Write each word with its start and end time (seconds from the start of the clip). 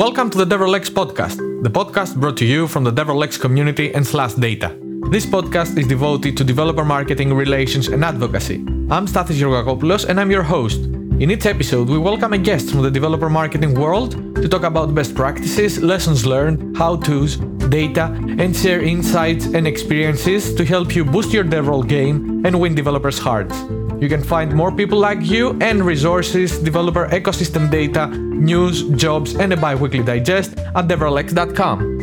Welcome 0.00 0.30
to 0.30 0.38
the 0.38 0.46
DevRelX 0.46 0.88
podcast, 0.88 1.36
the 1.62 1.68
podcast 1.68 2.16
brought 2.16 2.38
to 2.38 2.46
you 2.46 2.66
from 2.66 2.84
the 2.84 2.90
DevRelX 2.90 3.38
community 3.38 3.92
and 3.92 4.06
Slash 4.06 4.32
Data. 4.32 4.74
This 5.10 5.26
podcast 5.26 5.76
is 5.76 5.86
devoted 5.86 6.38
to 6.38 6.42
developer 6.42 6.86
marketing, 6.86 7.34
relations, 7.34 7.88
and 7.88 8.02
advocacy. 8.02 8.64
I'm 8.88 9.06
Stathis 9.06 9.38
Georgakopoulos 9.38 10.08
and 10.08 10.18
I'm 10.18 10.30
your 10.30 10.42
host. 10.42 10.80
In 11.20 11.30
each 11.30 11.44
episode, 11.44 11.90
we 11.90 11.98
welcome 11.98 12.32
a 12.32 12.38
guest 12.38 12.70
from 12.70 12.80
the 12.80 12.90
developer 12.90 13.28
marketing 13.28 13.78
world 13.78 14.12
to 14.36 14.48
talk 14.48 14.62
about 14.62 14.94
best 14.94 15.14
practices, 15.14 15.82
lessons 15.82 16.24
learned, 16.24 16.78
how 16.78 16.96
to's, 16.96 17.36
data, 17.68 18.04
and 18.38 18.56
share 18.56 18.80
insights 18.80 19.44
and 19.52 19.66
experiences 19.66 20.54
to 20.54 20.64
help 20.64 20.96
you 20.96 21.04
boost 21.04 21.30
your 21.30 21.44
DevRel 21.44 21.86
game 21.86 22.46
and 22.46 22.58
win 22.58 22.74
developers' 22.74 23.18
hearts. 23.18 23.54
You 24.00 24.08
can 24.08 24.22
find 24.22 24.54
more 24.54 24.72
people 24.72 24.98
like 24.98 25.20
you 25.20 25.58
and 25.60 25.84
resources, 25.84 26.58
developer 26.58 27.06
ecosystem 27.08 27.70
data, 27.70 28.06
news, 28.06 28.88
jobs, 28.96 29.34
and 29.34 29.52
a 29.52 29.58
bi 29.58 29.74
weekly 29.74 30.02
digest 30.02 30.56
at 30.56 30.88
devrelx.com. 30.88 31.98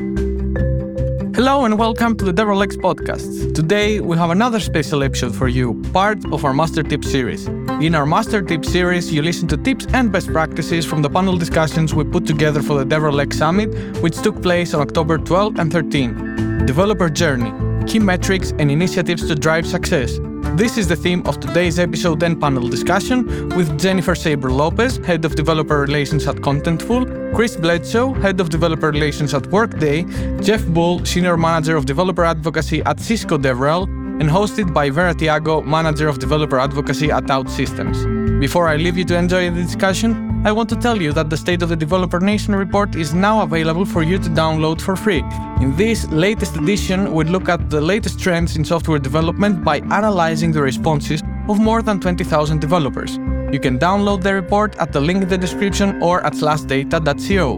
Hello 1.34 1.66
and 1.66 1.80
welcome 1.80 2.16
to 2.18 2.26
the 2.26 2.32
DevRelX 2.32 2.78
podcast. 2.78 3.56
Today 3.56 4.00
we 4.00 4.16
have 4.16 4.30
another 4.30 4.60
special 4.60 5.02
episode 5.02 5.36
for 5.36 5.48
you, 5.48 5.82
part 5.92 6.24
of 6.32 6.46
our 6.46 6.54
Master 6.54 6.84
Tip 6.84 7.04
series. 7.04 7.48
In 7.82 7.96
our 7.96 8.06
Master 8.06 8.44
Tip 8.44 8.64
series, 8.64 9.12
you 9.12 9.24
listen 9.24 9.48
to 9.48 9.58
tips 9.58 9.88
and 9.94 10.12
best 10.12 10.28
practices 10.28 10.86
from 10.86 11.02
the 11.02 11.10
panel 11.10 11.36
discussions 11.36 11.96
we 11.96 12.04
put 12.04 12.28
together 12.28 12.62
for 12.62 12.84
the 12.84 12.86
DevRelX 12.86 13.34
Summit, 13.34 13.70
which 14.04 14.18
took 14.18 14.40
place 14.44 14.76
on 14.76 14.82
October 14.82 15.18
12 15.18 15.58
and 15.58 15.72
13. 15.72 16.66
Developer 16.68 17.10
Journey, 17.10 17.52
Key 17.88 18.00
Metrics 18.00 18.52
and 18.60 18.70
Initiatives 18.70 19.28
to 19.28 19.34
Drive 19.34 19.66
Success. 19.66 20.20
This 20.58 20.78
is 20.78 20.88
the 20.88 20.96
theme 20.96 21.22
of 21.26 21.40
today's 21.40 21.80
episode 21.80 22.24
and 22.24 22.40
panel 22.40 22.68
discussion 22.68 23.50
with 23.50 23.80
Jennifer 23.80 24.16
Saber 24.16 24.52
Lopez, 24.52 24.98
Head 24.98 25.26
of 25.26 25.36
Developer 25.36 25.80
Relations 25.80 26.28
at 26.28 26.38
Contentful, 26.38 27.34
Chris 27.36 27.56
Bledsoe, 27.56 28.14
Head 28.14 28.40
of 28.40 28.50
Developer 28.50 28.92
Relations 28.92 29.34
at 29.34 29.48
Workday, 29.48 30.04
Jeff 30.42 30.66
Bull, 30.68 31.06
Senior 31.06 31.38
Manager 31.38 31.76
of 31.76 31.86
Developer 31.86 32.26
Advocacy 32.26 32.82
at 32.84 33.00
Cisco 33.00 33.38
DevRel, 33.38 33.84
and 34.20 34.30
hosted 34.30 34.74
by 34.74 34.90
Vera 34.90 35.14
Tiago, 35.14 35.62
Manager 35.62 36.08
of 36.08 36.20
Developer 36.20 36.60
Advocacy 36.60 37.12
at 37.12 37.24
OutSystems. 37.26 38.27
Before 38.40 38.68
I 38.68 38.76
leave 38.76 38.96
you 38.98 39.06
to 39.06 39.18
enjoy 39.18 39.50
the 39.50 39.64
discussion, 39.64 40.44
I 40.46 40.52
want 40.52 40.70
to 40.70 40.76
tell 40.76 41.02
you 41.02 41.12
that 41.14 41.32
the 41.32 41.36
State 41.36 41.64
of 41.64 41.70
the 41.70 41.76
Developer 41.76 42.20
Nation 42.20 42.56
report 42.56 42.96
is 42.96 43.12
now 43.12 43.42
available 43.42 43.84
for 43.84 44.04
you 44.04 44.20
to 44.20 44.30
download 44.30 44.80
for 44.80 44.96
free. 44.96 45.24
In 45.60 45.76
this 45.76 46.08
latest 46.12 46.56
edition, 46.56 47.12
we 47.14 47.24
look 47.24 47.50
at 47.50 47.72
the 47.72 47.82
latest 47.82 48.20
trends 48.20 48.56
in 48.56 48.64
software 48.64 49.00
development 49.00 49.64
by 49.64 49.78
analyzing 49.78 50.52
the 50.52 50.62
responses 50.62 51.24
of 51.50 51.60
more 51.60 51.82
than 51.82 52.00
20,000 52.00 52.62
developers. 52.62 53.18
You 53.52 53.60
can 53.60 53.80
download 53.80 54.22
the 54.22 54.36
report 54.36 54.76
at 54.78 54.94
the 54.94 55.02
link 55.02 55.24
in 55.24 55.30
the 55.30 55.38
description 55.40 56.00
or 56.04 56.24
at 56.24 56.34
slashdata.co. 56.34 57.58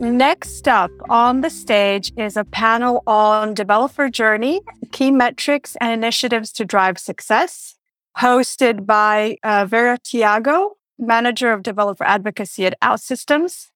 Next 0.00 0.66
up 0.66 0.90
on 1.08 1.42
the 1.42 1.50
stage 1.50 2.12
is 2.16 2.36
a 2.36 2.44
panel 2.44 3.04
on 3.06 3.54
developer 3.54 4.08
journey, 4.08 4.62
key 4.90 5.12
metrics 5.12 5.76
and 5.80 5.92
initiatives 5.92 6.50
to 6.52 6.64
drive 6.64 6.98
success, 6.98 7.75
hosted 8.18 8.86
by 8.86 9.38
uh, 9.42 9.66
Vera 9.66 9.98
Tiago, 10.02 10.76
Manager 10.98 11.52
of 11.52 11.62
Developer 11.62 12.04
Advocacy 12.04 12.66
at 12.66 12.78
OutSystems. 12.80 13.68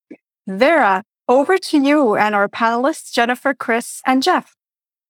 Vera, 0.49 1.05
over 1.29 1.59
to 1.59 1.79
you 1.79 2.17
and 2.17 2.35
our 2.35 2.49
panelists, 2.49 3.13
Jennifer, 3.13 3.55
Chris, 3.55 4.01
and 4.07 4.23
Jeff. 4.23 4.57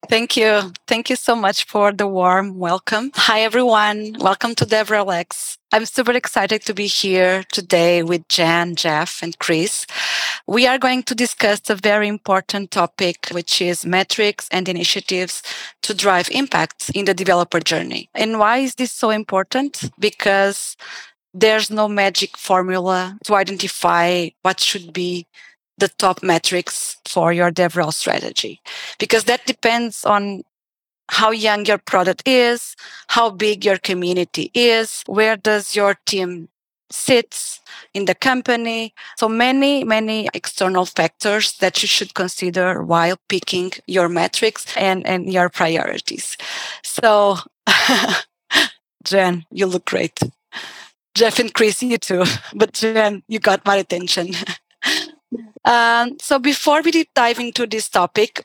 Thank 0.08 0.36
you. 0.36 0.72
Thank 0.88 1.10
you 1.10 1.16
so 1.16 1.36
much 1.36 1.64
for 1.64 1.92
the 1.92 2.06
warm 2.08 2.58
welcome. 2.58 3.12
Hi, 3.14 3.42
everyone. 3.42 4.16
Welcome 4.18 4.54
to 4.56 4.64
DevRelX. 4.64 5.58
I'm 5.72 5.84
super 5.86 6.12
excited 6.12 6.62
to 6.62 6.74
be 6.74 6.86
here 6.86 7.44
today 7.52 8.02
with 8.02 8.26
Jan, 8.28 8.74
Jeff, 8.74 9.22
and 9.22 9.38
Chris. 9.38 9.86
We 10.48 10.66
are 10.66 10.78
going 10.78 11.04
to 11.04 11.14
discuss 11.14 11.60
a 11.68 11.76
very 11.76 12.08
important 12.08 12.72
topic, 12.72 13.28
which 13.30 13.60
is 13.62 13.86
metrics 13.86 14.48
and 14.50 14.68
initiatives 14.68 15.42
to 15.82 15.94
drive 15.94 16.28
impact 16.32 16.90
in 16.94 17.04
the 17.04 17.14
developer 17.14 17.60
journey. 17.60 18.08
And 18.14 18.38
why 18.38 18.58
is 18.58 18.74
this 18.76 18.90
so 18.90 19.10
important? 19.10 19.90
Because 19.98 20.76
there's 21.32 21.70
no 21.70 21.86
magic 21.86 22.36
formula 22.36 23.16
to 23.24 23.34
identify 23.34 24.30
what 24.42 24.58
should 24.58 24.92
be 24.92 25.26
the 25.80 25.88
top 25.88 26.22
metrics 26.22 26.96
for 27.06 27.32
your 27.32 27.50
DevRel 27.50 27.92
strategy 27.92 28.60
because 28.98 29.24
that 29.24 29.44
depends 29.46 30.04
on 30.04 30.42
how 31.10 31.32
young 31.32 31.66
your 31.66 31.78
product 31.78 32.22
is, 32.26 32.76
how 33.08 33.30
big 33.30 33.64
your 33.64 33.78
community 33.78 34.50
is, 34.54 35.02
where 35.06 35.36
does 35.36 35.74
your 35.74 35.96
team 36.06 36.48
sits 36.90 37.60
in 37.94 38.04
the 38.04 38.14
company. 38.14 38.94
So 39.16 39.28
many, 39.28 39.84
many 39.84 40.28
external 40.34 40.84
factors 40.84 41.56
that 41.58 41.82
you 41.82 41.88
should 41.88 42.14
consider 42.14 42.82
while 42.82 43.16
picking 43.28 43.72
your 43.86 44.08
metrics 44.08 44.66
and, 44.76 45.06
and 45.06 45.32
your 45.32 45.48
priorities. 45.48 46.36
So, 46.82 47.38
Jen, 49.04 49.46
you 49.50 49.66
look 49.66 49.86
great. 49.86 50.18
Jeff 51.14 51.38
and 51.38 51.52
Chris, 51.52 51.82
you 51.82 51.98
too. 51.98 52.24
But 52.54 52.72
Jen, 52.74 53.22
you 53.28 53.38
got 53.38 53.64
my 53.64 53.76
attention. 53.76 54.34
um, 55.64 56.16
so 56.20 56.38
before 56.38 56.82
we 56.82 57.06
dive 57.14 57.38
into 57.38 57.66
this 57.66 57.88
topic, 57.88 58.44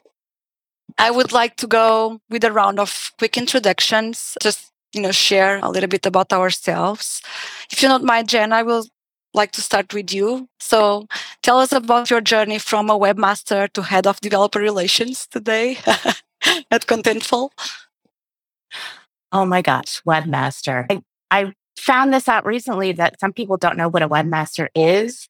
I 0.97 1.11
would 1.11 1.31
like 1.31 1.57
to 1.57 1.67
go 1.67 2.19
with 2.29 2.43
a 2.43 2.51
round 2.51 2.79
of 2.79 3.11
quick 3.17 3.37
introductions, 3.37 4.37
just 4.41 4.71
you 4.93 5.01
know, 5.01 5.11
share 5.11 5.59
a 5.61 5.69
little 5.69 5.89
bit 5.89 6.05
about 6.05 6.31
ourselves. 6.31 7.21
If 7.71 7.81
you 7.83 7.89
don't 7.89 8.05
mind, 8.05 8.29
Jen, 8.29 8.53
I 8.53 8.63
will 8.63 8.85
like 9.33 9.51
to 9.51 9.61
start 9.61 9.93
with 9.93 10.13
you. 10.13 10.47
So 10.59 11.07
tell 11.43 11.59
us 11.59 11.73
about 11.73 12.09
your 12.09 12.21
journey 12.21 12.57
from 12.59 12.89
a 12.89 12.97
webmaster 12.97 13.71
to 13.73 13.81
head 13.83 14.07
of 14.07 14.21
developer 14.21 14.59
relations 14.59 15.27
today 15.27 15.77
at 16.71 16.87
Contentful. 16.87 17.49
Oh 19.33 19.45
my 19.45 19.61
gosh, 19.61 20.01
webmaster. 20.07 20.85
I, 20.89 21.01
I 21.29 21.53
found 21.77 22.13
this 22.13 22.29
out 22.29 22.45
recently 22.45 22.93
that 22.93 23.19
some 23.19 23.33
people 23.33 23.57
don't 23.57 23.77
know 23.77 23.89
what 23.89 24.01
a 24.01 24.07
webmaster 24.07 24.69
is. 24.73 25.27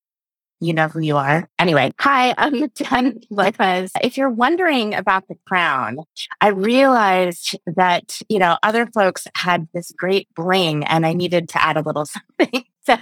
You 0.66 0.74
know 0.74 0.88
who 0.88 1.00
you 1.00 1.16
are. 1.16 1.48
Anyway, 1.59 1.92
hi, 2.00 2.34
I'm 2.40 2.72
Jen 2.72 3.20
Lopez. 3.30 3.92
If 4.02 4.18
you're 4.18 4.31
wondering 4.31 4.96
about 4.96 5.28
the 5.28 5.36
crown, 5.46 6.00
I 6.42 6.48
realized 6.48 7.56
that, 7.68 8.20
you 8.30 8.40
know, 8.40 8.58
other 8.64 8.88
folks 8.88 9.28
had 9.36 9.68
this 9.76 9.92
great 9.96 10.28
bling 10.36 10.84
and 10.86 11.06
I 11.06 11.14
needed 11.14 11.50
to 11.50 11.64
add 11.64 11.78
a 11.78 11.81
little 11.81 12.06
something. 12.40 12.64
So 12.84 12.98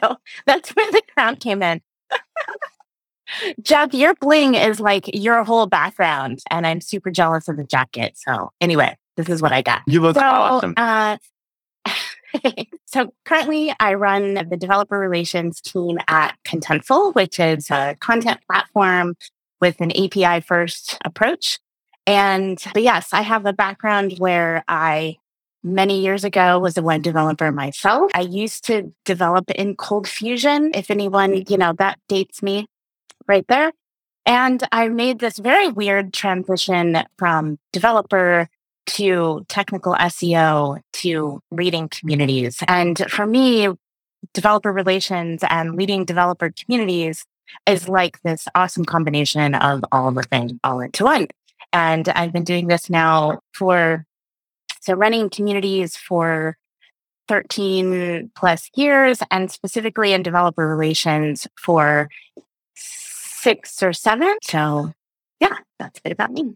that's 0.45 0.71
where 0.71 0.91
the 0.91 1.01
crown 1.13 1.37
came 1.37 1.63
in. 1.63 1.81
Jeff, 3.61 3.93
your 3.93 4.13
bling 4.15 4.55
is 4.55 4.81
like 4.81 5.09
your 5.13 5.45
whole 5.45 5.65
background, 5.65 6.39
and 6.51 6.67
I'm 6.67 6.81
super 6.81 7.11
jealous 7.11 7.47
of 7.47 7.55
the 7.55 7.63
jacket. 7.63 8.17
So, 8.17 8.51
anyway, 8.59 8.97
this 9.15 9.29
is 9.29 9.41
what 9.41 9.53
I 9.53 9.61
got. 9.61 9.81
You 9.87 10.01
look 10.01 10.15
so, 10.15 10.21
awesome. 10.21 10.73
Uh, 10.75 11.17
so 12.85 13.13
currently 13.25 13.73
I 13.79 13.93
run 13.95 14.35
the 14.35 14.57
developer 14.57 14.97
relations 14.97 15.61
team 15.61 15.97
at 16.07 16.37
Contentful, 16.45 17.15
which 17.15 17.39
is 17.39 17.69
a 17.69 17.95
content 17.99 18.39
platform 18.49 19.15
with 19.61 19.79
an 19.81 19.91
API 19.91 20.41
first 20.41 20.97
approach. 21.05 21.59
And 22.05 22.61
yes, 22.75 23.09
I 23.13 23.21
have 23.21 23.45
a 23.45 23.53
background 23.53 24.15
where 24.17 24.63
I 24.67 25.17
many 25.63 26.01
years 26.01 26.23
ago 26.25 26.59
was 26.59 26.77
a 26.77 26.81
web 26.81 27.01
developer 27.01 27.51
myself. 27.51 28.11
I 28.13 28.21
used 28.21 28.65
to 28.65 28.93
develop 29.05 29.49
in 29.51 29.75
Cold 29.75 30.07
Fusion. 30.07 30.71
If 30.73 30.91
anyone, 30.91 31.45
you 31.47 31.57
know, 31.57 31.73
that 31.79 31.99
dates 32.09 32.43
me 32.43 32.67
right 33.27 33.47
there. 33.47 33.71
And 34.25 34.65
I 34.71 34.87
made 34.89 35.19
this 35.19 35.37
very 35.37 35.69
weird 35.69 36.13
transition 36.13 37.03
from 37.17 37.59
developer 37.71 38.49
to 38.85 39.45
technical 39.47 39.93
SEO 39.95 40.79
to 40.93 41.41
leading 41.51 41.89
communities. 41.89 42.57
And 42.67 43.05
for 43.09 43.25
me, 43.25 43.69
developer 44.33 44.71
relations 44.71 45.43
and 45.49 45.75
leading 45.75 46.05
developer 46.05 46.51
communities 46.51 47.25
is 47.67 47.89
like 47.89 48.21
this 48.23 48.47
awesome 48.55 48.85
combination 48.85 49.55
of 49.55 49.83
all 49.91 50.11
the 50.11 50.23
things 50.23 50.53
all 50.63 50.79
into 50.79 51.03
one. 51.03 51.27
And 51.71 52.07
I've 52.09 52.33
been 52.33 52.43
doing 52.43 52.67
this 52.67 52.89
now 52.89 53.39
for, 53.53 54.05
so 54.81 54.93
running 54.93 55.29
communities 55.29 55.95
for 55.95 56.57
13 57.27 58.31
plus 58.35 58.69
years 58.75 59.19
and 59.31 59.49
specifically 59.49 60.13
in 60.13 60.23
developer 60.23 60.67
relations 60.67 61.47
for 61.57 62.09
six 62.75 63.81
or 63.81 63.93
seven. 63.93 64.35
So 64.41 64.91
yeah, 65.39 65.57
that's 65.79 65.99
a 65.99 66.01
bit 66.01 66.11
about 66.11 66.31
me. 66.31 66.55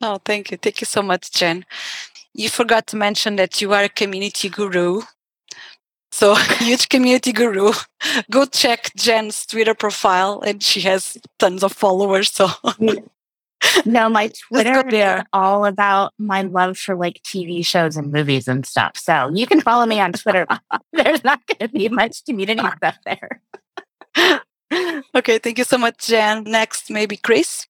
Oh, 0.00 0.18
thank 0.24 0.50
you. 0.50 0.56
Thank 0.56 0.80
you 0.80 0.86
so 0.86 1.02
much, 1.02 1.30
Jen. 1.30 1.64
You 2.34 2.48
forgot 2.48 2.86
to 2.88 2.96
mention 2.96 3.36
that 3.36 3.60
you 3.60 3.72
are 3.72 3.84
a 3.84 3.88
community 3.88 4.48
guru. 4.48 5.02
So, 6.10 6.34
huge 6.58 6.88
community 6.88 7.32
guru. 7.32 7.72
Go 8.30 8.44
check 8.44 8.92
Jen's 8.96 9.46
Twitter 9.46 9.74
profile, 9.74 10.40
and 10.40 10.62
she 10.62 10.80
has 10.82 11.16
tons 11.38 11.62
of 11.62 11.72
followers. 11.72 12.30
So, 12.30 12.48
no, 13.86 14.08
my 14.08 14.30
Twitter 14.48 14.86
is 14.88 15.22
all 15.32 15.64
about 15.64 16.12
my 16.18 16.42
love 16.42 16.76
for 16.76 16.96
like 16.96 17.22
TV 17.22 17.64
shows 17.64 17.96
and 17.96 18.12
movies 18.12 18.48
and 18.48 18.66
stuff. 18.66 18.96
So, 18.96 19.30
you 19.32 19.46
can 19.46 19.60
follow 19.60 19.86
me 19.86 20.00
on 20.00 20.12
Twitter. 20.12 20.46
There's 20.92 21.24
not 21.24 21.40
going 21.46 21.58
to 21.58 21.68
be 21.68 21.88
much 21.88 22.24
community 22.24 22.62
stuff 22.76 22.98
there. 23.04 23.40
Okay, 25.14 25.38
thank 25.38 25.58
you 25.58 25.64
so 25.64 25.78
much, 25.78 26.08
Jen. 26.08 26.44
Next, 26.44 26.90
maybe 26.90 27.16
Chris. 27.16 27.66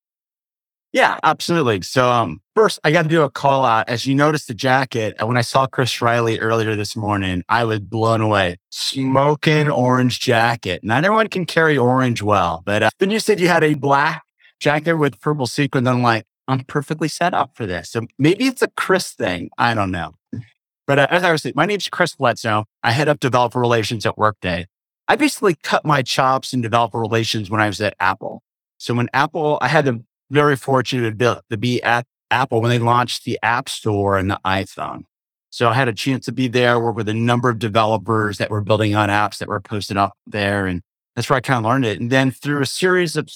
Yeah, 0.95 1.19
absolutely. 1.23 1.81
So, 1.81 2.09
um, 2.09 2.39
first, 2.55 2.79
I 2.85 2.91
got 2.93 3.01
to 3.01 3.09
do 3.09 3.23
a 3.23 3.29
call 3.29 3.65
out. 3.65 3.89
As 3.89 4.07
you 4.07 4.15
noticed 4.15 4.47
the 4.47 4.53
jacket, 4.53 5.13
when 5.21 5.35
I 5.35 5.41
saw 5.41 5.67
Chris 5.67 6.01
Riley 6.01 6.39
earlier 6.39 6.73
this 6.77 6.95
morning, 6.95 7.43
I 7.49 7.65
was 7.65 7.81
blown 7.81 8.21
away. 8.21 8.55
Smoking 8.69 9.69
orange 9.69 10.21
jacket. 10.21 10.85
Not 10.85 11.03
everyone 11.03 11.27
can 11.27 11.45
carry 11.45 11.77
orange 11.77 12.21
well, 12.21 12.63
but 12.65 12.81
uh, 12.81 12.89
then 12.99 13.11
you 13.11 13.19
said 13.19 13.41
you 13.41 13.49
had 13.49 13.61
a 13.61 13.73
black 13.73 14.23
jacket 14.61 14.93
with 14.93 15.19
purple 15.19 15.47
sequins. 15.47 15.85
I'm 15.85 16.01
like, 16.01 16.23
I'm 16.47 16.61
perfectly 16.63 17.09
set 17.09 17.33
up 17.33 17.57
for 17.57 17.65
this. 17.65 17.89
So 17.89 18.07
maybe 18.17 18.45
it's 18.45 18.61
a 18.61 18.69
Chris 18.77 19.11
thing. 19.11 19.49
I 19.57 19.73
don't 19.73 19.91
know. 19.91 20.13
But 20.87 20.97
uh, 20.97 21.07
as 21.09 21.25
I 21.25 21.33
was 21.33 21.41
saying, 21.41 21.55
my 21.57 21.65
name's 21.65 21.89
Chris 21.89 22.15
Bledsoe. 22.15 22.63
I 22.83 22.91
head 22.91 23.09
up 23.09 23.19
developer 23.19 23.59
relations 23.59 24.05
at 24.05 24.17
Workday. 24.17 24.67
I 25.09 25.17
basically 25.17 25.55
cut 25.61 25.83
my 25.83 26.03
chops 26.03 26.53
in 26.53 26.61
developer 26.61 26.99
relations 26.99 27.49
when 27.49 27.59
I 27.59 27.67
was 27.67 27.81
at 27.81 27.97
Apple. 27.99 28.43
So 28.77 28.93
when 28.93 29.09
Apple, 29.13 29.57
I 29.59 29.67
had 29.67 29.83
the 29.83 30.01
very 30.31 30.55
fortunate 30.55 31.19
to 31.19 31.57
be 31.57 31.81
at 31.83 32.05
Apple 32.31 32.61
when 32.61 32.69
they 32.69 32.79
launched 32.79 33.23
the 33.23 33.39
App 33.43 33.69
Store 33.69 34.17
and 34.17 34.29
the 34.29 34.39
iPhone. 34.45 35.03
So 35.49 35.69
I 35.69 35.73
had 35.73 35.87
a 35.87 35.93
chance 35.93 36.25
to 36.25 36.33
be 36.33 36.47
there, 36.47 36.79
work 36.79 36.97
with 36.97 37.07
a 37.07 37.13
number 37.13 37.49
of 37.49 37.59
developers 37.59 38.39
that 38.39 38.49
were 38.49 38.61
building 38.61 38.93
on 38.95 39.09
apps 39.09 39.37
that 39.37 39.47
were 39.47 39.61
posted 39.61 39.95
up 39.95 40.13
there. 40.27 40.65
And 40.65 40.81
that's 41.15 41.29
where 41.29 41.37
I 41.37 41.39
kind 41.39 41.65
of 41.65 41.69
learned 41.69 41.85
it. 41.85 42.01
And 42.01 42.11
then 42.11 42.31
through 42.31 42.61
a 42.61 42.65
series 42.65 43.15
of 43.15 43.29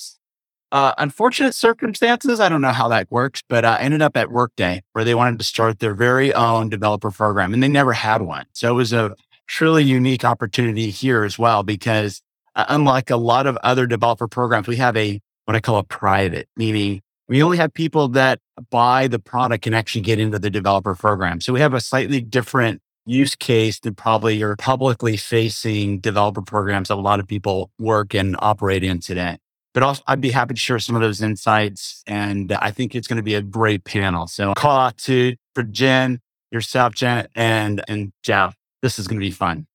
uh, 0.72 0.94
unfortunate 0.98 1.56
circumstances, 1.56 2.42
I 2.42 2.50
don't 2.50 2.62
know 2.62 2.74
how 2.74 2.90
that 2.90 3.10
works, 3.10 3.42
but 3.48 3.64
I 3.64 3.80
ended 3.80 4.02
up 4.02 4.18
at 4.18 4.32
Workday 4.32 4.84
where 4.92 5.06
they 5.06 5.16
wanted 5.16 5.40
to 5.40 5.46
start 5.46 5.80
their 5.80 5.94
very 5.94 6.34
own 6.34 6.68
developer 6.68 7.10
program 7.10 7.54
and 7.54 7.64
they 7.64 7.70
never 7.70 7.94
had 7.94 8.22
one. 8.22 8.46
So 8.52 8.70
it 8.72 8.76
was 8.76 8.92
a 8.92 9.16
truly 9.48 9.84
unique 9.84 10.26
opportunity 10.26 10.90
here 10.90 11.24
as 11.24 11.40
well, 11.40 11.64
because 11.64 12.22
uh, 12.56 12.66
unlike 12.68 13.10
a 13.10 13.18
lot 13.18 13.48
of 13.48 13.58
other 13.64 13.88
developer 13.88 14.28
programs, 14.28 14.68
we 14.68 14.76
have 14.76 14.98
a 14.98 15.22
what 15.50 15.56
I 15.56 15.62
call 15.62 15.78
a 15.80 15.84
private, 15.84 16.48
meaning 16.56 17.02
we 17.28 17.42
only 17.42 17.58
have 17.58 17.74
people 17.74 18.08
that 18.10 18.38
buy 18.70 19.08
the 19.08 19.18
product 19.18 19.66
and 19.66 19.74
actually 19.74 20.02
get 20.02 20.20
into 20.20 20.38
the 20.38 20.52
developer 20.52 20.94
program. 20.94 21.42
So 21.42 21.52
we 21.52 21.60
have 21.60 21.74
a 21.74 21.82
slightly 21.82 22.22
different 22.22 22.84
use 23.08 23.36
case 23.36 23.80
than 23.80 23.96
probably 23.96 24.36
your 24.36 24.56
publicly 24.58 25.18
facing 25.18 26.02
developer 26.02 26.44
programs 26.44 26.90
that 26.90 26.94
a 26.94 27.02
lot 27.02 27.20
of 27.20 27.26
people 27.26 27.72
work 27.80 28.14
and 28.14 28.36
operate 28.38 28.84
in 28.84 29.00
today. 29.00 29.40
But 29.74 29.82
also, 29.82 30.04
I'd 30.06 30.22
be 30.22 30.30
happy 30.30 30.54
to 30.54 30.60
share 30.60 30.78
some 30.78 30.96
of 30.96 31.02
those 31.02 31.20
insights. 31.20 32.04
And 32.06 32.52
I 32.52 32.70
think 32.70 32.94
it's 32.94 33.08
going 33.08 33.18
to 33.18 33.24
be 33.24 33.34
a 33.34 33.42
great 33.42 33.86
panel. 33.86 34.28
So 34.28 34.54
call 34.54 34.78
out 34.78 34.98
to 35.00 35.36
for 35.56 35.64
Jen, 35.64 36.20
yourself, 36.52 36.94
Jen, 36.94 37.28
and 37.34 37.84
and 37.88 38.14
Jeff. 38.22 38.56
This 38.84 39.00
is 39.00 39.08
going 39.08 39.20
to 39.20 39.26
be 39.26 39.32
fun. 39.32 39.66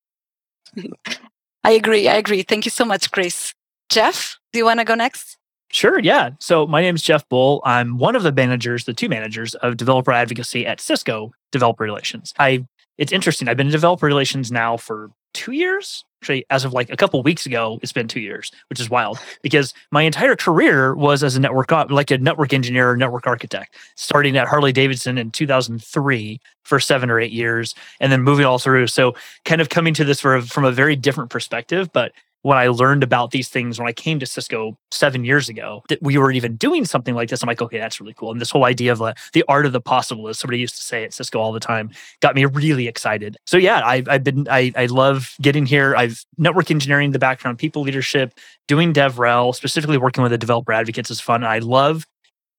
I 1.64 1.72
agree. 1.72 2.08
I 2.08 2.14
agree. 2.14 2.44
Thank 2.44 2.64
you 2.64 2.70
so 2.70 2.84
much, 2.84 3.10
Chris. 3.10 3.54
Jeff, 3.88 4.38
do 4.52 4.60
you 4.60 4.64
want 4.64 4.78
to 4.78 4.84
go 4.84 4.94
next? 4.94 5.36
Sure, 5.74 5.98
yeah. 5.98 6.30
So 6.38 6.68
my 6.68 6.80
name 6.80 6.94
is 6.94 7.02
Jeff 7.02 7.28
Bull. 7.28 7.60
I'm 7.64 7.98
one 7.98 8.14
of 8.14 8.22
the 8.22 8.30
managers, 8.30 8.84
the 8.84 8.94
two 8.94 9.08
managers 9.08 9.56
of 9.56 9.76
developer 9.76 10.12
advocacy 10.12 10.64
at 10.64 10.80
Cisco 10.80 11.32
Developer 11.50 11.82
Relations. 11.82 12.32
I 12.38 12.64
it's 12.96 13.10
interesting. 13.10 13.48
I've 13.48 13.56
been 13.56 13.66
in 13.66 13.72
developer 13.72 14.06
relations 14.06 14.52
now 14.52 14.76
for 14.76 15.10
two 15.32 15.50
years. 15.50 16.04
Actually, 16.22 16.46
as 16.48 16.64
of 16.64 16.72
like 16.72 16.90
a 16.90 16.96
couple 16.96 17.18
of 17.18 17.24
weeks 17.26 17.44
ago, 17.44 17.80
it's 17.82 17.92
been 17.92 18.06
two 18.06 18.20
years, 18.20 18.52
which 18.70 18.78
is 18.78 18.88
wild 18.88 19.18
because 19.42 19.74
my 19.90 20.02
entire 20.02 20.36
career 20.36 20.94
was 20.94 21.24
as 21.24 21.34
a 21.34 21.40
network, 21.40 21.72
like 21.90 22.12
a 22.12 22.18
network 22.18 22.52
engineer 22.52 22.90
or 22.90 22.96
network 22.96 23.26
architect, 23.26 23.74
starting 23.96 24.36
at 24.36 24.46
Harley 24.46 24.72
Davidson 24.72 25.18
in 25.18 25.32
2003 25.32 26.40
for 26.62 26.78
seven 26.78 27.10
or 27.10 27.18
eight 27.18 27.32
years, 27.32 27.74
and 27.98 28.12
then 28.12 28.22
moving 28.22 28.46
all 28.46 28.60
through. 28.60 28.86
So, 28.86 29.16
kind 29.44 29.60
of 29.60 29.70
coming 29.70 29.92
to 29.94 30.04
this 30.04 30.20
from 30.20 30.38
a, 30.38 30.42
from 30.46 30.64
a 30.64 30.70
very 30.70 30.94
different 30.94 31.30
perspective, 31.30 31.92
but 31.92 32.12
when 32.44 32.58
I 32.58 32.68
learned 32.68 33.02
about 33.02 33.30
these 33.30 33.48
things 33.48 33.78
when 33.78 33.88
I 33.88 33.92
came 33.92 34.18
to 34.20 34.26
Cisco 34.26 34.76
seven 34.90 35.24
years 35.24 35.48
ago, 35.48 35.82
that 35.88 36.02
we 36.02 36.18
were 36.18 36.30
even 36.30 36.56
doing 36.56 36.84
something 36.84 37.14
like 37.14 37.30
this. 37.30 37.42
I'm 37.42 37.46
like, 37.46 37.62
okay, 37.62 37.78
that's 37.78 38.02
really 38.02 38.12
cool. 38.12 38.30
And 38.32 38.38
this 38.38 38.50
whole 38.50 38.66
idea 38.66 38.92
of 38.92 39.00
uh, 39.00 39.14
the 39.32 39.42
art 39.48 39.64
of 39.64 39.72
the 39.72 39.80
possible, 39.80 40.28
as 40.28 40.38
somebody 40.38 40.58
used 40.58 40.76
to 40.76 40.82
say 40.82 41.04
at 41.04 41.14
Cisco 41.14 41.40
all 41.40 41.52
the 41.52 41.60
time, 41.60 41.90
got 42.20 42.34
me 42.34 42.44
really 42.44 42.86
excited. 42.86 43.38
So 43.46 43.56
yeah, 43.56 43.80
I, 43.80 44.02
I've 44.06 44.24
been, 44.24 44.46
I, 44.50 44.72
I 44.76 44.86
love 44.86 45.34
getting 45.40 45.64
here. 45.64 45.96
I've 45.96 46.22
network 46.36 46.70
engineering, 46.70 47.12
the 47.12 47.18
background, 47.18 47.58
people 47.58 47.80
leadership, 47.80 48.34
doing 48.68 48.92
DevRel, 48.92 49.54
specifically 49.54 49.96
working 49.96 50.22
with 50.22 50.30
the 50.30 50.36
developer 50.36 50.74
advocates 50.74 51.10
is 51.10 51.20
fun. 51.20 51.44
I 51.44 51.60
love 51.60 52.04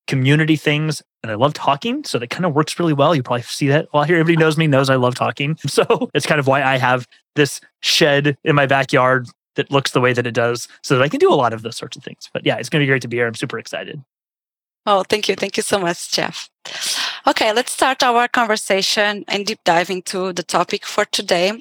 community 0.08 0.56
things 0.56 1.04
and 1.22 1.32
I 1.32 1.36
love 1.36 1.54
talking. 1.54 2.04
So 2.06 2.18
that 2.18 2.32
kind 2.32 2.46
of 2.46 2.56
works 2.56 2.80
really 2.80 2.94
well. 2.94 3.14
You 3.14 3.22
probably 3.22 3.44
see 3.44 3.68
that 3.68 3.88
while 3.92 4.04
here. 4.04 4.18
Everybody 4.18 4.44
knows 4.44 4.58
me, 4.58 4.66
knows 4.66 4.90
I 4.90 4.96
love 4.96 5.14
talking. 5.14 5.60
So 5.68 6.10
it's 6.16 6.26
kind 6.26 6.40
of 6.40 6.48
why 6.48 6.64
I 6.64 6.78
have 6.78 7.08
this 7.36 7.62
shed 7.82 8.36
in 8.44 8.56
my 8.56 8.66
backyard 8.66 9.28
that 9.56 9.72
looks 9.72 9.92
the 9.92 10.02
way 10.02 10.14
that 10.14 10.28
it 10.28 10.34
does 10.34 10.68
so 10.82 10.96
that 10.96 11.04
I 11.04 11.10
can 11.10 11.20
do 11.20 11.32
a 11.32 11.36
lot 11.36 11.54
of 11.54 11.62
those 11.62 11.78
sorts 11.78 11.98
of 11.98 12.04
things. 12.04 12.30
But 12.34 12.46
yeah, 12.46 12.58
it's 12.58 12.70
going 12.70 12.82
to 12.82 12.86
be 12.86 12.90
great 12.90 13.02
to 13.02 13.08
be 13.08 13.18
here. 13.18 13.28
I'm 13.28 13.36
super 13.36 13.60
excited. 13.60 14.04
Oh, 14.86 15.04
thank 15.04 15.28
you. 15.28 15.36
Thank 15.36 15.58
you 15.58 15.64
so 15.64 15.80
much, 15.80 16.12
Jeff. 16.12 16.50
Okay, 17.26 17.52
let's 17.54 17.72
start 17.72 18.04
our 18.04 18.28
conversation 18.28 19.26
and 19.28 19.46
deep 19.46 19.60
dive 19.66 19.90
into 19.90 20.32
the 20.32 20.44
topic 20.44 20.86
for 20.86 21.06
today. 21.06 21.60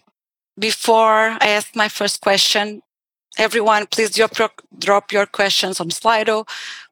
Before 0.59 1.39
I 1.41 1.49
ask 1.49 1.75
my 1.75 1.89
first 1.89 2.21
question, 2.21 2.83
everyone, 3.39 3.87
please 3.87 4.11
drop 4.15 4.39
your, 4.39 4.51
drop 4.79 5.11
your 5.11 5.27
questions 5.27 5.81
on 5.81 5.89
Slido. 5.89 6.47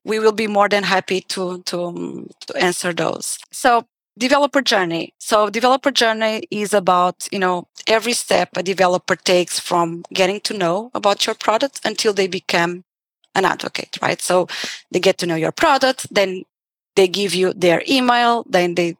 We 0.04 0.18
will 0.18 0.32
be 0.32 0.46
more 0.46 0.68
than 0.68 0.84
happy 0.84 1.20
to, 1.20 1.62
to, 1.64 2.28
to 2.46 2.56
answer 2.56 2.92
those. 2.94 3.38
So 3.52 3.86
developer 4.18 4.60
journey. 4.62 5.14
So 5.18 5.48
developer 5.50 5.90
journey 5.90 6.44
is 6.50 6.74
about 6.74 7.28
you 7.32 7.38
know 7.38 7.68
every 7.86 8.12
step 8.12 8.50
a 8.56 8.62
developer 8.62 9.16
takes 9.16 9.58
from 9.58 10.04
getting 10.12 10.40
to 10.42 10.54
know 10.56 10.90
about 10.94 11.26
your 11.26 11.34
product 11.34 11.80
until 11.84 12.12
they 12.12 12.26
become 12.26 12.84
an 13.34 13.44
advocate 13.44 13.98
right? 14.02 14.20
So 14.20 14.48
they 14.90 15.00
get 15.00 15.18
to 15.18 15.26
know 15.26 15.36
your 15.36 15.52
product 15.52 16.12
then 16.14 16.44
they 16.96 17.08
give 17.08 17.34
you 17.34 17.52
their 17.54 17.82
email 17.88 18.44
then 18.48 18.74
they 18.74 18.96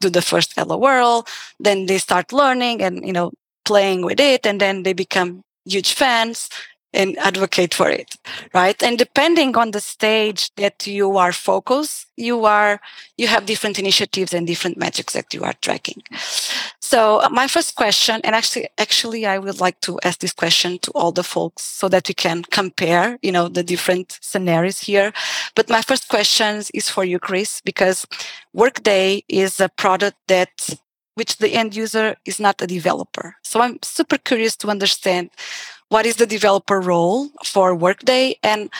do 0.00 0.10
the 0.10 0.22
first 0.22 0.54
hello 0.56 0.76
world 0.76 1.28
then 1.58 1.86
they 1.86 1.98
start 1.98 2.32
learning 2.32 2.82
and 2.82 3.06
you 3.06 3.12
know 3.12 3.32
playing 3.64 4.04
with 4.04 4.20
it 4.20 4.46
and 4.46 4.60
then 4.60 4.82
they 4.82 4.92
become 4.92 5.42
huge 5.64 5.92
fans 5.94 6.48
and 6.92 7.18
advocate 7.18 7.74
for 7.74 7.88
it 7.88 8.16
right? 8.54 8.82
And 8.82 8.98
depending 8.98 9.56
on 9.56 9.70
the 9.70 9.80
stage 9.80 10.50
that 10.56 10.86
you 10.86 11.16
are 11.16 11.32
focused 11.32 12.06
you 12.20 12.44
are 12.44 12.80
you 13.16 13.26
have 13.26 13.46
different 13.46 13.78
initiatives 13.78 14.32
and 14.34 14.46
different 14.46 14.76
metrics 14.76 15.14
that 15.14 15.32
you 15.34 15.42
are 15.42 15.54
tracking. 15.62 16.02
So 16.80 17.20
uh, 17.20 17.28
my 17.30 17.48
first 17.48 17.74
question 17.74 18.20
and 18.24 18.34
actually 18.34 18.68
actually 18.78 19.26
i 19.26 19.38
would 19.38 19.60
like 19.60 19.80
to 19.80 19.98
ask 20.04 20.20
this 20.20 20.32
question 20.32 20.78
to 20.80 20.90
all 20.92 21.12
the 21.12 21.22
folks 21.22 21.62
so 21.62 21.88
that 21.88 22.08
we 22.08 22.14
can 22.14 22.42
compare 22.44 23.18
you 23.22 23.32
know 23.32 23.48
the 23.48 23.62
different 23.62 24.18
scenarios 24.20 24.80
here. 24.80 25.12
But 25.54 25.70
my 25.70 25.82
first 25.82 26.08
question 26.08 26.62
is 26.74 26.88
for 26.88 27.04
you 27.04 27.18
chris 27.18 27.60
because 27.64 28.06
workday 28.52 29.24
is 29.28 29.60
a 29.60 29.68
product 29.68 30.16
that 30.28 30.52
which 31.20 31.36
the 31.36 31.52
end 31.52 31.76
user 31.76 32.16
is 32.24 32.40
not 32.40 32.62
a 32.62 32.66
developer. 32.66 33.36
So 33.42 33.60
i'm 33.60 33.76
super 33.82 34.16
curious 34.16 34.56
to 34.60 34.66
understand 34.74 35.28
what 35.90 36.06
is 36.06 36.16
the 36.16 36.30
developer 36.36 36.80
role 36.80 37.28
for 37.44 37.74
workday 37.74 38.24
and 38.42 38.70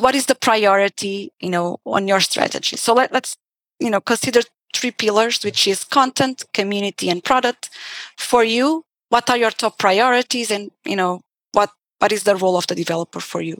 what 0.00 0.14
is 0.18 0.26
the 0.26 0.34
priority 0.48 1.32
you 1.44 1.52
know 1.54 1.68
on 1.86 2.08
your 2.08 2.20
strategy? 2.30 2.76
So 2.76 2.90
let, 2.92 3.12
let's 3.12 3.36
you 3.78 3.90
know 3.92 4.00
consider 4.00 4.40
three 4.74 4.90
pillars 4.90 5.44
which 5.44 5.68
is 5.72 5.84
content 5.84 6.44
community 6.58 7.06
and 7.08 7.22
product. 7.30 7.70
For 8.16 8.42
you 8.42 8.84
what 9.14 9.30
are 9.30 9.38
your 9.44 9.52
top 9.52 9.78
priorities 9.78 10.50
and 10.50 10.72
you 10.92 10.96
know 10.96 11.20
what 11.52 11.70
what 12.00 12.10
is 12.10 12.24
the 12.24 12.34
role 12.34 12.56
of 12.56 12.66
the 12.66 12.74
developer 12.74 13.20
for 13.20 13.40
you? 13.40 13.58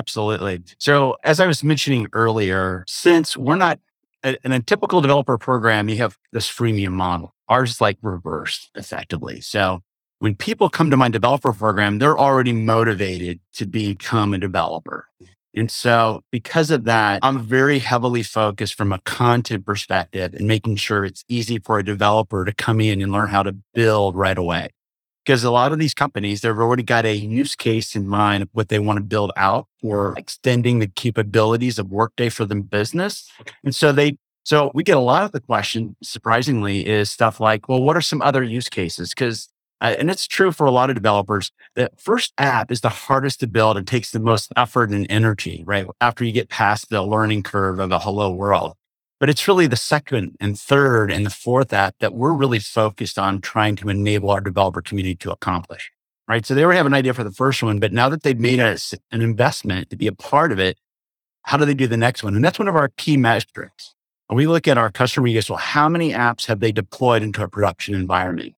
Absolutely. 0.00 0.56
So 0.78 1.16
as 1.22 1.38
i 1.38 1.46
was 1.46 1.62
mentioning 1.62 2.08
earlier 2.12 2.84
since 2.88 3.36
we're 3.36 3.62
not 3.68 3.78
in 4.24 4.52
a 4.52 4.60
typical 4.60 5.00
developer 5.00 5.38
program 5.38 5.88
you 5.88 5.96
have 5.96 6.16
this 6.32 6.48
freemium 6.48 6.92
model 6.92 7.34
ours 7.48 7.72
is 7.72 7.80
like 7.80 7.98
reversed 8.02 8.70
effectively 8.74 9.40
so 9.40 9.80
when 10.18 10.34
people 10.34 10.68
come 10.68 10.90
to 10.90 10.96
my 10.96 11.08
developer 11.08 11.52
program, 11.52 11.98
they're 11.98 12.18
already 12.18 12.52
motivated 12.52 13.40
to 13.54 13.66
become 13.66 14.32
a 14.32 14.38
developer. 14.38 15.06
And 15.54 15.70
so, 15.70 16.22
because 16.30 16.70
of 16.70 16.84
that, 16.84 17.20
I'm 17.22 17.40
very 17.40 17.78
heavily 17.78 18.22
focused 18.22 18.74
from 18.74 18.92
a 18.92 19.00
content 19.00 19.64
perspective 19.64 20.34
and 20.34 20.46
making 20.46 20.76
sure 20.76 21.04
it's 21.04 21.24
easy 21.28 21.58
for 21.58 21.78
a 21.78 21.84
developer 21.84 22.44
to 22.44 22.54
come 22.54 22.80
in 22.80 23.00
and 23.00 23.10
learn 23.10 23.28
how 23.28 23.42
to 23.42 23.56
build 23.72 24.16
right 24.16 24.36
away. 24.36 24.70
Because 25.26 25.42
a 25.42 25.50
lot 25.50 25.72
of 25.72 25.80
these 25.80 25.92
companies, 25.92 26.40
they've 26.40 26.56
already 26.56 26.84
got 26.84 27.04
a 27.04 27.16
use 27.16 27.56
case 27.56 27.96
in 27.96 28.06
mind 28.06 28.44
of 28.44 28.48
what 28.52 28.68
they 28.68 28.78
want 28.78 28.98
to 28.98 29.02
build 29.02 29.32
out 29.36 29.66
or 29.82 30.14
extending 30.16 30.78
the 30.78 30.86
capabilities 30.86 31.80
of 31.80 31.90
Workday 31.90 32.28
for 32.28 32.44
the 32.44 32.54
business. 32.54 33.28
And 33.64 33.74
so 33.74 33.90
they, 33.90 34.18
so 34.44 34.70
we 34.72 34.84
get 34.84 34.96
a 34.96 35.00
lot 35.00 35.24
of 35.24 35.32
the 35.32 35.40
question, 35.40 35.96
surprisingly, 36.00 36.86
is 36.86 37.10
stuff 37.10 37.40
like, 37.40 37.68
well, 37.68 37.82
what 37.82 37.96
are 37.96 38.00
some 38.00 38.22
other 38.22 38.44
use 38.44 38.68
cases? 38.68 39.10
Because 39.10 39.48
uh, 39.80 39.94
and 39.98 40.10
it's 40.10 40.26
true 40.26 40.52
for 40.52 40.66
a 40.66 40.70
lot 40.70 40.88
of 40.88 40.96
developers. 40.96 41.52
The 41.74 41.90
first 41.98 42.32
app 42.38 42.70
is 42.70 42.80
the 42.80 42.88
hardest 42.88 43.40
to 43.40 43.46
build 43.46 43.76
and 43.76 43.86
takes 43.86 44.10
the 44.10 44.20
most 44.20 44.50
effort 44.56 44.90
and 44.90 45.06
energy, 45.10 45.64
right? 45.66 45.86
After 46.00 46.24
you 46.24 46.32
get 46.32 46.48
past 46.48 46.88
the 46.88 47.02
learning 47.02 47.42
curve 47.42 47.78
of 47.78 47.90
the 47.90 47.98
hello 47.98 48.30
world. 48.30 48.74
But 49.18 49.30
it's 49.30 49.48
really 49.48 49.66
the 49.66 49.76
second 49.76 50.36
and 50.40 50.58
third 50.58 51.10
and 51.10 51.24
the 51.24 51.30
fourth 51.30 51.72
app 51.72 51.94
that 52.00 52.14
we're 52.14 52.34
really 52.34 52.58
focused 52.58 53.18
on 53.18 53.40
trying 53.40 53.76
to 53.76 53.88
enable 53.88 54.30
our 54.30 54.40
developer 54.40 54.82
community 54.82 55.14
to 55.16 55.30
accomplish. 55.32 55.90
right? 56.28 56.44
So 56.44 56.54
they 56.54 56.64
already 56.64 56.76
have 56.78 56.86
an 56.86 56.94
idea 56.94 57.14
for 57.14 57.24
the 57.24 57.30
first 57.30 57.62
one, 57.62 57.78
but 57.78 57.92
now 57.92 58.08
that 58.08 58.22
they've 58.22 58.38
made 58.38 58.60
us 58.60 58.94
an 59.10 59.22
investment 59.22 59.90
to 59.90 59.96
be 59.96 60.06
a 60.06 60.12
part 60.12 60.52
of 60.52 60.58
it, 60.58 60.78
how 61.44 61.56
do 61.56 61.64
they 61.64 61.74
do 61.74 61.86
the 61.86 61.96
next 61.96 62.22
one? 62.22 62.34
And 62.34 62.44
that's 62.44 62.58
one 62.58 62.68
of 62.68 62.76
our 62.76 62.88
key 62.96 63.16
metrics. 63.16 63.94
And 64.28 64.36
we 64.36 64.46
look 64.46 64.66
at 64.66 64.78
our 64.78 64.90
customer 64.90 65.28
use. 65.28 65.48
Well, 65.48 65.58
how 65.58 65.88
many 65.88 66.12
apps 66.12 66.46
have 66.46 66.60
they 66.60 66.72
deployed 66.72 67.22
into 67.22 67.42
a 67.42 67.48
production 67.48 67.94
environment? 67.94 68.54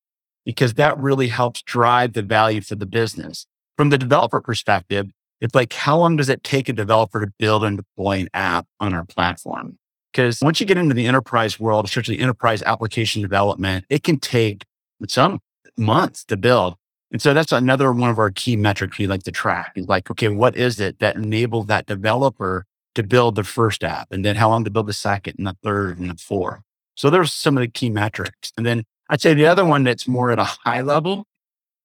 Because 0.47 0.75
that 0.75 0.99
really 0.99 1.29
helps 1.29 1.61
drive 1.63 2.15
the 2.15 2.23
value 2.23 2.63
for 2.63 2.75
the 2.75 2.87
business. 2.87 3.47
From 3.77 3.91
the 3.91 3.99
developer 3.99 4.41
perspective, 4.41 5.11
it's 5.41 5.55
like, 5.55 5.73
how 5.75 5.99
long 5.99 6.17
does 6.17 6.31
it 6.31 6.43
take 6.43 6.69
a 6.69 6.73
developer 6.73 7.25
to 7.25 7.33
build 7.39 7.63
and 7.65 7.77
deploy 7.77 8.21
an 8.21 8.29
app 8.33 8.67
on 8.81 8.95
our 8.95 9.05
platform? 9.05 9.79
Because 10.13 10.41
once 10.41 10.61
you 10.61 10.67
get 10.67 10.79
into 10.79 10.95
the 10.95 11.07
enterprise 11.07 11.61
world, 11.61 11.85
especially 11.85 12.19
enterprise 12.19 12.63
application 12.63 13.23
development, 13.23 13.85
it 13.89 14.03
can 14.03 14.19
take 14.19 14.65
some 15.07 15.41
months 15.77 16.25
to 16.25 16.37
build. 16.37 16.77
And 17.11 17.23
so 17.23 17.33
that's 17.33 17.53
another 17.53 17.93
one 17.93 18.11
of 18.11 18.19
our 18.19 18.31
key 18.31 18.57
metrics 18.57 18.99
we 18.99 19.07
like 19.07 19.23
to 19.25 19.33
track 19.33 19.73
is 19.77 19.87
like, 19.87 20.11
okay, 20.11 20.29
what 20.29 20.57
is 20.57 20.79
it 20.81 20.99
that 20.99 21.17
enabled 21.17 21.69
that 21.69 21.87
developer 21.87 22.67
to 22.95 23.03
build 23.03 23.37
the 23.37 23.45
first 23.45 23.83
app? 23.85 24.09
And 24.11 24.25
then 24.25 24.37
how 24.37 24.49
long 24.49 24.65
to 24.65 24.71
build 24.71 24.87
the 24.87 24.93
second 24.93 25.35
and 25.39 25.47
the 25.47 25.57
third 25.63 25.99
and 25.99 26.11
the 26.11 26.17
fourth? 26.17 26.61
So 26.95 27.11
there's 27.11 27.33
some 27.33 27.57
of 27.57 27.63
the 27.63 27.69
key 27.69 27.91
metrics. 27.91 28.53
And 28.57 28.67
then 28.67 28.85
I'd 29.09 29.21
say 29.21 29.33
the 29.33 29.47
other 29.47 29.65
one 29.65 29.85
that's 29.85 30.09
more 30.09 30.31
at 30.31 30.39
a 30.39 30.45
high 30.45 30.83
level, 30.83 31.27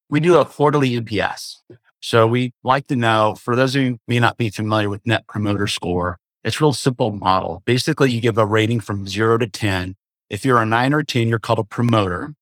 we 0.10 0.20
do 0.20 0.38
a 0.38 0.46
quarterly 0.46 1.00
NPS. 1.00 1.58
So 2.01 2.27
we 2.27 2.53
like 2.63 2.88
to 2.88 2.98
know, 2.98 3.36
for 3.36 3.56
those 3.56 3.75
of 3.75 3.82
you 3.82 3.89
who 3.92 4.00
may 4.08 4.20
not 4.20 4.38
be 4.38 4.50
familiar 4.50 4.89
with 4.89 5.06
Net 5.06 5.25
Promoter 5.27 5.68
Score, 5.68 6.20
it's 6.44 6.60
real 6.60 6.74
simple 6.74 7.12
model. 7.12 7.62
Basically, 7.66 8.12
you 8.12 8.22
give 8.22 8.38
a 8.38 8.46
rating 8.46 8.80
from 8.80 9.08
zero 9.08 9.38
to 9.38 9.48
10. 9.48 9.96
If 10.30 10.44
you're 10.44 10.62
a 10.62 10.66
nine 10.66 10.94
or 10.94 11.04
10, 11.04 11.28
you're 11.28 11.40
called 11.40 11.60
a 11.60 11.64
promoter. 11.64 12.34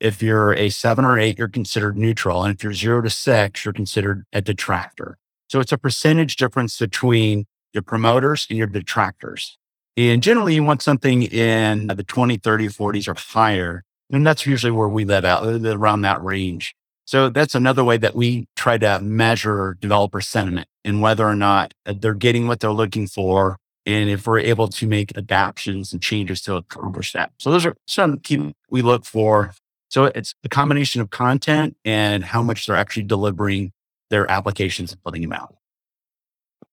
If 0.00 0.22
you're 0.22 0.54
a 0.54 0.70
seven 0.70 1.04
or 1.04 1.18
eight, 1.18 1.38
you're 1.38 1.48
considered 1.48 1.96
neutral. 1.96 2.42
And 2.42 2.54
if 2.54 2.62
you're 2.62 2.72
zero 2.72 3.02
to 3.02 3.10
six, 3.10 3.64
you're 3.64 3.74
considered 3.74 4.24
a 4.32 4.40
detractor. 4.40 5.18
So 5.48 5.60
it's 5.60 5.72
a 5.72 5.78
percentage 5.78 6.36
difference 6.36 6.78
between 6.78 7.46
your 7.74 7.82
promoters 7.82 8.46
and 8.48 8.58
your 8.58 8.66
detractors. 8.66 9.58
And 9.96 10.22
generally 10.22 10.54
you 10.54 10.64
want 10.64 10.80
something 10.80 11.24
in 11.24 11.88
the 11.88 12.04
20, 12.04 12.38
30, 12.38 12.68
40s 12.68 13.08
or 13.08 13.14
higher. 13.18 13.84
And 14.10 14.26
that's 14.26 14.46
usually 14.46 14.70
where 14.70 14.88
we 14.88 15.04
let 15.04 15.24
out 15.24 15.44
uh, 15.44 15.76
around 15.76 16.02
that 16.02 16.22
range. 16.22 16.74
So 17.10 17.28
that's 17.28 17.56
another 17.56 17.82
way 17.82 17.96
that 17.96 18.14
we 18.14 18.46
try 18.54 18.78
to 18.78 19.00
measure 19.00 19.76
developer 19.80 20.20
sentiment 20.20 20.68
and 20.84 21.02
whether 21.02 21.26
or 21.26 21.34
not 21.34 21.74
uh, 21.84 21.92
they're 21.98 22.14
getting 22.14 22.46
what 22.46 22.60
they're 22.60 22.70
looking 22.70 23.08
for. 23.08 23.56
And 23.84 24.08
if 24.08 24.28
we're 24.28 24.38
able 24.38 24.68
to 24.68 24.86
make 24.86 25.18
adaptations 25.18 25.92
and 25.92 26.00
changes 26.00 26.40
to 26.42 26.54
accomplish 26.54 27.12
that. 27.14 27.32
So 27.40 27.50
those 27.50 27.66
are 27.66 27.74
some 27.88 28.18
key 28.18 28.54
we 28.70 28.82
look 28.82 29.04
for 29.04 29.52
so 29.88 30.04
it's 30.04 30.36
a 30.44 30.48
combination 30.48 31.00
of 31.00 31.10
content 31.10 31.76
and 31.84 32.22
how 32.22 32.42
much 32.42 32.66
they're 32.66 32.76
actually 32.76 33.02
delivering 33.02 33.72
their 34.08 34.30
applications 34.30 34.92
and 34.92 35.02
putting 35.02 35.22
them 35.22 35.32
out. 35.32 35.56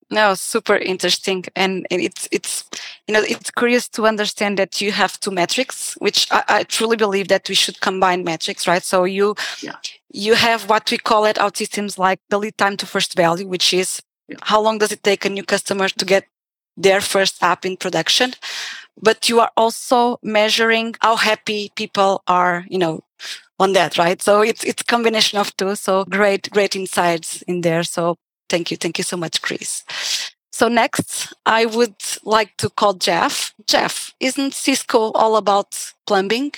No, 0.09 0.35
super 0.35 0.75
interesting, 0.77 1.43
and 1.55 1.85
it's 1.89 2.29
it's 2.31 2.63
you 3.07 3.13
know 3.13 3.21
it's 3.21 3.51
curious 3.51 3.89
to 3.89 4.07
understand 4.07 4.57
that 4.57 4.79
you 4.79 4.93
have 4.93 5.19
two 5.19 5.31
metrics, 5.31 5.95
which 5.99 6.27
I, 6.31 6.43
I 6.47 6.63
truly 6.63 6.95
believe 6.95 7.27
that 7.27 7.49
we 7.49 7.55
should 7.55 7.81
combine 7.81 8.23
metrics, 8.23 8.67
right? 8.67 8.83
So 8.83 9.03
you 9.03 9.35
yeah. 9.61 9.75
you 10.13 10.35
have 10.35 10.69
what 10.69 10.89
we 10.91 10.97
call 10.97 11.25
at 11.25 11.35
OutSystems 11.35 11.97
like 11.97 12.19
the 12.29 12.39
lead 12.39 12.57
time 12.57 12.77
to 12.77 12.85
first 12.85 13.15
value, 13.17 13.47
which 13.47 13.73
is 13.73 14.01
yeah. 14.29 14.37
how 14.43 14.61
long 14.61 14.77
does 14.77 14.93
it 14.93 15.03
take 15.03 15.25
a 15.25 15.29
new 15.29 15.43
customer 15.43 15.89
to 15.89 16.05
get 16.05 16.25
their 16.77 17.01
first 17.01 17.43
app 17.43 17.65
in 17.65 17.75
production, 17.75 18.33
but 19.01 19.27
you 19.27 19.39
are 19.39 19.51
also 19.57 20.19
measuring 20.23 20.95
how 21.01 21.15
happy 21.15 21.71
people 21.75 22.23
are, 22.27 22.65
you 22.69 22.77
know, 22.77 23.01
on 23.59 23.73
that, 23.73 23.97
right? 23.97 24.21
So 24.21 24.41
it's 24.41 24.63
it's 24.63 24.83
combination 24.83 25.39
of 25.39 25.55
two. 25.57 25.75
So 25.75 26.05
great, 26.05 26.49
great 26.51 26.75
insights 26.75 27.41
in 27.41 27.61
there. 27.61 27.83
So 27.83 28.17
thank 28.49 28.71
you, 28.71 28.77
thank 28.77 28.97
you 28.97 29.03
so 29.03 29.17
much, 29.17 29.41
Chris. 29.41 29.83
So 30.51 30.67
next, 30.67 31.33
I 31.45 31.65
would 31.65 31.95
like 32.23 32.57
to 32.57 32.69
call 32.69 32.93
Jeff. 32.95 33.53
Jeff, 33.67 34.13
isn't 34.19 34.53
Cisco 34.53 35.11
all 35.11 35.35
about 35.35 35.93
plumbing? 36.07 36.53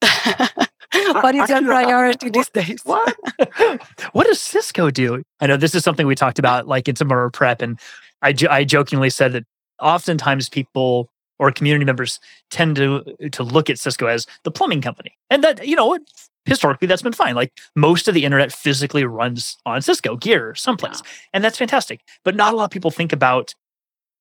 what 0.00 1.34
is 1.34 1.48
your 1.48 1.58
uh, 1.58 1.62
priority 1.62 2.30
these 2.30 2.48
days? 2.48 2.80
What? 2.84 3.14
what 4.12 4.26
does 4.26 4.40
Cisco 4.40 4.90
do? 4.90 5.22
I 5.40 5.46
know 5.46 5.56
this 5.56 5.74
is 5.74 5.84
something 5.84 6.06
we 6.06 6.14
talked 6.14 6.38
about 6.38 6.66
like 6.66 6.88
in 6.88 6.96
some 6.96 7.08
of 7.08 7.12
our 7.12 7.30
prep, 7.30 7.62
and 7.62 7.78
I, 8.22 8.34
I 8.50 8.64
jokingly 8.64 9.10
said 9.10 9.32
that 9.32 9.44
oftentimes 9.80 10.48
people 10.48 11.10
or 11.38 11.50
community 11.52 11.84
members 11.84 12.20
tend 12.50 12.76
to 12.76 13.04
to 13.32 13.42
look 13.42 13.68
at 13.68 13.78
Cisco 13.78 14.06
as 14.06 14.26
the 14.44 14.50
plumbing 14.50 14.80
company, 14.80 15.16
and 15.30 15.44
that 15.44 15.66
you 15.66 15.76
know 15.76 15.98
historically 16.44 16.88
that's 16.88 17.02
been 17.02 17.12
fine. 17.12 17.34
Like 17.34 17.52
most 17.76 18.08
of 18.08 18.14
the 18.14 18.24
internet 18.24 18.52
physically 18.52 19.04
runs 19.04 19.56
on 19.66 19.82
Cisco 19.82 20.16
gear 20.16 20.54
someplace, 20.54 21.02
yeah. 21.04 21.10
and 21.34 21.44
that's 21.44 21.58
fantastic. 21.58 22.00
But 22.24 22.36
not 22.36 22.52
a 22.52 22.56
lot 22.56 22.64
of 22.64 22.70
people 22.70 22.90
think 22.90 23.12
about 23.12 23.54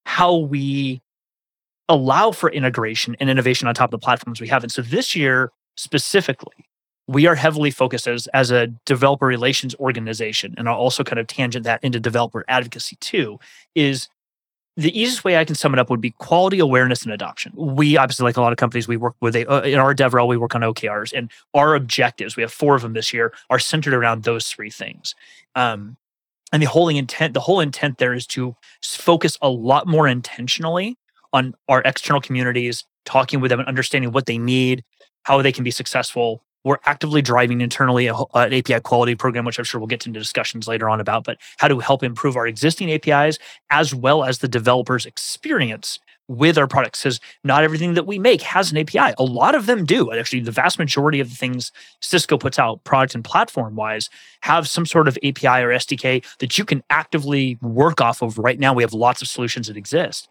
how 0.05 0.35
we 0.35 1.01
allow 1.89 2.31
for 2.31 2.49
integration 2.49 3.15
and 3.19 3.29
innovation 3.29 3.67
on 3.67 3.75
top 3.75 3.93
of 3.93 3.99
the 3.99 4.03
platforms 4.03 4.39
we 4.39 4.47
have. 4.47 4.63
And 4.63 4.71
so 4.71 4.81
this 4.81 5.15
year 5.15 5.51
specifically, 5.75 6.65
we 7.07 7.27
are 7.27 7.35
heavily 7.35 7.71
focused 7.71 8.07
as, 8.07 8.27
as 8.27 8.51
a 8.51 8.67
developer 8.85 9.25
relations 9.25 9.75
organization, 9.75 10.53
and 10.57 10.69
I'll 10.69 10.75
also 10.75 11.03
kind 11.03 11.19
of 11.19 11.27
tangent 11.27 11.65
that 11.65 11.83
into 11.83 11.99
developer 11.99 12.45
advocacy 12.47 12.95
too, 13.01 13.39
is 13.75 14.07
the 14.77 14.97
easiest 14.97 15.23
way 15.23 15.37
I 15.37 15.45
can 15.45 15.55
sum 15.55 15.73
it 15.73 15.79
up 15.79 15.89
would 15.89 16.01
be 16.01 16.11
quality 16.11 16.59
awareness 16.59 17.03
and 17.03 17.11
adoption. 17.11 17.51
We 17.55 17.97
obviously, 17.97 18.23
like 18.23 18.37
a 18.37 18.41
lot 18.41 18.53
of 18.53 18.57
companies, 18.57 18.87
we 18.87 18.97
work 18.97 19.15
with 19.19 19.35
a, 19.35 19.45
uh, 19.45 19.61
in 19.61 19.79
our 19.79 19.93
DevRel, 19.93 20.27
we 20.27 20.37
work 20.37 20.55
on 20.55 20.61
OKRs, 20.61 21.11
and 21.13 21.29
our 21.53 21.75
objectives, 21.75 22.35
we 22.35 22.41
have 22.41 22.53
four 22.53 22.75
of 22.75 22.81
them 22.81 22.93
this 22.93 23.13
year, 23.13 23.33
are 23.49 23.59
centered 23.59 23.93
around 23.93 24.23
those 24.23 24.47
three 24.47 24.69
things. 24.69 25.13
Um, 25.55 25.97
and 26.53 26.61
the 26.61 26.67
whole 26.67 26.89
intent, 26.89 27.33
the 27.33 27.41
whole 27.41 27.59
intent 27.59 27.97
there 27.97 28.13
is 28.13 28.25
to 28.27 28.55
focus 28.81 29.37
a 29.41 29.49
lot 29.49 29.87
more 29.87 30.07
intentionally 30.07 30.97
on 31.33 31.53
our 31.67 31.81
external 31.83 32.21
communities, 32.21 32.85
talking 33.05 33.41
with 33.41 33.49
them 33.49 33.59
and 33.59 33.67
understanding 33.67 34.11
what 34.11 34.25
they 34.25 34.37
need, 34.37 34.83
how 35.23 35.41
they 35.41 35.51
can 35.51 35.63
be 35.63 35.71
successful, 35.71 36.43
we're 36.63 36.77
actively 36.85 37.21
driving 37.21 37.61
internally 37.61 38.07
a, 38.07 38.15
uh, 38.15 38.25
an 38.33 38.53
API 38.53 38.79
quality 38.81 39.15
program, 39.15 39.45
which 39.45 39.57
I'm 39.57 39.65
sure 39.65 39.79
we'll 39.79 39.87
get 39.87 40.05
into 40.05 40.19
discussions 40.19 40.67
later 40.67 40.89
on 40.89 40.99
about, 40.99 41.23
but 41.23 41.37
how 41.57 41.67
to 41.67 41.79
help 41.79 42.03
improve 42.03 42.35
our 42.35 42.47
existing 42.47 42.91
APIs 42.91 43.39
as 43.69 43.93
well 43.95 44.23
as 44.23 44.39
the 44.39 44.47
developer's 44.47 45.05
experience 45.05 45.99
with 46.27 46.57
our 46.57 46.67
products. 46.67 47.01
Because 47.03 47.19
not 47.43 47.63
everything 47.63 47.93
that 47.95 48.07
we 48.07 48.17
make 48.17 48.41
has 48.41 48.71
an 48.71 48.77
API. 48.77 49.13
A 49.17 49.23
lot 49.23 49.55
of 49.55 49.65
them 49.65 49.85
do. 49.85 50.11
Actually, 50.13 50.41
the 50.41 50.51
vast 50.51 50.79
majority 50.79 51.19
of 51.19 51.29
the 51.29 51.35
things 51.35 51.71
Cisco 52.01 52.37
puts 52.37 52.57
out, 52.57 52.83
product 52.83 53.15
and 53.15 53.23
platform 53.23 53.75
wise, 53.75 54.09
have 54.41 54.67
some 54.67 54.85
sort 54.85 55.07
of 55.07 55.17
API 55.23 55.61
or 55.63 55.69
SDK 55.69 56.23
that 56.39 56.57
you 56.57 56.65
can 56.65 56.83
actively 56.89 57.57
work 57.61 58.01
off 58.01 58.21
of 58.21 58.37
right 58.37 58.59
now. 58.59 58.73
We 58.73 58.83
have 58.83 58.93
lots 58.93 59.21
of 59.21 59.27
solutions 59.27 59.67
that 59.67 59.77
exist. 59.77 60.29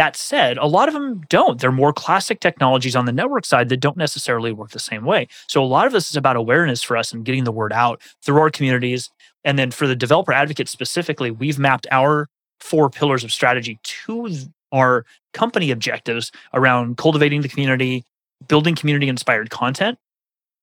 That 0.00 0.16
said, 0.16 0.56
a 0.56 0.64
lot 0.64 0.88
of 0.88 0.94
them 0.94 1.20
don't. 1.28 1.60
They're 1.60 1.70
more 1.70 1.92
classic 1.92 2.40
technologies 2.40 2.96
on 2.96 3.04
the 3.04 3.12
network 3.12 3.44
side 3.44 3.68
that 3.68 3.80
don't 3.80 3.98
necessarily 3.98 4.50
work 4.50 4.70
the 4.70 4.78
same 4.78 5.04
way. 5.04 5.28
So 5.46 5.62
a 5.62 5.66
lot 5.66 5.86
of 5.86 5.92
this 5.92 6.08
is 6.08 6.16
about 6.16 6.36
awareness 6.36 6.82
for 6.82 6.96
us 6.96 7.12
and 7.12 7.22
getting 7.22 7.44
the 7.44 7.52
word 7.52 7.70
out 7.70 8.00
through 8.22 8.40
our 8.40 8.48
communities. 8.48 9.10
And 9.44 9.58
then 9.58 9.70
for 9.70 9.86
the 9.86 9.94
developer 9.94 10.32
advocates 10.32 10.70
specifically, 10.70 11.30
we've 11.30 11.58
mapped 11.58 11.86
our 11.90 12.30
four 12.60 12.88
pillars 12.88 13.24
of 13.24 13.30
strategy 13.30 13.78
to 13.82 14.34
our 14.72 15.04
company 15.34 15.70
objectives 15.70 16.32
around 16.54 16.96
cultivating 16.96 17.42
the 17.42 17.48
community, 17.50 18.02
building 18.48 18.74
community 18.74 19.06
inspired 19.06 19.50
content. 19.50 19.98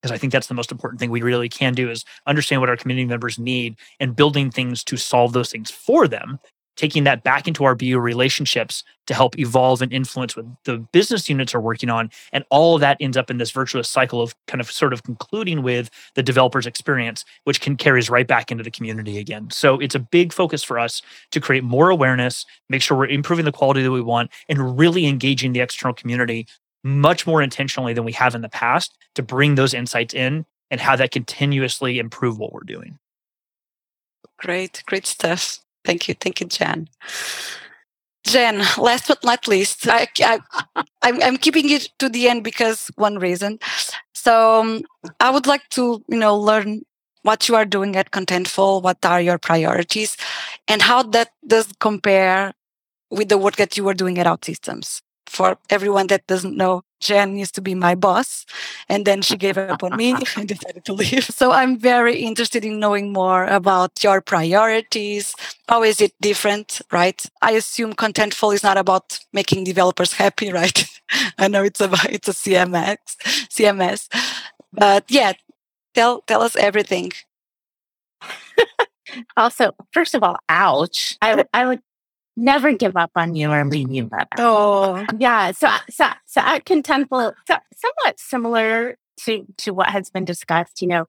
Because 0.01 0.15
I 0.15 0.17
think 0.17 0.33
that's 0.33 0.47
the 0.47 0.55
most 0.55 0.71
important 0.71 0.99
thing 0.99 1.11
we 1.11 1.21
really 1.21 1.47
can 1.47 1.75
do 1.75 1.91
is 1.91 2.05
understand 2.25 2.59
what 2.59 2.71
our 2.71 2.77
community 2.77 3.05
members 3.05 3.37
need 3.37 3.75
and 3.99 4.15
building 4.15 4.49
things 4.49 4.83
to 4.85 4.97
solve 4.97 5.33
those 5.33 5.51
things 5.51 5.69
for 5.69 6.07
them 6.07 6.39
taking 6.77 7.03
that 7.03 7.23
back 7.23 7.47
into 7.47 7.65
our 7.65 7.75
BU 7.75 7.99
relationships 7.99 8.83
to 9.07 9.13
help 9.13 9.37
evolve 9.39 9.81
and 9.81 9.91
influence 9.91 10.35
what 10.35 10.45
the 10.63 10.77
business 10.77 11.27
units 11.27 11.53
are 11.53 11.59
working 11.59 11.89
on. 11.89 12.09
And 12.31 12.45
all 12.49 12.75
of 12.75 12.81
that 12.81 12.97
ends 12.99 13.17
up 13.17 13.29
in 13.29 13.37
this 13.37 13.51
virtuous 13.51 13.89
cycle 13.89 14.21
of 14.21 14.35
kind 14.45 14.61
of 14.61 14.71
sort 14.71 14.93
of 14.93 15.03
concluding 15.03 15.63
with 15.63 15.89
the 16.13 16.23
developer's 16.23 16.67
experience, 16.67 17.25
which 17.43 17.59
can 17.59 17.75
carries 17.75 18.09
right 18.09 18.27
back 18.27 18.51
into 18.51 18.63
the 18.63 18.71
community 18.71 19.17
again. 19.17 19.49
So 19.49 19.79
it's 19.79 19.95
a 19.95 19.99
big 19.99 20.31
focus 20.31 20.63
for 20.63 20.77
us 20.79 21.01
to 21.31 21.41
create 21.41 21.63
more 21.63 21.89
awareness, 21.89 22.45
make 22.69 22.81
sure 22.81 22.97
we're 22.97 23.07
improving 23.07 23.45
the 23.45 23.51
quality 23.51 23.81
that 23.81 23.91
we 23.91 24.01
want, 24.01 24.31
and 24.47 24.77
really 24.77 25.07
engaging 25.07 25.53
the 25.53 25.61
external 25.61 25.93
community 25.93 26.47
much 26.83 27.25
more 27.25 27.41
intentionally 27.41 27.93
than 27.93 28.05
we 28.05 28.13
have 28.13 28.35
in 28.35 28.41
the 28.41 28.49
past 28.49 28.97
to 29.15 29.23
bring 29.23 29.55
those 29.55 29.73
insights 29.73 30.13
in 30.13 30.45
and 30.69 30.79
how 30.79 30.95
that 30.95 31.11
continuously 31.11 31.97
improve 31.97 32.37
what 32.37 32.53
we're 32.53 32.59
doing. 32.61 32.99
Great, 34.37 34.83
great 34.85 35.05
stuff. 35.05 35.59
Thank 35.87 36.09
you. 36.09 36.15
Thank 36.15 36.41
you, 36.41 36.47
Jen. 36.47 36.89
Jen, 38.25 38.57
last 38.77 39.07
but 39.07 39.23
not 39.23 39.47
least, 39.47 39.87
I, 39.87 40.05
I'm 41.01 41.37
keeping 41.37 41.69
it 41.69 41.87
to 41.99 42.09
the 42.09 42.27
end 42.27 42.43
because 42.43 42.91
one 42.95 43.19
reason. 43.19 43.57
So 44.13 44.59
um, 44.59 44.81
I 45.21 45.29
would 45.29 45.47
like 45.47 45.69
to, 45.69 46.03
you 46.09 46.17
know, 46.17 46.37
learn 46.37 46.81
what 47.21 47.47
you 47.47 47.55
are 47.55 47.63
doing 47.63 47.95
at 47.95 48.11
Contentful, 48.11 48.83
what 48.83 49.05
are 49.05 49.21
your 49.21 49.37
priorities, 49.37 50.17
and 50.67 50.81
how 50.81 51.03
that 51.03 51.29
does 51.47 51.71
compare 51.79 52.53
with 53.09 53.29
the 53.29 53.37
work 53.37 53.55
that 53.55 53.77
you 53.77 53.85
were 53.85 53.93
doing 53.93 54.19
at 54.19 54.25
OutSystems. 54.27 55.01
For 55.27 55.57
everyone 55.69 56.07
that 56.07 56.25
doesn't 56.27 56.55
know, 56.55 56.83
Jen 56.99 57.37
used 57.37 57.53
to 57.55 57.61
be 57.61 57.75
my 57.75 57.95
boss, 57.95 58.45
and 58.89 59.05
then 59.05 59.21
she 59.21 59.37
gave 59.37 59.57
up 59.57 59.83
on 59.83 59.95
me 59.95 60.15
and 60.35 60.47
decided 60.47 60.85
to 60.85 60.93
leave. 60.93 61.25
So 61.25 61.51
I'm 61.51 61.77
very 61.77 62.17
interested 62.17 62.65
in 62.65 62.79
knowing 62.79 63.13
more 63.13 63.45
about 63.45 64.03
your 64.03 64.21
priorities. 64.21 65.35
How 65.69 65.83
is 65.83 66.01
it 66.01 66.13
different, 66.21 66.81
right? 66.91 67.23
I 67.41 67.51
assume 67.51 67.93
Contentful 67.93 68.53
is 68.53 68.63
not 68.63 68.77
about 68.77 69.19
making 69.33 69.65
developers 69.65 70.13
happy, 70.13 70.51
right? 70.61 70.85
I 71.37 71.47
know 71.47 71.63
it's 71.63 71.81
about 71.81 72.11
it's 72.11 72.27
a 72.27 72.33
CMS, 72.33 72.97
CMS, 73.49 74.07
but 74.73 75.05
yeah, 75.09 75.33
tell 75.93 76.21
tell 76.21 76.41
us 76.41 76.55
everything. 76.55 77.11
also, 79.37 79.71
first 79.93 80.15
of 80.15 80.23
all, 80.23 80.37
ouch! 80.49 81.17
I 81.21 81.35
would 81.35 81.47
I 81.53 81.65
would 81.67 81.81
never 82.37 82.71
give 82.71 82.95
up 82.95 83.11
on 83.15 83.35
you 83.35 83.51
or 83.51 83.65
leave 83.65 83.91
you 83.91 84.07
that. 84.11 84.29
Oh, 84.37 85.05
yeah. 85.17 85.51
So, 85.51 85.67
uh, 85.67 85.79
so, 85.89 86.05
so 86.25 86.41
at 86.41 86.65
Contentful, 86.65 87.33
so, 87.47 87.55
somewhat 87.75 88.19
similar 88.19 88.97
to 89.25 89.45
to 89.57 89.71
what 89.71 89.89
has 89.89 90.09
been 90.09 90.23
discussed. 90.23 90.81
You 90.81 90.87
know, 90.87 91.05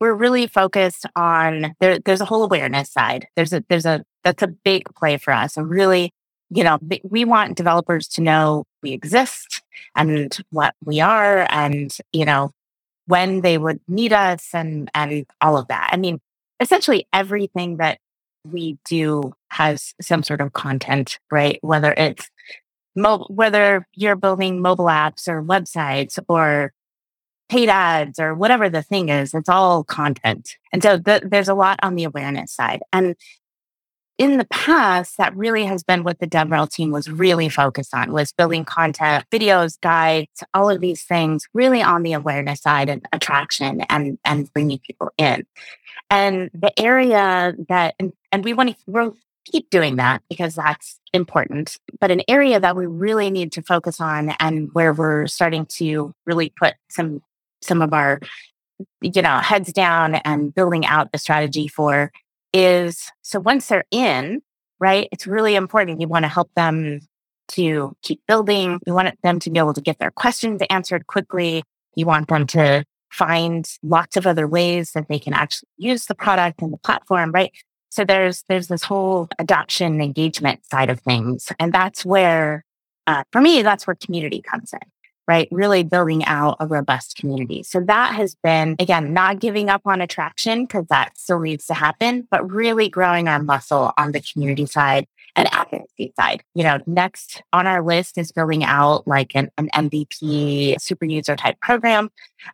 we're 0.00 0.14
really 0.14 0.46
focused 0.46 1.04
on 1.16 1.74
there. 1.80 1.98
There's 1.98 2.20
a 2.20 2.24
whole 2.24 2.44
awareness 2.44 2.90
side. 2.90 3.26
There's 3.36 3.52
a 3.52 3.62
there's 3.68 3.86
a 3.86 4.04
that's 4.24 4.42
a 4.42 4.48
big 4.48 4.84
play 4.94 5.18
for 5.18 5.32
us, 5.32 5.56
and 5.56 5.68
really, 5.68 6.12
you 6.48 6.64
know, 6.64 6.78
we 7.02 7.24
want 7.24 7.56
developers 7.56 8.06
to 8.08 8.22
know 8.22 8.64
we 8.82 8.92
exist 8.92 9.62
and 9.96 10.36
what 10.50 10.74
we 10.84 11.00
are, 11.00 11.46
and 11.50 11.94
you 12.12 12.24
know, 12.24 12.52
when 13.06 13.40
they 13.40 13.58
would 13.58 13.80
need 13.88 14.12
us, 14.12 14.48
and 14.54 14.90
and 14.94 15.26
all 15.40 15.58
of 15.58 15.68
that. 15.68 15.90
I 15.92 15.96
mean, 15.96 16.20
essentially 16.60 17.06
everything 17.12 17.78
that 17.78 17.98
we 18.44 18.78
do 18.84 19.32
has 19.48 19.94
some 20.00 20.22
sort 20.22 20.40
of 20.40 20.52
content, 20.52 21.18
right? 21.30 21.58
Whether 21.62 21.92
it's 21.92 22.30
mo- 22.96 23.26
whether 23.28 23.86
you're 23.94 24.16
building 24.16 24.60
mobile 24.60 24.86
apps 24.86 25.28
or 25.28 25.42
websites 25.42 26.18
or 26.28 26.72
paid 27.48 27.68
ads 27.68 28.18
or 28.18 28.34
whatever 28.34 28.68
the 28.68 28.82
thing 28.82 29.08
is, 29.08 29.34
it's 29.34 29.48
all 29.48 29.84
content. 29.84 30.56
And 30.72 30.82
so 30.82 30.98
th- 30.98 31.24
there's 31.26 31.48
a 31.48 31.54
lot 31.54 31.80
on 31.82 31.96
the 31.96 32.04
awareness 32.04 32.52
side. 32.52 32.80
And 32.92 33.16
in 34.18 34.36
the 34.36 34.46
past, 34.46 35.16
that 35.16 35.34
really 35.34 35.64
has 35.64 35.82
been 35.82 36.04
what 36.04 36.18
the 36.20 36.26
DevRel 36.26 36.70
team 36.70 36.90
was 36.90 37.10
really 37.10 37.48
focused 37.48 37.94
on 37.94 38.12
was 38.12 38.32
building 38.32 38.66
content, 38.66 39.24
videos, 39.32 39.80
guides, 39.80 40.44
all 40.52 40.68
of 40.68 40.82
these 40.82 41.02
things 41.02 41.48
really 41.54 41.82
on 41.82 42.02
the 42.02 42.12
awareness 42.12 42.60
side 42.60 42.90
and 42.90 43.06
attraction 43.12 43.80
and, 43.88 44.18
and 44.24 44.52
bringing 44.52 44.78
people 44.78 45.10
in. 45.16 45.46
And 46.10 46.50
the 46.52 46.78
area 46.78 47.54
that, 47.68 47.94
and, 48.32 48.44
we 48.44 48.52
want 48.52 48.76
to, 48.86 49.16
keep 49.46 49.70
doing 49.70 49.96
that 49.96 50.22
because 50.28 50.54
that's 50.54 51.00
important. 51.12 51.78
But 51.98 52.10
an 52.10 52.22
area 52.28 52.60
that 52.60 52.76
we 52.76 52.86
really 52.86 53.30
need 53.30 53.52
to 53.52 53.62
focus 53.62 54.00
on 54.00 54.30
and 54.38 54.68
where 54.74 54.92
we're 54.92 55.26
starting 55.26 55.66
to 55.78 56.14
really 56.26 56.52
put 56.58 56.74
some, 56.90 57.22
some 57.62 57.82
of 57.82 57.92
our, 57.92 58.20
you 59.00 59.22
know, 59.22 59.38
heads 59.38 59.72
down 59.72 60.16
and 60.16 60.54
building 60.54 60.86
out 60.86 61.12
the 61.12 61.18
strategy 61.18 61.68
for 61.68 62.12
is 62.52 63.10
so 63.22 63.40
once 63.40 63.68
they're 63.68 63.84
in, 63.90 64.42
right, 64.78 65.08
it's 65.12 65.26
really 65.26 65.54
important. 65.54 66.00
You 66.00 66.08
want 66.08 66.24
to 66.24 66.28
help 66.28 66.50
them 66.54 67.00
to 67.48 67.96
keep 68.02 68.20
building. 68.28 68.78
You 68.86 68.94
want 68.94 69.14
them 69.22 69.38
to 69.40 69.50
be 69.50 69.58
able 69.58 69.74
to 69.74 69.80
get 69.80 69.98
their 69.98 70.10
questions 70.10 70.60
answered 70.70 71.06
quickly. 71.06 71.62
You 71.96 72.06
want 72.06 72.28
them 72.28 72.46
to 72.48 72.84
find 73.10 73.68
lots 73.82 74.16
of 74.16 74.26
other 74.26 74.46
ways 74.46 74.92
that 74.92 75.08
they 75.08 75.18
can 75.18 75.32
actually 75.32 75.68
use 75.76 76.06
the 76.06 76.14
product 76.14 76.62
and 76.62 76.72
the 76.72 76.78
platform, 76.78 77.32
right? 77.32 77.52
So 77.90 78.04
there's 78.04 78.44
there's 78.48 78.68
this 78.68 78.82
whole 78.82 79.28
adoption 79.38 80.00
engagement 80.00 80.64
side 80.66 80.90
of 80.90 81.00
things, 81.00 81.52
and 81.58 81.72
that's 81.72 82.04
where, 82.04 82.64
uh, 83.06 83.24
for 83.32 83.40
me, 83.40 83.62
that's 83.62 83.86
where 83.86 83.96
community 83.96 84.42
comes 84.42 84.72
in 84.72 84.80
right? 85.30 85.46
Really 85.52 85.84
building 85.84 86.24
out 86.24 86.56
a 86.58 86.66
robust 86.66 87.14
community. 87.14 87.62
So 87.62 87.78
that 87.82 88.16
has 88.16 88.34
been, 88.42 88.74
again, 88.80 89.12
not 89.12 89.38
giving 89.38 89.70
up 89.70 89.82
on 89.84 90.00
attraction 90.00 90.64
because 90.64 90.86
that 90.88 91.16
still 91.16 91.38
needs 91.38 91.66
to 91.66 91.74
happen, 91.74 92.26
but 92.32 92.50
really 92.50 92.88
growing 92.88 93.28
our 93.28 93.40
muscle 93.40 93.92
on 93.96 94.10
the 94.10 94.20
community 94.20 94.66
side 94.66 95.06
and 95.36 95.46
advocacy 95.52 96.12
side. 96.18 96.42
You 96.56 96.64
know, 96.64 96.78
next 96.84 97.44
on 97.52 97.68
our 97.68 97.80
list 97.80 98.18
is 98.18 98.32
building 98.32 98.64
out 98.64 99.06
like 99.06 99.30
an, 99.36 99.50
an 99.56 99.68
MVP 99.72 100.80
super 100.80 101.04
user 101.04 101.36
type 101.36 101.60
program. 101.60 102.10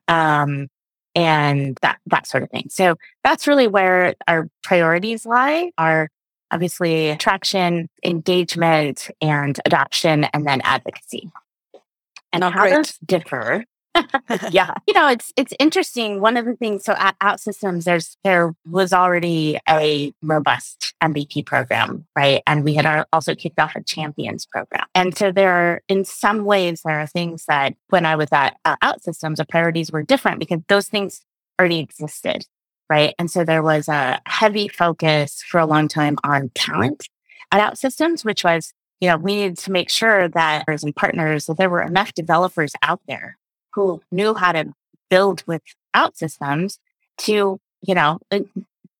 Um, 0.06 0.68
and 1.16 1.76
that 1.82 1.98
that 2.06 2.28
sort 2.28 2.44
of 2.44 2.50
thing. 2.50 2.66
So 2.68 2.96
that's 3.24 3.48
really 3.48 3.66
where 3.66 4.14
our 4.28 4.48
priorities 4.62 5.26
lie 5.26 5.72
are 5.76 6.10
obviously 6.52 7.08
attraction, 7.08 7.88
engagement, 8.04 9.10
and 9.20 9.58
adoption, 9.64 10.24
and 10.24 10.46
then 10.46 10.60
advocacy 10.62 11.32
and 12.32 12.44
oh, 12.44 12.50
how 12.50 12.60
great. 12.60 12.74
those 12.74 12.98
differ. 12.98 13.64
yeah, 14.50 14.72
you 14.86 14.94
know, 14.94 15.08
it's 15.08 15.32
it's 15.36 15.52
interesting. 15.58 16.20
One 16.20 16.36
of 16.36 16.44
the 16.44 16.54
things, 16.54 16.84
so 16.84 16.94
at 16.98 17.18
OutSystems, 17.20 17.84
there's 17.84 18.16
there 18.24 18.54
was 18.68 18.92
already 18.92 19.58
a 19.68 20.12
robust 20.22 20.94
MVP 21.02 21.46
program, 21.46 22.06
right? 22.16 22.42
And 22.46 22.64
we 22.64 22.74
had 22.74 23.04
also 23.12 23.34
kicked 23.34 23.58
off 23.58 23.76
a 23.76 23.82
champions 23.82 24.46
program. 24.46 24.86
And 24.94 25.16
so 25.16 25.32
there 25.32 25.52
are, 25.52 25.82
in 25.88 26.04
some 26.04 26.44
ways, 26.44 26.82
there 26.84 27.00
are 27.00 27.06
things 27.06 27.44
that 27.46 27.74
when 27.88 28.06
I 28.06 28.16
was 28.16 28.28
at 28.32 28.56
uh, 28.64 28.76
OutSystems, 28.82 29.36
the 29.36 29.44
priorities 29.44 29.92
were 29.92 30.02
different 30.02 30.38
because 30.38 30.60
those 30.68 30.88
things 30.88 31.22
already 31.58 31.78
existed, 31.78 32.46
right? 32.90 33.14
And 33.18 33.30
so 33.30 33.44
there 33.44 33.62
was 33.62 33.88
a 33.88 34.20
heavy 34.26 34.68
focus 34.68 35.42
for 35.42 35.58
a 35.58 35.66
long 35.66 35.88
time 35.88 36.16
on 36.24 36.50
talent 36.54 37.08
at 37.52 37.72
OutSystems, 37.72 38.24
which 38.24 38.44
was 38.44 38.72
you 39.00 39.08
know, 39.08 39.18
we 39.18 39.36
needed 39.36 39.58
to 39.58 39.70
make 39.70 39.90
sure 39.90 40.26
that 40.28 40.64
partners 40.96 41.46
that 41.46 41.58
there 41.58 41.68
were 41.68 41.82
enough 41.82 42.14
developers 42.14 42.72
out 42.82 43.00
there 43.06 43.36
who 43.76 44.02
knew 44.10 44.34
how 44.34 44.52
to 44.52 44.72
build 45.10 45.44
with 45.46 45.62
OutSystems 45.94 46.78
to, 47.18 47.60
you 47.82 47.94
know, 47.94 48.18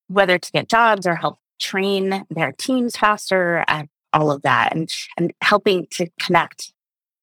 whether 0.08 0.38
to 0.38 0.52
get 0.52 0.68
jobs 0.68 1.06
or 1.06 1.16
help 1.16 1.38
train 1.58 2.24
their 2.30 2.52
teams 2.52 2.94
faster 2.96 3.64
and 3.66 3.88
all 4.12 4.30
of 4.30 4.42
that 4.42 4.76
and, 4.76 4.92
and 5.16 5.32
helping 5.40 5.86
to 5.90 6.08
connect 6.20 6.72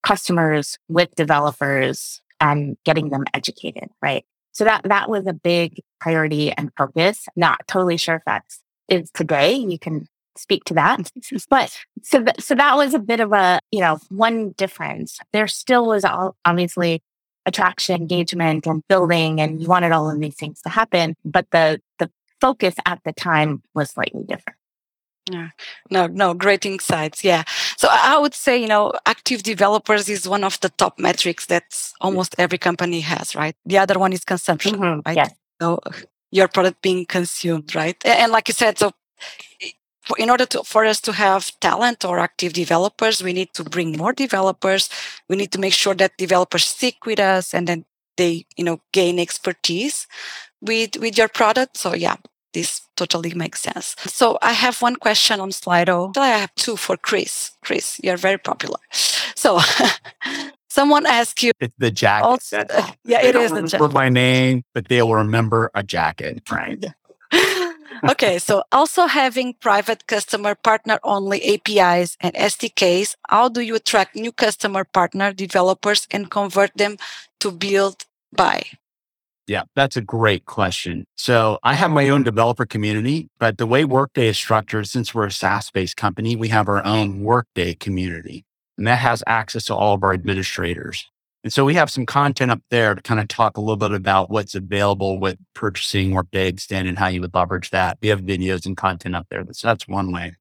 customers 0.01 0.79
with 0.89 1.13
developers 1.15 2.21
and 2.41 2.75
getting 2.83 3.09
them 3.09 3.23
educated, 3.33 3.89
right? 4.01 4.25
So 4.51 4.63
that 4.65 4.81
that 4.85 5.09
was 5.09 5.27
a 5.27 5.33
big 5.33 5.79
priority 6.01 6.51
and 6.51 6.71
focus. 6.75 7.27
Not 7.35 7.61
totally 7.67 7.97
sure 7.97 8.15
if 8.15 8.23
that's 8.25 8.61
is 8.89 9.11
today. 9.11 9.53
You 9.53 9.79
can 9.79 10.07
speak 10.35 10.63
to 10.65 10.73
that. 10.73 11.11
But 11.49 11.77
so, 12.01 12.23
th- 12.23 12.41
so 12.41 12.55
that 12.55 12.75
was 12.75 12.93
a 12.93 12.99
bit 12.99 13.19
of 13.19 13.31
a, 13.31 13.59
you 13.71 13.79
know, 13.79 13.99
one 14.09 14.51
difference. 14.51 15.19
There 15.31 15.47
still 15.47 15.85
was 15.85 16.03
all, 16.03 16.35
obviously 16.45 17.01
attraction, 17.45 17.95
engagement 18.01 18.65
and 18.65 18.83
building, 18.87 19.41
and 19.41 19.61
you 19.61 19.67
wanted 19.67 19.91
all 19.91 20.09
of 20.09 20.19
these 20.19 20.35
things 20.35 20.61
to 20.61 20.69
happen. 20.69 21.15
But 21.25 21.47
the, 21.51 21.81
the 21.99 22.09
focus 22.39 22.75
at 22.85 22.99
the 23.05 23.13
time 23.13 23.61
was 23.73 23.91
slightly 23.91 24.23
different. 24.23 24.57
Yeah. 25.31 25.49
No, 25.89 26.07
no, 26.07 26.33
great 26.33 26.65
insights. 26.65 27.23
Yeah. 27.23 27.43
So 27.77 27.87
I 27.89 28.17
would 28.17 28.33
say, 28.33 28.57
you 28.57 28.67
know, 28.67 28.91
active 29.05 29.43
developers 29.43 30.09
is 30.09 30.27
one 30.27 30.43
of 30.43 30.59
the 30.59 30.69
top 30.69 30.99
metrics 30.99 31.45
that 31.45 31.63
almost 32.01 32.35
every 32.37 32.57
company 32.57 32.99
has, 32.99 33.35
right? 33.35 33.55
The 33.65 33.77
other 33.77 33.97
one 33.97 34.11
is 34.11 34.25
consumption, 34.25 34.75
mm-hmm. 34.75 34.99
right? 35.05 35.15
Yes. 35.15 35.33
So 35.61 35.79
your 36.31 36.49
product 36.49 36.81
being 36.81 37.05
consumed, 37.05 37.73
right? 37.73 37.95
And 38.03 38.31
like 38.31 38.49
you 38.49 38.53
said, 38.53 38.77
so 38.77 38.91
in 40.17 40.29
order 40.29 40.45
to, 40.47 40.63
for 40.63 40.85
us 40.85 40.99
to 41.01 41.13
have 41.13 41.57
talent 41.59 42.03
or 42.05 42.19
active 42.19 42.53
developers, 42.53 43.23
we 43.23 43.33
need 43.33 43.53
to 43.53 43.63
bring 43.63 43.97
more 43.97 44.13
developers. 44.13 44.89
We 45.29 45.35
need 45.35 45.51
to 45.53 45.59
make 45.59 45.73
sure 45.73 45.95
that 45.95 46.17
developers 46.17 46.65
stick 46.65 47.05
with 47.05 47.19
us 47.19 47.53
and 47.53 47.67
then 47.67 47.85
they, 48.17 48.45
you 48.57 48.63
know, 48.63 48.81
gain 48.91 49.19
expertise 49.19 50.07
with, 50.61 50.97
with 50.97 51.17
your 51.17 51.27
product. 51.29 51.77
So 51.77 51.93
yeah, 51.93 52.17
this 52.53 52.81
totally 52.95 53.33
makes 53.33 53.61
sense. 53.61 53.95
So 54.05 54.37
I 54.41 54.53
have 54.53 54.81
one 54.81 54.95
question 54.95 55.39
on 55.39 55.49
Slido. 55.49 56.15
I 56.17 56.27
have 56.27 56.53
two 56.55 56.75
for 56.75 56.97
Chris. 56.97 57.51
Chris, 57.63 57.99
you're 58.03 58.17
very 58.17 58.37
popular. 58.37 58.79
So 59.35 59.59
someone 60.69 61.05
asked 61.05 61.41
you. 61.43 61.51
It's 61.59 61.75
the 61.77 61.91
jacket. 61.91 62.25
Also, 62.25 62.63
yeah, 63.03 63.21
it 63.21 63.35
is 63.35 63.51
the 63.51 63.63
jacket. 63.63 63.93
my 63.93 64.09
name, 64.09 64.63
but 64.73 64.87
they'll 64.87 65.13
remember 65.13 65.71
a 65.73 65.83
jacket, 65.83 66.43
right? 66.51 66.85
Okay, 68.09 68.39
so 68.39 68.63
also 68.71 69.07
having 69.07 69.55
private 69.59 70.07
customer 70.07 70.55
partner 70.55 70.99
only 71.03 71.43
APIs 71.55 72.17
and 72.21 72.33
SDKs, 72.35 73.15
how 73.29 73.49
do 73.49 73.61
you 73.61 73.75
attract 73.75 74.15
new 74.15 74.31
customer 74.31 74.83
partner 74.83 75.33
developers 75.33 76.07
and 76.11 76.29
convert 76.29 76.71
them 76.75 76.97
to 77.39 77.51
build 77.51 78.05
by? 78.35 78.63
Yeah, 79.45 79.63
that's 79.75 79.97
a 79.97 80.01
great 80.01 80.45
question. 80.45 81.05
So 81.17 81.59
I 81.63 81.73
have 81.73 81.91
my 81.91 82.07
own 82.07 82.23
developer 82.23 82.65
community, 82.65 83.29
but 83.39 83.57
the 83.57 83.67
way 83.67 83.83
Workday 83.83 84.27
is 84.27 84.37
structured, 84.37 84.87
since 84.87 85.13
we're 85.13 85.25
a 85.25 85.31
SaaS 85.31 85.69
based 85.69 85.97
company, 85.97 86.35
we 86.35 86.47
have 86.47 86.69
our 86.69 86.83
own 86.85 87.23
Workday 87.23 87.73
community 87.73 88.45
and 88.77 88.87
that 88.87 88.99
has 88.99 89.23
access 89.27 89.65
to 89.65 89.75
all 89.75 89.93
of 89.93 90.03
our 90.03 90.13
administrators. 90.13 91.09
And 91.43 91.51
so 91.51 91.65
we 91.65 91.73
have 91.73 91.89
some 91.89 92.05
content 92.05 92.51
up 92.51 92.61
there 92.69 92.95
to 92.95 93.01
kind 93.01 93.19
of 93.19 93.27
talk 93.27 93.57
a 93.57 93.61
little 93.61 93.75
bit 93.75 93.91
about 93.91 94.29
what's 94.29 94.55
available 94.55 95.19
with 95.19 95.37
purchasing 95.53 96.11
Workday 96.11 96.47
Extend 96.47 96.87
and 96.87 96.97
how 96.97 97.07
you 97.07 97.19
would 97.21 97.33
leverage 97.33 97.69
that. 97.71 97.97
We 98.01 98.07
have 98.07 98.21
videos 98.21 98.65
and 98.65 98.77
content 98.77 99.15
up 99.15 99.27
there. 99.29 99.43
So 99.51 99.67
that's 99.67 99.87
one 99.87 100.11
way. 100.11 100.35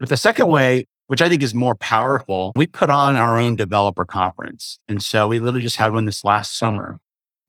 But 0.00 0.08
the 0.08 0.16
second 0.16 0.48
way 0.48 0.86
which 1.08 1.22
I 1.22 1.28
think 1.28 1.42
is 1.42 1.54
more 1.54 1.74
powerful. 1.74 2.52
We 2.54 2.66
put 2.66 2.90
on 2.90 3.16
our 3.16 3.38
own 3.38 3.56
developer 3.56 4.04
conference. 4.04 4.78
And 4.88 5.02
so 5.02 5.26
we 5.26 5.40
literally 5.40 5.62
just 5.62 5.76
had 5.76 5.92
one 5.92 6.04
this 6.04 6.22
last 6.22 6.56
summer. 6.56 7.00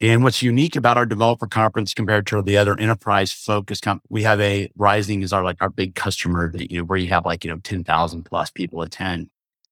And 0.02 0.24
what's 0.24 0.41
unique 0.41 0.78
about 0.78 0.95
our 0.95 1.06
developer 1.06 1.45
conference 1.45 1.93
compared 1.93 2.26
to 2.28 2.41
the 2.41 2.58
other 2.58 2.80
enterprise 2.80 3.34
focused 3.34 3.84
comp, 3.84 4.02
we 4.08 4.24
have 4.24 4.39
a 4.39 4.72
rising 4.78 5.22
is 5.22 5.34
our 5.34 5.43
like 5.43 5.58
our 5.60 5.69
big 5.69 5.93
customer 5.93 6.50
that, 6.54 6.72
you 6.72 6.78
know, 6.78 6.86
where 6.86 6.98
you 6.98 7.10
have 7.10 7.26
like, 7.26 7.43
you 7.43 7.52
know, 7.52 7.60
10,000 7.62 8.24
plus 8.24 8.50
people 8.50 8.82
attend 8.82 9.30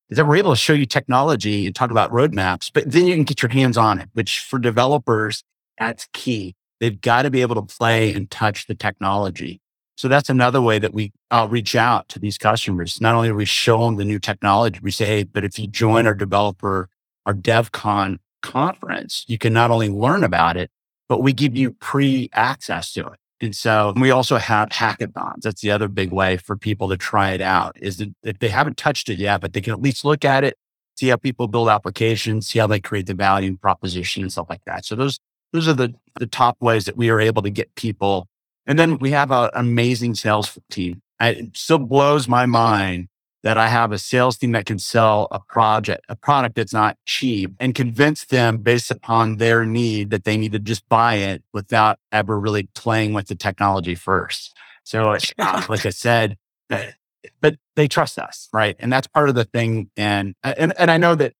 that 0.09 0.25
we're 0.25 0.37
able 0.37 0.51
to 0.51 0.57
show 0.57 0.73
you 0.73 0.85
technology 0.85 1.65
and 1.65 1.75
talk 1.75 1.91
about 1.91 2.11
roadmaps, 2.11 2.71
but 2.73 2.89
then 2.89 3.05
you 3.07 3.15
can 3.15 3.23
get 3.23 3.41
your 3.41 3.51
hands 3.51 3.77
on 3.77 3.99
it, 3.99 4.09
which 4.13 4.39
for 4.39 4.57
developers, 4.57 5.43
that's 5.77 6.07
key. 6.13 6.55
They've 6.79 6.99
got 6.99 7.23
to 7.23 7.29
be 7.29 7.41
able 7.41 7.55
to 7.55 7.61
play 7.61 8.13
and 8.13 8.29
touch 8.29 8.67
the 8.67 8.75
technology. 8.75 9.59
So 9.97 10.07
that's 10.07 10.29
another 10.29 10.61
way 10.61 10.77
that 10.79 10.93
we 10.93 11.11
uh, 11.31 11.47
reach 11.49 11.75
out 11.75 12.07
to 12.09 12.19
these 12.19 12.37
customers. 12.37 13.01
Not 13.01 13.15
only 13.15 13.29
do 13.29 13.35
we 13.35 13.45
show 13.45 13.83
them 13.83 13.95
the 13.95 14.05
new 14.05 14.19
technology, 14.19 14.79
we 14.81 14.91
say, 14.91 15.05
hey, 15.05 15.23
but 15.23 15.43
if 15.43 15.57
you 15.57 15.67
join 15.67 16.05
our 16.05 16.13
developer, 16.13 16.87
our 17.25 17.33
DevCon 17.33 18.19
conference, 18.43 19.25
you 19.27 19.39
can 19.39 19.53
not 19.53 19.71
only 19.71 19.89
learn 19.89 20.23
about 20.23 20.55
it, 20.55 20.69
but 21.09 21.23
we 21.23 21.33
give 21.33 21.55
you 21.55 21.71
pre 21.71 22.29
access 22.33 22.93
to 22.93 23.07
it. 23.07 23.19
And 23.39 23.55
so 23.55 23.93
we 23.95 24.09
also 24.09 24.37
have 24.37 24.69
hackathons. 24.69 25.41
That's 25.41 25.61
the 25.61 25.71
other 25.71 25.87
big 25.87 26.11
way 26.11 26.37
for 26.37 26.57
people 26.57 26.89
to 26.89 26.97
try 26.97 27.31
it 27.31 27.41
out 27.41 27.77
is 27.79 27.97
that 27.97 28.13
if 28.23 28.39
they 28.39 28.49
haven't 28.49 28.77
touched 28.77 29.09
it 29.09 29.19
yet, 29.19 29.41
but 29.41 29.53
they 29.53 29.61
can 29.61 29.73
at 29.73 29.81
least 29.81 30.03
look 30.03 30.25
at 30.25 30.43
it, 30.43 30.57
see 30.95 31.09
how 31.09 31.17
people 31.17 31.47
build 31.47 31.69
applications, 31.69 32.47
see 32.47 32.59
how 32.59 32.67
they 32.67 32.79
create 32.79 33.05
the 33.05 33.13
value 33.13 33.55
proposition 33.57 34.23
and 34.23 34.31
stuff 34.31 34.47
like 34.49 34.63
that. 34.65 34.85
So 34.85 34.95
those, 34.95 35.19
those 35.53 35.67
are 35.67 35.73
the, 35.73 35.93
the 36.15 36.25
top 36.25 36.57
ways 36.59 36.85
that 36.85 36.97
we 36.97 37.09
are 37.09 37.19
able 37.19 37.43
to 37.43 37.51
get 37.51 37.73
people. 37.75 38.27
And 38.65 38.79
then 38.79 38.97
we 38.97 39.11
have 39.11 39.31
an 39.31 39.51
amazing 39.53 40.15
sales 40.15 40.57
team. 40.71 41.01
It 41.21 41.55
still 41.55 41.79
blows 41.79 42.27
my 42.27 42.47
mind 42.47 43.07
that 43.47 43.57
I 43.57 43.69
have 43.69 43.93
a 43.93 43.97
sales 43.97 44.37
team 44.37 44.51
that 44.51 44.65
can 44.65 44.77
sell 44.77 45.29
a 45.31 45.39
project, 45.39 46.03
a 46.09 46.17
product 46.17 46.55
that's 46.55 46.73
not 46.73 46.97
cheap 47.05 47.53
and 47.61 47.73
convince 47.73 48.25
them 48.25 48.57
based 48.57 48.91
upon 48.91 49.37
their 49.37 49.65
need 49.65 50.09
that 50.09 50.25
they 50.25 50.35
need 50.35 50.51
to 50.51 50.59
just 50.59 50.87
buy 50.89 51.13
it 51.13 51.41
without 51.53 51.97
ever 52.11 52.37
really 52.37 52.63
playing 52.75 53.13
with 53.13 53.27
the 53.27 53.35
technology 53.35 53.95
first. 53.95 54.53
So, 54.83 55.15
uh, 55.39 55.63
like 55.69 55.85
I 55.85 55.91
said, 55.91 56.35
but 56.67 57.55
they 57.77 57.87
trust 57.87 58.19
us, 58.19 58.49
right? 58.51 58.75
And 58.79 58.91
that's 58.91 59.07
part 59.07 59.29
of 59.29 59.35
the 59.35 59.45
thing. 59.45 59.91
And, 59.95 60.35
and, 60.43 60.73
and 60.77 60.91
I 60.91 60.97
know 60.97 61.15
that 61.15 61.31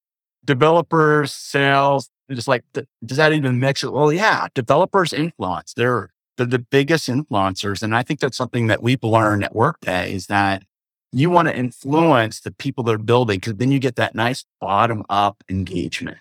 developers, 0.46 1.34
sales, 1.34 2.10
just 2.32 2.48
like, 2.48 2.63
does 3.06 3.17
that 3.17 3.34
even 3.34 3.60
mix 3.60 3.84
it? 3.84 3.91
Well, 3.91 4.13
yeah, 4.13 4.48
developers 4.54 5.12
influence. 5.12 5.74
They're, 5.74 6.12
they're 6.38 6.46
the 6.46 6.60
biggest 6.60 7.10
influencers. 7.10 7.84
And 7.84 7.93
I 7.93 8.02
think 8.02 8.22
that's 8.22 8.38
something 8.38 8.67
that 8.67 8.82
we've 8.82 9.04
learned 9.04 9.43
at 9.43 9.54
Workday 9.54 10.13
is 10.13 10.28
that 10.28 10.63
you 11.12 11.30
want 11.30 11.48
to 11.48 11.56
influence 11.56 12.41
the 12.41 12.52
people 12.52 12.84
that 12.86 12.96
are 12.96 12.98
building 12.98 13.39
because 13.39 13.56
then 13.56 13.72
you 13.72 13.80
get 13.80 13.96
that 13.96 14.15
nice 14.15 14.46
bottom 14.60 15.04
up 15.10 15.43
engagement. 15.50 16.17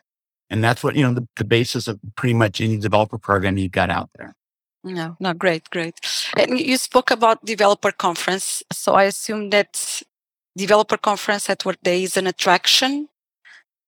And 0.48 0.62
that's 0.62 0.84
what, 0.84 0.94
you 0.94 1.02
know, 1.02 1.12
the, 1.12 1.26
the 1.36 1.44
basis 1.44 1.88
of 1.88 1.98
pretty 2.16 2.34
much 2.34 2.60
any 2.60 2.76
developer 2.76 3.18
program 3.18 3.58
you've 3.58 3.72
got 3.72 3.90
out 3.90 4.10
there. 4.16 4.34
No, 4.84 5.16
no, 5.18 5.34
great, 5.34 5.68
great. 5.70 5.98
And 6.36 6.60
you 6.60 6.76
spoke 6.76 7.10
about 7.10 7.44
developer 7.44 7.90
conference. 7.90 8.62
So 8.72 8.94
I 8.94 9.04
assume 9.04 9.50
that 9.50 10.02
developer 10.56 10.96
conference 10.96 11.50
at 11.50 11.64
Workday 11.64 12.04
is 12.04 12.16
an 12.16 12.28
attraction 12.28 13.08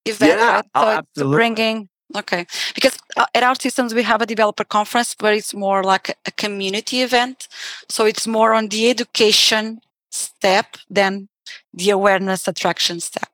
event. 0.05 0.41
Yeah, 0.41 0.63
right? 0.75 1.05
so 1.15 1.31
bringing 1.31 1.89
Okay, 2.17 2.47
because 2.75 2.97
uh, 3.19 3.27
at 3.35 3.43
OutSystems, 3.43 3.93
we 3.93 4.03
have 4.03 4.23
a 4.23 4.27
developer 4.27 4.65
conference, 4.65 5.15
but 5.15 5.35
it's 5.35 5.53
more 5.53 5.83
like 5.83 6.17
a 6.25 6.31
community 6.31 7.03
event. 7.03 7.49
So 7.91 8.07
it's 8.07 8.27
more 8.27 8.55
on 8.55 8.69
the 8.69 8.89
education 8.89 9.81
step 10.11 10.77
than 10.89 11.29
the 11.73 11.91
awareness 11.91 12.47
attraction 12.49 13.01
step. 13.01 13.31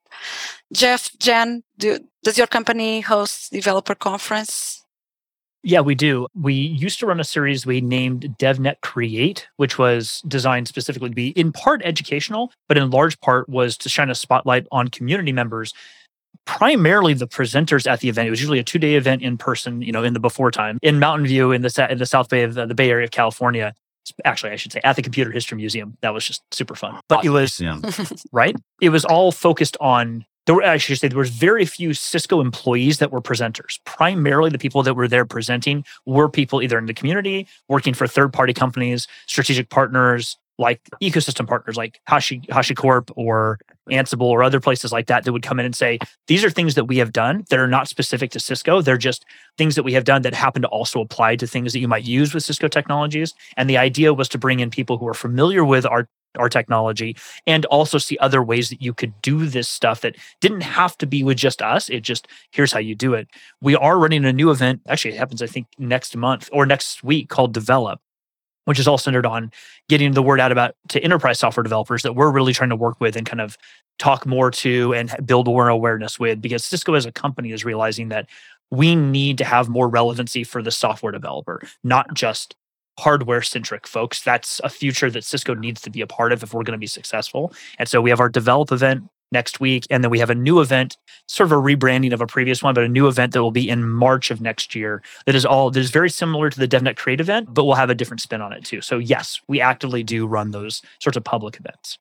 Jeff, 0.72 1.10
Jen, 1.18 1.62
do, 1.78 1.98
does 2.22 2.38
your 2.38 2.46
company 2.46 3.00
host 3.00 3.52
developer 3.52 3.94
conference? 3.94 4.82
Yeah, 5.66 5.80
we 5.80 5.94
do. 5.94 6.26
We 6.34 6.52
used 6.52 7.00
to 7.00 7.06
run 7.06 7.20
a 7.20 7.24
series 7.24 7.64
we 7.64 7.80
named 7.80 8.37
DevNet 8.38 8.82
Create, 8.82 9.48
which 9.56 9.78
was 9.78 10.22
designed 10.28 10.68
specifically 10.68 11.08
to 11.08 11.14
be 11.14 11.28
in 11.30 11.52
part 11.52 11.80
educational, 11.84 12.52
but 12.68 12.76
in 12.76 12.90
large 12.90 13.18
part 13.20 13.48
was 13.48 13.78
to 13.78 13.88
shine 13.88 14.10
a 14.10 14.14
spotlight 14.14 14.66
on 14.70 14.88
community 14.88 15.32
members 15.32 15.72
primarily 16.46 17.14
the 17.14 17.26
presenters 17.26 17.90
at 17.90 18.00
the 18.00 18.08
event. 18.08 18.28
It 18.28 18.30
was 18.30 18.40
usually 18.40 18.58
a 18.58 18.64
two 18.64 18.78
day 18.78 18.94
event 18.94 19.22
in 19.22 19.38
person, 19.38 19.82
you 19.82 19.92
know, 19.92 20.04
in 20.04 20.12
the 20.12 20.20
before 20.20 20.50
time 20.50 20.78
in 20.82 20.98
Mountain 20.98 21.26
View 21.26 21.52
in 21.52 21.62
the 21.62 21.87
in 21.90 21.98
the 21.98 22.06
South 22.06 22.28
Bay 22.28 22.42
of 22.42 22.54
the, 22.54 22.66
the 22.66 22.74
Bay 22.74 22.90
Area 22.90 23.04
of 23.04 23.10
California. 23.10 23.74
Actually, 24.25 24.53
I 24.53 24.57
should 24.57 24.73
say 24.73 24.81
at 24.85 24.97
the 24.97 25.03
Computer 25.03 25.31
History 25.31 25.57
Museum. 25.57 25.97
That 26.03 26.12
was 26.14 26.27
just 26.27 26.43
super 26.53 26.75
fun. 26.75 27.01
But 27.09 27.25
it 27.25 27.31
was 27.31 27.61
right. 28.33 28.57
It 28.81 28.90
was 28.90 29.05
all 29.05 29.33
focused 29.33 29.77
on. 29.81 30.27
There 30.47 30.55
were, 30.55 30.62
I 30.62 30.77
should 30.77 30.99
say 30.99 31.09
there 31.09 31.19
was 31.19 31.31
very 31.31 31.64
few 31.64 31.95
Cisco 31.95 32.43
employees 32.43 32.99
that 32.99 33.11
were 33.11 33.23
presenters. 33.23 33.79
Primarily, 33.87 34.51
the 34.51 34.59
people 34.59 34.83
that 34.83 34.93
were 34.93 35.09
there 35.09 35.25
presenting 35.25 35.87
were 36.05 36.29
people 36.29 36.61
either 36.61 36.77
in 36.77 36.85
the 36.85 36.93
community, 36.93 37.47
working 37.67 37.95
for 37.95 38.07
third 38.07 38.31
party 38.31 38.53
companies, 38.53 39.09
strategic 39.27 39.71
partners, 39.71 40.37
like 40.59 40.81
ecosystem 41.03 41.47
partners 41.47 41.77
like 41.77 42.01
Hashi, 42.07 42.40
HashiCorp 42.40 43.11
or 43.17 43.59
Ansible 43.90 44.27
or 44.27 44.43
other 44.43 44.61
places 44.61 44.93
like 44.93 45.07
that 45.07 45.25
that 45.25 45.33
would 45.33 45.43
come 45.43 45.59
in 45.59 45.67
and 45.67 45.75
say, 45.75 45.99
these 46.27 46.45
are 46.45 46.51
things 46.51 46.75
that 46.75 46.85
we 46.85 46.97
have 46.99 47.12
done 47.12 47.45
that 47.51 47.59
are 47.59 47.69
not 47.69 47.88
specific 47.88 48.31
to 48.33 48.40
Cisco. 48.40 48.81
They're 48.81 48.97
just 48.97 49.25
things 49.59 49.75
that 49.75 49.83
we 49.83 49.93
have 49.93 50.05
done 50.05 50.23
that 50.23 50.35
happen 50.35 50.62
to 50.62 50.69
also 50.69 51.01
apply 51.01 51.37
to 51.37 51.47
things 51.47 51.73
that 51.73 51.81
you 51.81 51.88
might 51.88 52.05
use 52.05 52.33
with 52.33 52.45
Cisco 52.45 52.69
technologies. 52.69 53.35
And 53.57 53.69
the 53.69 53.79
idea 53.79 54.14
was 54.14 54.29
to 54.31 54.38
bring 54.38 54.61
in 54.61 54.71
people 54.71 54.97
who 54.97 55.09
are 55.09 55.14
familiar 55.14 55.64
with 55.64 55.87
our 55.87 56.09
our 56.37 56.49
technology 56.49 57.17
and 57.47 57.64
also 57.67 57.97
see 57.97 58.19
other 58.19 58.43
ways 58.43 58.69
that 58.69 58.83
you 58.83 58.93
could 58.93 59.12
do 59.23 59.47
this 59.47 59.69
stuff 59.69 60.01
that 60.01 60.17
didn't 60.40 60.62
have 60.62 60.99
to 60.99 61.07
be 61.07 61.23
with 61.23 61.37
just 61.37 61.62
us 61.62 61.88
it 61.88 62.01
just 62.01 62.27
here's 62.51 62.73
how 62.73 62.79
you 62.81 62.95
do 62.95 63.14
it 63.14 63.29
we 63.61 63.77
are 63.77 63.99
running 64.01 64.25
a 64.25 64.33
new 64.33 64.51
event 64.51 64.81
actually 64.88 65.14
it 65.14 65.17
happens 65.17 65.43
i 65.43 65.47
think 65.47 65.69
next 65.79 66.17
month 66.17 66.49
or 66.53 66.67
next 66.67 67.05
week 67.05 67.29
called 67.29 67.55
develop 67.55 68.01
which 68.64 68.79
is 68.79 68.88
all 68.88 68.98
centered 68.98 69.27
on 69.27 69.50
getting 69.88 70.12
the 70.12 70.22
word 70.22 70.40
out 70.40 70.53
about 70.53 70.74
to 70.88 71.00
enterprise 71.00 71.38
software 71.38 71.62
developers 71.62 72.03
that 72.03 72.14
we're 72.14 72.31
really 72.31 72.53
trying 72.53 72.70
to 72.70 72.77
work 72.77 73.00
with 73.00 73.16
and 73.16 73.27
kind 73.27 73.40
of 73.40 73.57
talk 73.98 74.27
more 74.27 74.50
to 74.50 74.94
and 74.94 75.14
build 75.24 75.46
more 75.46 75.68
awareness 75.68 76.18
with 76.18 76.40
because 76.40 76.64
Cisco 76.64 76.94
as 76.94 77.07
a 77.07 77.12
company 77.12 77.53
is 77.53 77.64
realizing 77.64 78.09
that 78.09 78.27
we 78.70 78.96
need 78.96 79.38
to 79.38 79.44
have 79.44 79.68
more 79.68 79.88
relevancy 79.88 80.42
for 80.42 80.62
the 80.62 80.70
software 80.70 81.12
developer, 81.12 81.61
not 81.83 82.12
just 82.14 82.57
hardware 82.98 83.42
centric 83.42 83.87
folks. 83.87 84.22
That's 84.22 84.61
a 84.62 84.68
future 84.68 85.11
that 85.11 85.24
Cisco 85.24 85.55
needs 85.55 85.81
to 85.83 85.90
be 85.90 86.00
a 86.00 86.07
part 86.07 86.33
of 86.33 86.42
if 86.42 86.55
we're 86.55 86.62
going 86.62 86.72
to 86.72 86.79
be 86.79 86.87
successful. 86.87 87.53
And 87.79 87.88
so 87.88 88.00
we 88.00 88.11
have 88.11 88.20
our 88.20 88.29
develop 88.29 88.72
event 88.72 89.05
next 89.32 89.60
week. 89.60 89.87
And 89.90 90.02
then 90.02 90.10
we 90.10 90.18
have 90.18 90.30
a 90.30 90.34
new 90.34 90.60
event, 90.60 90.96
sort 91.26 91.50
of 91.50 91.52
a 91.52 91.60
rebranding 91.60 92.12
of 92.12 92.20
a 92.20 92.26
previous 92.26 92.62
one, 92.62 92.74
but 92.74 92.84
a 92.84 92.88
new 92.88 93.08
event 93.08 93.32
that 93.32 93.42
will 93.42 93.50
be 93.50 93.68
in 93.68 93.84
March 93.84 94.30
of 94.30 94.40
next 94.40 94.74
year 94.74 95.02
that 95.26 95.34
is 95.34 95.44
all 95.44 95.70
that 95.70 95.80
is 95.80 95.90
very 95.90 96.10
similar 96.10 96.50
to 96.50 96.58
the 96.58 96.68
DevNet 96.68 96.96
Create 96.96 97.20
event, 97.20 97.52
but 97.52 97.64
we'll 97.64 97.74
have 97.74 97.90
a 97.90 97.94
different 97.94 98.20
spin 98.20 98.40
on 98.40 98.52
it 98.52 98.64
too. 98.64 98.80
So 98.80 98.98
yes, 98.98 99.40
we 99.48 99.60
actively 99.60 100.02
do 100.02 100.26
run 100.26 100.52
those 100.52 100.82
sorts 101.00 101.16
of 101.16 101.24
public 101.24 101.56
events. 101.56 101.98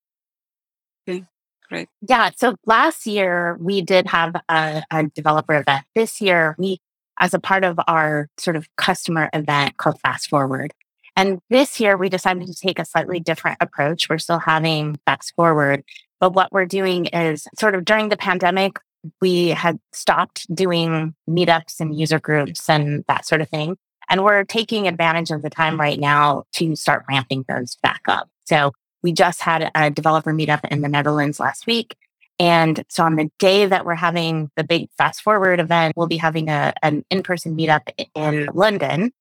Okay. 1.07 1.25
Great. 1.69 1.89
Yeah. 2.07 2.29
So 2.35 2.55
last 2.65 3.07
year 3.07 3.57
we 3.59 3.81
did 3.81 4.07
have 4.07 4.35
a, 4.49 4.83
a 4.91 5.03
developer 5.15 5.55
event. 5.55 5.85
This 5.95 6.21
year 6.21 6.55
we, 6.59 6.79
as 7.19 7.33
a 7.33 7.39
part 7.39 7.63
of 7.63 7.79
our 7.87 8.29
sort 8.37 8.55
of 8.55 8.67
customer 8.75 9.29
event 9.33 9.77
called 9.77 9.99
Fast 10.01 10.29
Forward, 10.29 10.73
and 11.15 11.39
this 11.49 11.79
year 11.79 11.95
we 11.95 12.09
decided 12.09 12.47
to 12.47 12.55
take 12.55 12.79
a 12.79 12.85
slightly 12.85 13.19
different 13.19 13.57
approach. 13.61 14.09
We're 14.09 14.17
still 14.17 14.39
having 14.39 14.99
Fast 15.05 15.33
Forward, 15.35 15.83
but 16.23 16.35
what 16.35 16.53
we're 16.53 16.65
doing 16.65 17.07
is 17.07 17.49
sort 17.59 17.75
of 17.75 17.83
during 17.83 18.07
the 18.07 18.15
pandemic, 18.15 18.79
we 19.19 19.49
had 19.49 19.77
stopped 19.91 20.47
doing 20.55 21.13
meetups 21.29 21.81
and 21.81 21.99
user 21.99 22.17
groups 22.17 22.69
and 22.69 23.03
that 23.09 23.25
sort 23.25 23.41
of 23.41 23.49
thing. 23.49 23.75
And 24.09 24.23
we're 24.23 24.45
taking 24.45 24.87
advantage 24.87 25.31
of 25.31 25.41
the 25.41 25.49
time 25.49 25.77
right 25.77 25.99
now 25.99 26.45
to 26.53 26.77
start 26.77 27.03
ramping 27.09 27.43
those 27.49 27.75
back 27.83 28.03
up. 28.07 28.29
So 28.45 28.71
we 29.01 29.11
just 29.11 29.41
had 29.41 29.69
a 29.75 29.89
developer 29.89 30.31
meetup 30.31 30.63
in 30.71 30.79
the 30.79 30.87
Netherlands 30.87 31.41
last 31.41 31.67
week. 31.67 31.97
And 32.39 32.85
so 32.87 33.03
on 33.03 33.17
the 33.17 33.29
day 33.37 33.65
that 33.65 33.85
we're 33.85 33.95
having 33.95 34.49
the 34.55 34.63
big 34.63 34.87
fast 34.97 35.23
forward 35.23 35.59
event, 35.59 35.91
we'll 35.97 36.07
be 36.07 36.15
having 36.15 36.47
a, 36.47 36.73
an 36.81 37.03
in-person 37.09 37.57
meetup 37.57 37.89
in 38.15 38.47
London 38.53 39.11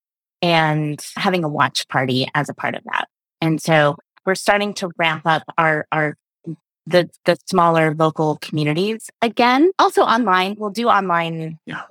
and 0.41 1.05
having 1.17 1.43
a 1.43 1.49
watch 1.49 1.89
party 1.89 2.29
as 2.33 2.49
a 2.49 2.55
part 2.55 2.77
of 2.77 2.85
that. 2.85 3.09
And 3.41 3.61
so 3.61 3.97
we're 4.25 4.37
starting 4.37 4.73
to 4.75 4.93
ramp 4.99 5.23
up 5.27 5.43
our, 5.59 5.89
our 5.91 6.17
the 6.87 7.09
the 7.25 7.37
smaller 7.47 7.95
local 7.95 8.37
communities 8.37 9.11
again. 9.21 9.71
Also 9.79 10.03
online, 10.03 10.57
we'll 10.59 10.71
do 10.71 10.89
online 10.89 11.59
yeah. 11.67 11.83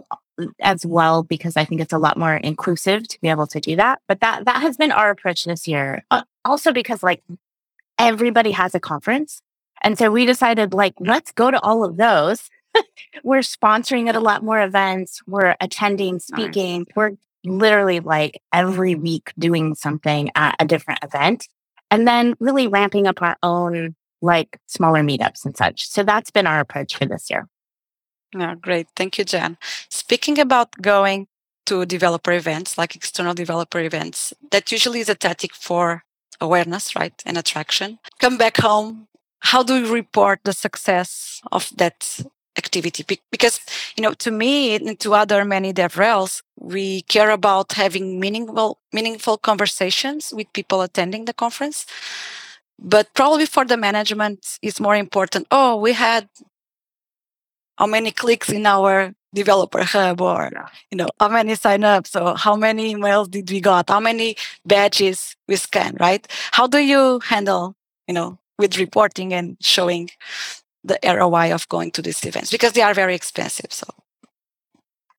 as 0.60 0.86
well 0.86 1.24
because 1.24 1.56
I 1.58 1.66
think 1.66 1.82
it's 1.82 1.94
a 1.94 1.98
lot 1.98 2.18
more 2.18 2.36
inclusive 2.36 3.08
to 3.08 3.22
be 3.22 3.30
able 3.30 3.48
to 3.48 3.60
do 3.60 3.76
that. 3.78 4.02
But 4.08 4.20
that 4.22 4.46
that 4.46 4.62
has 4.62 4.78
been 4.78 4.92
our 4.92 5.10
approach 5.10 5.46
this 5.46 5.68
year. 5.68 6.04
Uh, 6.12 6.24
also 6.44 6.74
because 6.74 7.04
like 7.04 7.24
everybody 7.98 8.52
has 8.52 8.76
a 8.76 8.80
conference. 8.80 9.42
And 9.84 9.98
so 9.98 10.12
we 10.12 10.26
decided 10.26 10.74
like 10.74 10.94
let's 11.00 11.32
go 11.32 11.52
to 11.52 11.60
all 11.62 11.84
of 11.84 11.98
those. 11.98 12.50
we're 13.24 13.40
sponsoring 13.40 14.08
at 14.08 14.16
a 14.16 14.20
lot 14.20 14.44
more 14.44 14.62
events. 14.62 15.22
We're 15.28 15.56
attending, 15.60 16.20
speaking. 16.20 16.80
Nice. 16.80 16.96
We're 16.96 17.12
literally 17.44 18.00
like 18.00 18.42
every 18.54 18.96
week 18.96 19.34
doing 19.38 19.76
something 19.76 20.30
at 20.36 20.56
a 20.60 20.66
different 20.66 21.04
event. 21.04 21.48
And 21.90 22.08
then 22.08 22.36
really 22.40 22.68
ramping 22.68 23.08
up 23.08 23.22
our 23.22 23.38
own 23.44 23.96
like 24.22 24.60
smaller 24.68 25.02
meetups 25.02 25.46
and 25.46 25.56
such. 25.56 25.88
So 25.88 26.04
that's 26.04 26.32
been 26.32 26.48
our 26.48 26.60
approach 26.60 26.96
for 26.96 27.06
this 27.06 27.30
year. 27.30 27.48
Yeah, 28.34 28.56
great. 28.56 28.88
Thank 28.96 29.18
you, 29.18 29.26
Jen. 29.26 29.58
Speaking 29.90 30.40
about 30.40 30.82
going 30.82 31.28
to 31.66 31.86
developer 31.86 32.32
events, 32.32 32.78
like 32.78 32.96
external 32.96 33.34
developer 33.34 33.80
events, 33.80 34.34
that 34.52 34.72
usually 34.72 35.00
is 35.00 35.10
a 35.10 35.16
tactic 35.16 35.54
for 35.54 36.04
awareness, 36.40 36.96
right? 36.96 37.14
And 37.26 37.38
attraction. 37.38 38.00
Come 38.20 38.38
back 38.38 38.58
home. 38.58 39.08
How 39.40 39.64
do 39.64 39.76
you 39.76 39.92
report 39.94 40.42
the 40.44 40.54
success 40.54 41.42
of 41.52 41.72
that 41.78 42.22
activity? 42.58 43.04
Because, 43.32 43.60
you 43.96 44.04
know, 44.04 44.14
to 44.14 44.32
me 44.32 44.76
and 44.76 45.00
to 45.00 45.14
other 45.14 45.44
many 45.44 45.74
DevRels, 45.74 46.42
we 46.60 47.02
care 47.04 47.32
about 47.32 47.74
having 47.74 48.20
meaningful, 48.20 48.80
meaningful 48.94 49.38
conversations 49.38 50.34
with 50.34 50.52
people 50.54 50.82
attending 50.82 51.26
the 51.26 51.34
conference. 51.34 51.86
But 52.82 53.14
probably 53.14 53.46
for 53.46 53.64
the 53.64 53.78
management, 53.78 54.58
it's 54.64 54.80
more 54.80 54.96
important. 54.96 55.46
Oh, 55.52 55.76
we 55.76 55.94
had 55.94 56.28
how 57.78 57.86
many 57.86 58.12
clicks 58.12 58.50
in 58.50 58.66
our 58.66 59.14
developer 59.34 59.84
hub 59.84 60.20
or 60.20 60.52
you 60.90 60.98
know 60.98 61.08
how 61.20 61.30
many 61.30 61.54
signups 61.54 62.20
or 62.20 62.38
how 62.38 62.56
many 62.56 62.94
emails 62.94 63.30
did 63.30 63.50
we 63.52 63.62
got? 63.62 63.90
How 63.90 64.00
many 64.00 64.36
badges 64.66 65.36
we 65.48 65.56
scan 65.56 65.96
right? 66.00 66.28
How 66.52 66.68
do 66.68 66.80
you 66.80 67.20
handle 67.24 67.76
you 68.08 68.16
know 68.16 68.40
with 68.58 68.78
reporting 68.78 69.32
and 69.32 69.58
showing 69.62 70.10
the 70.84 70.98
roi 71.04 71.54
of 71.54 71.70
going 71.70 71.92
to 71.92 72.02
these 72.02 72.26
events? 72.26 72.52
Because 72.52 72.74
they 72.74 72.82
are 72.82 72.96
very 72.96 73.16
expensive 73.16 73.72
so. 73.72 73.88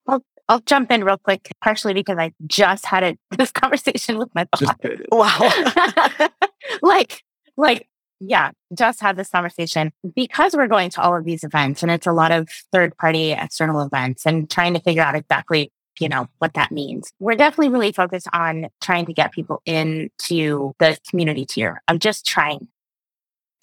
Well 0.07 0.25
i'll 0.49 0.61
jump 0.61 0.91
in 0.91 1.05
real 1.05 1.19
quick 1.19 1.53
partially 1.63 1.95
because 1.95 2.19
i 2.19 2.33
just 2.47 2.85
had 2.85 3.05
a, 3.05 3.17
this 3.39 3.53
conversation 3.53 4.19
with 4.19 4.35
my 4.35 4.45
boss 4.45 4.63
wow. 5.13 6.29
Like 6.83 7.23
like 7.57 7.89
yeah, 8.25 8.53
just 8.77 9.01
had 9.01 9.17
this 9.17 9.31
conversation 9.31 9.93
because 10.15 10.55
we're 10.55 10.69
going 10.69 10.91
to 10.91 11.01
all 11.01 11.17
of 11.17 11.25
these 11.25 11.43
events 11.43 11.83
and 11.83 11.91
it's 11.91 12.07
a 12.07 12.13
lot 12.13 12.31
of 12.31 12.49
third 12.71 12.97
party 12.97 13.33
external 13.33 13.83
events 13.83 14.25
and 14.25 14.49
trying 14.49 14.75
to 14.75 14.81
figure 14.81 15.03
out 15.03 15.17
exactly, 15.17 15.73
you 15.99 16.09
know, 16.09 16.29
what 16.39 16.55
that 16.55 16.71
means. 16.71 17.13
We're 17.19 17.35
definitely 17.35 17.71
really 17.71 17.91
focused 17.91 18.29
on 18.33 18.69
trying 18.81 19.07
to 19.07 19.13
get 19.13 19.33
people 19.33 19.61
into 19.67 20.73
the 20.79 20.97
community 21.11 21.45
tier. 21.45 21.83
I'm 21.89 21.99
just 21.99 22.25
trying 22.25 22.69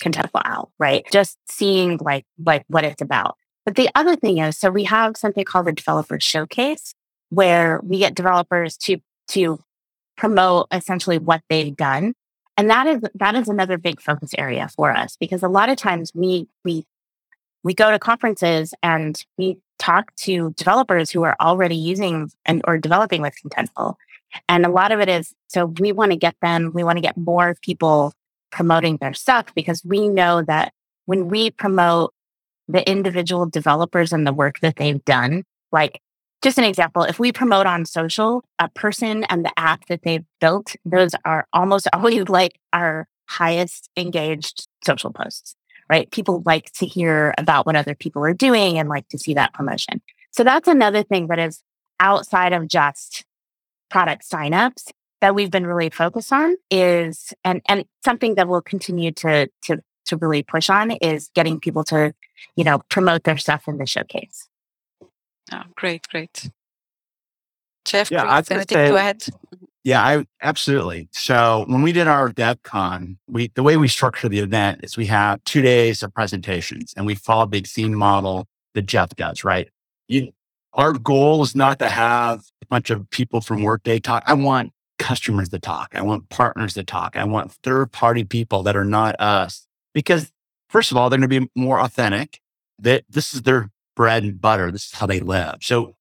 Contentful 0.01 0.41
out, 0.45 0.71
right? 0.79 1.05
Just 1.11 1.37
seeing 1.49 1.97
like, 2.01 2.25
like 2.45 2.63
what 2.67 2.83
it's 2.83 3.01
about. 3.01 3.35
But 3.65 3.75
the 3.75 3.89
other 3.95 4.15
thing 4.15 4.39
is, 4.39 4.57
so 4.57 4.69
we 4.69 4.85
have 4.85 5.17
something 5.17 5.43
called 5.43 5.67
the 5.67 5.73
developer 5.73 6.19
showcase 6.19 6.93
where 7.29 7.79
we 7.83 7.99
get 7.99 8.15
developers 8.15 8.77
to, 8.77 8.97
to 9.29 9.59
promote 10.17 10.67
essentially 10.71 11.17
what 11.17 11.41
they've 11.49 11.75
done 11.75 12.13
and 12.59 12.69
that 12.69 12.87
is 12.87 13.01
that 13.15 13.35
is 13.35 13.47
another 13.47 13.77
big 13.77 14.01
focus 14.01 14.31
area 14.37 14.67
for 14.75 14.91
us 14.91 15.15
because 15.15 15.43
a 15.43 15.47
lot 15.47 15.69
of 15.69 15.77
times 15.77 16.11
we 16.13 16.45
we 16.65 16.85
we 17.63 17.73
go 17.73 17.89
to 17.89 17.97
conferences 17.97 18.73
and 18.83 19.23
we 19.37 19.57
talk 19.77 20.13
to 20.17 20.51
developers 20.57 21.09
who 21.09 21.23
are 21.23 21.37
already 21.39 21.77
using 21.77 22.29
and 22.45 22.61
or 22.67 22.77
developing 22.77 23.21
with 23.21 23.33
Contentful. 23.41 23.95
And 24.49 24.65
a 24.65 24.69
lot 24.69 24.91
of 24.91 24.99
it 24.99 25.07
is 25.07 25.33
so 25.47 25.67
we 25.79 25.93
want 25.93 26.11
to 26.11 26.17
get 26.17 26.35
them, 26.41 26.71
we 26.73 26.83
want 26.83 26.97
to 26.97 27.01
get 27.01 27.15
more 27.15 27.55
people 27.61 28.11
promoting 28.51 28.97
their 28.97 29.13
stuff 29.13 29.55
because 29.55 29.81
we 29.85 30.09
know 30.09 30.41
that 30.41 30.73
when 31.05 31.29
we 31.29 31.51
promote 31.51 32.13
the 32.67 32.87
individual 32.89 33.45
developers 33.45 34.11
and 34.11 34.27
the 34.27 34.33
work 34.33 34.59
that 34.59 34.75
they've 34.75 35.03
done, 35.05 35.45
like 35.71 36.01
just 36.41 36.57
an 36.57 36.63
example, 36.63 37.03
if 37.03 37.19
we 37.19 37.31
promote 37.31 37.65
on 37.65 37.85
social, 37.85 38.43
a 38.59 38.69
person 38.69 39.25
and 39.25 39.43
the 39.43 39.51
app 39.57 39.85
that 39.87 40.03
they've 40.03 40.25
built, 40.39 40.75
those 40.85 41.11
are 41.25 41.47
almost 41.53 41.87
always 41.93 42.29
like 42.29 42.59
our 42.73 43.07
highest 43.27 43.89
engaged 43.97 44.67
social 44.85 45.11
posts, 45.11 45.55
right? 45.89 46.09
People 46.11 46.41
like 46.45 46.71
to 46.73 46.85
hear 46.85 47.33
about 47.37 47.65
what 47.65 47.75
other 47.75 47.95
people 47.95 48.23
are 48.23 48.33
doing 48.33 48.77
and 48.77 48.89
like 48.89 49.07
to 49.09 49.19
see 49.19 49.33
that 49.33 49.53
promotion. 49.53 50.01
So 50.31 50.43
that's 50.43 50.67
another 50.67 51.03
thing 51.03 51.27
that 51.27 51.39
is 51.39 51.61
outside 51.99 52.53
of 52.53 52.67
just 52.67 53.25
product 53.89 54.23
signups 54.29 54.91
that 55.21 55.35
we've 55.35 55.51
been 55.51 55.67
really 55.67 55.89
focused 55.89 56.31
on 56.31 56.55
is 56.71 57.33
and 57.43 57.61
and 57.67 57.83
something 58.05 58.35
that 58.35 58.47
we'll 58.47 58.61
continue 58.61 59.11
to 59.11 59.49
to 59.63 59.79
to 60.05 60.17
really 60.17 60.43
push 60.43 60.69
on 60.69 60.91
is 60.91 61.29
getting 61.35 61.59
people 61.59 61.83
to, 61.83 62.13
you 62.55 62.63
know, 62.63 62.79
promote 62.89 63.23
their 63.23 63.37
stuff 63.37 63.67
in 63.67 63.77
the 63.77 63.85
showcase. 63.85 64.48
Oh, 65.51 65.63
great, 65.75 66.07
great. 66.09 66.49
Jeff, 67.85 68.11
yeah, 68.11 68.25
I 68.25 68.41
say, 68.41 68.65
go 68.65 68.95
ahead. 68.95 69.19
Mm-hmm. 69.19 69.65
Yeah, 69.83 70.03
I 70.03 70.25
absolutely. 70.41 71.07
So 71.11 71.65
when 71.67 71.81
we 71.81 71.91
did 71.91 72.07
our 72.07 72.29
DevCon, 72.31 73.17
we 73.27 73.51
the 73.55 73.63
way 73.63 73.77
we 73.77 73.87
structure 73.87 74.27
the 74.27 74.39
event 74.39 74.81
is 74.83 74.97
we 74.97 75.05
have 75.05 75.43
two 75.45 75.61
days 75.61 76.03
of 76.03 76.13
presentations 76.13 76.93
and 76.95 77.05
we 77.05 77.15
follow 77.15 77.43
a 77.43 77.47
big 77.47 77.65
theme 77.65 77.93
model 77.93 78.45
that 78.75 78.83
Jeff 78.83 79.15
does, 79.15 79.43
right? 79.43 79.69
You, 80.07 80.31
our 80.73 80.93
goal 80.93 81.41
is 81.41 81.55
not 81.55 81.79
to 81.79 81.89
have 81.89 82.41
a 82.61 82.65
bunch 82.67 82.89
of 82.89 83.09
people 83.09 83.41
from 83.41 83.63
Workday 83.63 83.99
talk. 83.99 84.23
I 84.27 84.33
want 84.33 84.73
customers 84.99 85.49
to 85.49 85.59
talk. 85.59 85.93
I 85.95 86.01
want 86.01 86.29
partners 86.29 86.73
to 86.73 86.83
talk. 86.83 87.15
I 87.15 87.23
want 87.23 87.53
third 87.63 87.91
party 87.91 88.25
people 88.25 88.63
that 88.63 88.75
are 88.75 88.85
not 88.85 89.15
us 89.19 89.65
because 89.93 90.31
first 90.69 90.91
of 90.91 90.97
all, 90.97 91.09
they're 91.09 91.19
going 91.19 91.29
to 91.29 91.39
be 91.41 91.49
more 91.55 91.79
authentic. 91.79 92.41
That 92.81 93.03
this 93.09 93.33
is 93.33 93.41
their 93.41 93.69
bread 93.99 94.23
and 94.23 94.39
butter. 94.39 94.71
This 94.71 94.85
is 94.85 94.93
how 94.93 95.07
they 95.07 95.19
live. 95.19 95.57
So 95.59 95.93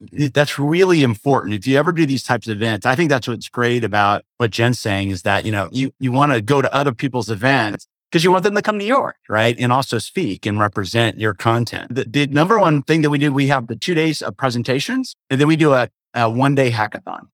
that's 0.00 0.58
really 0.58 1.02
important. 1.02 1.52
If 1.52 1.66
you 1.66 1.76
ever 1.76 1.92
do 1.92 2.06
these 2.06 2.22
types 2.22 2.48
of 2.48 2.56
events, 2.56 2.86
I 2.86 2.94
think 2.94 3.10
that's 3.10 3.28
what's 3.28 3.50
great 3.50 3.84
about 3.84 4.24
what 4.38 4.50
Jen's 4.50 4.78
saying 4.78 5.10
is 5.10 5.20
that, 5.24 5.44
you 5.44 5.52
know, 5.52 5.68
you, 5.70 5.92
you 6.00 6.12
want 6.12 6.32
to 6.32 6.40
go 6.40 6.62
to 6.62 6.74
other 6.74 6.92
people's 6.92 7.28
events 7.28 7.86
because 8.10 8.24
you 8.24 8.32
want 8.32 8.44
them 8.44 8.54
to 8.54 8.62
come 8.62 8.78
to 8.78 8.86
yours, 8.86 9.16
right? 9.28 9.54
And 9.58 9.70
also 9.70 9.98
speak 9.98 10.46
and 10.46 10.58
represent 10.58 11.18
your 11.18 11.34
content. 11.34 11.94
The, 11.94 12.04
the, 12.04 12.26
number 12.28 12.58
one 12.58 12.84
thing 12.84 13.02
that 13.02 13.10
we 13.10 13.18
do, 13.18 13.30
we 13.30 13.48
have 13.48 13.66
the 13.66 13.76
two 13.76 13.92
days 13.92 14.22
of 14.22 14.34
presentations 14.34 15.14
and 15.28 15.38
then 15.38 15.46
we 15.46 15.56
do 15.56 15.74
a, 15.74 15.90
a 16.14 16.30
one 16.30 16.54
day 16.54 16.70
hackathon. 16.70 17.26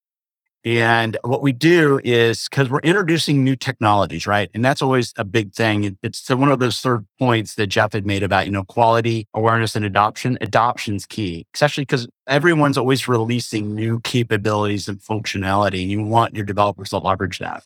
And 0.65 1.17
what 1.23 1.41
we 1.41 1.53
do 1.53 2.01
is 2.03 2.49
because 2.49 2.69
we're 2.69 2.81
introducing 2.81 3.45
new 3.45 3.55
technologies, 3.55 4.27
right? 4.27 4.51
And 4.55 4.65
that's 4.65 4.83
always 4.83 5.15
a 5.17 5.25
big 5.25 5.53
thing. 5.53 5.97
It's 6.03 6.29
one 6.29 6.51
of 6.51 6.59
those 6.59 6.81
third 6.81 7.07
points 7.19 7.55
that 7.55 7.69
Jeff 7.69 7.93
had 7.93 8.05
made 8.05 8.25
about, 8.25 8.47
you 8.47 8.53
know, 8.53 8.65
quality, 8.65 9.29
awareness, 9.35 9.77
and 9.77 9.85
adoption. 9.85 10.37
Adoption's 10.41 11.07
key, 11.07 11.47
especially 11.55 11.83
because 11.83 12.09
everyone's 12.27 12.77
always 12.77 13.07
releasing 13.07 13.75
new 13.75 14.01
capabilities 14.01 14.89
and 14.89 14.99
functionality, 14.99 15.83
and 15.83 15.91
you 15.91 16.03
want 16.03 16.35
your 16.35 16.45
developers 16.45 16.91
to 16.91 16.99
leverage 16.99 17.39
that. 17.39 17.63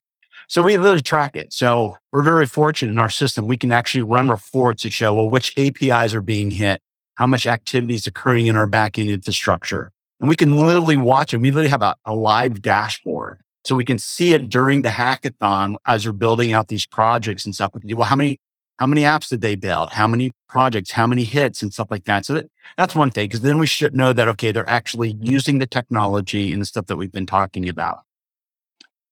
So 0.49 0.63
we 0.63 0.77
really 0.77 1.01
track 1.01 1.35
it. 1.35 1.53
So 1.53 1.97
we're 2.13 2.23
very 2.23 2.47
fortunate 2.47 2.93
in 2.93 2.99
our 2.99 3.09
system. 3.09 3.47
We 3.47 3.57
can 3.57 3.73
actually 3.73 4.03
run 4.03 4.29
reports 4.29 4.83
to 4.83 4.91
show, 4.91 5.15
well, 5.15 5.31
which 5.31 5.57
APIs 5.57 6.15
are 6.15 6.21
being 6.21 6.51
hit, 6.51 6.83
how 7.15 7.27
much 7.27 7.47
activity 7.47 7.95
is 7.95 8.07
occurring 8.07 8.49
in 8.49 8.57
our 8.57 8.67
backend 8.67 9.09
infrastructure 9.09 9.93
and 10.23 10.29
we 10.29 10.37
can 10.37 10.57
literally 10.57 10.97
watch 10.97 11.35
it. 11.35 11.39
We 11.39 11.51
literally 11.51 11.69
have 11.69 11.83
a, 11.83 11.97
a 12.07 12.15
live 12.15 12.63
dashboard. 12.63 13.41
So 13.65 13.75
we 13.75 13.85
can 13.85 13.99
see 13.99 14.35
it 14.35 14.49
during 14.49 14.83
the 14.83 14.89
hackathon 14.89 15.77
as 15.85 16.07
we're 16.07 16.13
building 16.13 16.53
out 16.53 16.69
these 16.69 16.87
projects 16.87 17.45
and 17.45 17.55
stuff. 17.55 17.73
Well, 17.85 18.07
how 18.07 18.17
many, 18.17 18.39
how 18.79 18.87
many 18.87 19.03
apps 19.03 19.29
did 19.29 19.41
they 19.41 19.57
build? 19.57 19.91
How 19.91 20.07
many 20.07 20.31
projects, 20.49 20.93
how 20.93 21.09
many 21.09 21.25
hits 21.25 21.61
and 21.61 21.73
stuff 21.73 21.89
like 21.91 22.05
that. 22.05 22.25
So 22.25 22.35
that, 22.35 22.47
that's 22.77 22.95
one 22.95 23.11
thing. 23.11 23.29
Cause 23.31 23.41
then 23.41 23.59
we 23.59 23.67
should 23.67 23.97
know 23.97 24.13
that, 24.13 24.29
okay, 24.29 24.53
they're 24.53 24.69
actually 24.69 25.17
using 25.21 25.59
the 25.59 25.67
technology 25.67 26.53
and 26.53 26.63
the 26.63 26.67
stuff 26.67 26.87
that 26.87 26.97
we've 26.97 27.13
been 27.13 27.27
talking 27.27 27.69
about. 27.69 28.01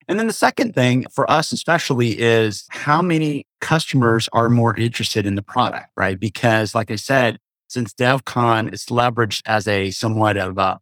And 0.07 0.18
then 0.18 0.29
the 0.29 0.33
second 0.33 0.75
thing 0.75 1.07
for 1.12 1.29
us, 1.31 1.51
especially 1.51 2.20
is 2.20 2.66
how 2.70 3.03
many 3.03 3.46
customers 3.61 4.29
are 4.33 4.49
more 4.49 4.77
interested 4.77 5.27
in 5.27 5.35
the 5.35 5.42
product, 5.42 5.87
right? 5.96 6.18
Because 6.18 6.73
like 6.75 6.90
I 6.90 6.96
said, 6.96 7.38
since 7.66 7.94
DevCon 7.94 8.73
is 8.73 8.87
leveraged 8.87 9.42
as 9.46 9.66
a 9.66 9.90
somewhat 9.90 10.37
of 10.37 10.59
a 10.59 10.79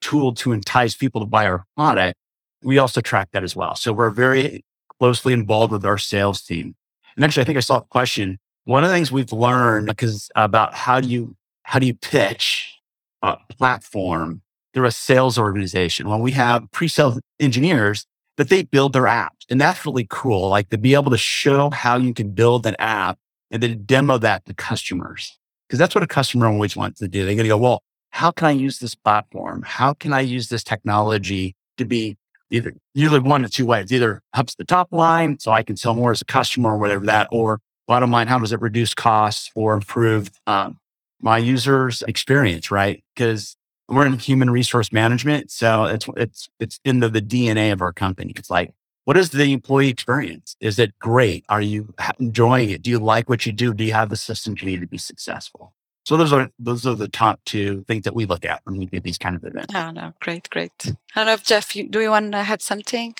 tool 0.00 0.34
to 0.34 0.52
entice 0.52 0.94
people 0.94 1.20
to 1.20 1.26
buy 1.26 1.46
our 1.46 1.64
product, 1.76 2.16
we 2.62 2.78
also 2.78 3.00
track 3.00 3.28
that 3.32 3.44
as 3.44 3.54
well. 3.54 3.74
So 3.74 3.92
we're 3.92 4.10
very 4.10 4.64
closely 4.98 5.32
involved 5.32 5.72
with 5.72 5.84
our 5.84 5.98
sales 5.98 6.42
team. 6.42 6.74
And 7.16 7.24
actually, 7.24 7.42
I 7.42 7.46
think 7.46 7.58
I 7.58 7.60
saw 7.60 7.78
a 7.78 7.82
question. 7.82 8.38
One 8.64 8.84
of 8.84 8.90
the 8.90 8.96
things 8.96 9.10
we've 9.10 9.32
learned 9.32 9.86
because 9.86 10.30
about 10.34 10.74
how 10.74 11.00
do 11.00 11.08
you 11.08 11.36
how 11.62 11.78
do 11.78 11.86
you 11.86 11.94
pitch 11.94 12.78
a 13.22 13.36
platform 13.50 14.42
through 14.72 14.86
a 14.86 14.90
sales 14.90 15.38
organization? 15.38 16.08
Well, 16.08 16.20
we 16.20 16.32
have 16.32 16.70
pre-sales 16.72 17.20
engineers 17.40 18.06
that 18.36 18.48
they 18.48 18.62
build 18.62 18.92
their 18.92 19.04
apps, 19.04 19.44
and 19.50 19.60
that's 19.60 19.84
really 19.84 20.06
cool. 20.08 20.48
Like 20.48 20.70
to 20.70 20.78
be 20.78 20.94
able 20.94 21.10
to 21.10 21.18
show 21.18 21.70
how 21.70 21.96
you 21.96 22.14
can 22.14 22.30
build 22.30 22.66
an 22.66 22.76
app 22.78 23.18
and 23.50 23.62
then 23.62 23.84
demo 23.84 24.18
that 24.18 24.44
to 24.46 24.54
customers, 24.54 25.38
because 25.66 25.78
that's 25.78 25.94
what 25.94 26.04
a 26.04 26.06
customer 26.06 26.46
always 26.46 26.76
wants 26.76 27.00
to 27.00 27.08
do. 27.08 27.24
They're 27.24 27.34
going 27.34 27.44
to 27.44 27.48
go, 27.48 27.58
well, 27.58 27.82
how 28.10 28.30
can 28.30 28.46
I 28.46 28.52
use 28.52 28.78
this 28.78 28.94
platform? 28.94 29.62
How 29.64 29.94
can 29.94 30.12
I 30.12 30.20
use 30.20 30.48
this 30.48 30.64
technology 30.64 31.54
to 31.76 31.84
be 31.84 32.16
either 32.50 32.72
usually 32.94 33.20
one 33.20 33.44
of 33.44 33.50
two 33.50 33.66
ways, 33.66 33.92
either 33.92 34.22
helps 34.32 34.54
the 34.54 34.64
top 34.64 34.88
line 34.90 35.38
so 35.38 35.52
I 35.52 35.62
can 35.62 35.76
sell 35.76 35.94
more 35.94 36.10
as 36.10 36.22
a 36.22 36.24
customer 36.24 36.70
or 36.70 36.78
whatever 36.78 37.06
that, 37.06 37.28
or 37.30 37.60
bottom 37.86 38.10
line, 38.10 38.26
how 38.26 38.38
does 38.38 38.52
it 38.52 38.60
reduce 38.60 38.94
costs 38.94 39.50
or 39.54 39.74
improve 39.74 40.30
um, 40.46 40.78
my 41.20 41.38
users 41.38 42.02
experience, 42.08 42.70
right? 42.70 43.02
Because 43.14 43.56
we're 43.88 44.06
in 44.06 44.18
human 44.18 44.50
resource 44.50 44.92
management. 44.92 45.50
So 45.50 45.84
it's, 45.84 46.06
it's, 46.16 46.48
it's 46.60 46.80
in 46.84 47.00
the, 47.00 47.08
the 47.08 47.22
DNA 47.22 47.72
of 47.72 47.80
our 47.80 47.92
company. 47.92 48.32
It's 48.36 48.50
like, 48.50 48.72
what 49.04 49.16
is 49.16 49.30
the 49.30 49.52
employee 49.54 49.88
experience? 49.88 50.54
Is 50.60 50.78
it 50.78 50.98
great? 50.98 51.44
Are 51.48 51.62
you 51.62 51.94
enjoying 52.20 52.68
it? 52.68 52.82
Do 52.82 52.90
you 52.90 52.98
like 52.98 53.28
what 53.28 53.46
you 53.46 53.52
do? 53.52 53.72
Do 53.72 53.84
you 53.84 53.94
have 53.94 54.10
the 54.10 54.16
systems 54.16 54.60
you 54.60 54.68
need 54.68 54.82
to 54.82 54.86
be 54.86 54.98
successful? 54.98 55.72
So 56.08 56.16
those 56.16 56.32
are 56.32 56.50
those 56.58 56.86
are 56.86 56.94
the 56.94 57.06
top 57.06 57.38
two 57.44 57.84
things 57.86 58.04
that 58.04 58.14
we 58.14 58.24
look 58.24 58.46
at 58.46 58.62
when 58.64 58.78
we 58.78 58.86
do 58.86 58.98
these 58.98 59.18
kind 59.18 59.36
of 59.36 59.44
events. 59.44 59.74
Oh 59.74 59.90
no, 59.90 60.14
great, 60.20 60.48
great. 60.48 60.72
I 60.86 60.94
don't 61.14 61.26
know 61.26 61.34
if 61.34 61.44
Jeff, 61.44 61.76
you, 61.76 61.86
do 61.86 62.00
you 62.00 62.08
want 62.08 62.32
to 62.32 62.38
add 62.38 62.62
something? 62.62 63.14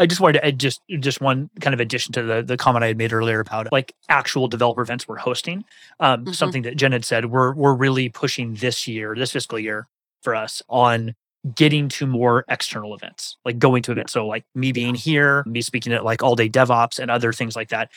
I 0.00 0.06
just 0.06 0.20
wanted 0.20 0.40
to 0.40 0.46
add 0.46 0.58
just 0.58 0.82
just 0.98 1.20
one 1.20 1.48
kind 1.60 1.74
of 1.74 1.78
addition 1.78 2.12
to 2.14 2.24
the 2.24 2.42
the 2.42 2.56
comment 2.56 2.82
I 2.82 2.88
had 2.88 2.98
made 2.98 3.12
earlier 3.12 3.38
about 3.38 3.70
like 3.70 3.94
actual 4.08 4.48
developer 4.48 4.82
events 4.82 5.06
we're 5.06 5.18
hosting. 5.18 5.64
Um, 6.00 6.24
mm-hmm. 6.24 6.32
Something 6.32 6.62
that 6.62 6.76
Jen 6.76 6.90
had 6.90 7.04
said 7.04 7.26
we're 7.26 7.54
we're 7.54 7.72
really 7.72 8.08
pushing 8.08 8.54
this 8.54 8.88
year, 8.88 9.14
this 9.14 9.30
fiscal 9.30 9.60
year 9.60 9.86
for 10.24 10.34
us 10.34 10.60
on 10.68 11.14
getting 11.54 11.88
to 11.90 12.04
more 12.04 12.44
external 12.48 12.96
events, 12.96 13.36
like 13.44 13.60
going 13.60 13.84
to 13.84 13.92
events. 13.92 14.12
So 14.12 14.26
like 14.26 14.44
me 14.56 14.72
being 14.72 14.96
here, 14.96 15.44
me 15.46 15.60
speaking 15.60 15.92
at 15.92 16.04
like 16.04 16.24
all 16.24 16.34
day 16.34 16.48
DevOps 16.48 16.98
and 16.98 17.12
other 17.12 17.32
things 17.32 17.54
like 17.54 17.68
that. 17.68 17.92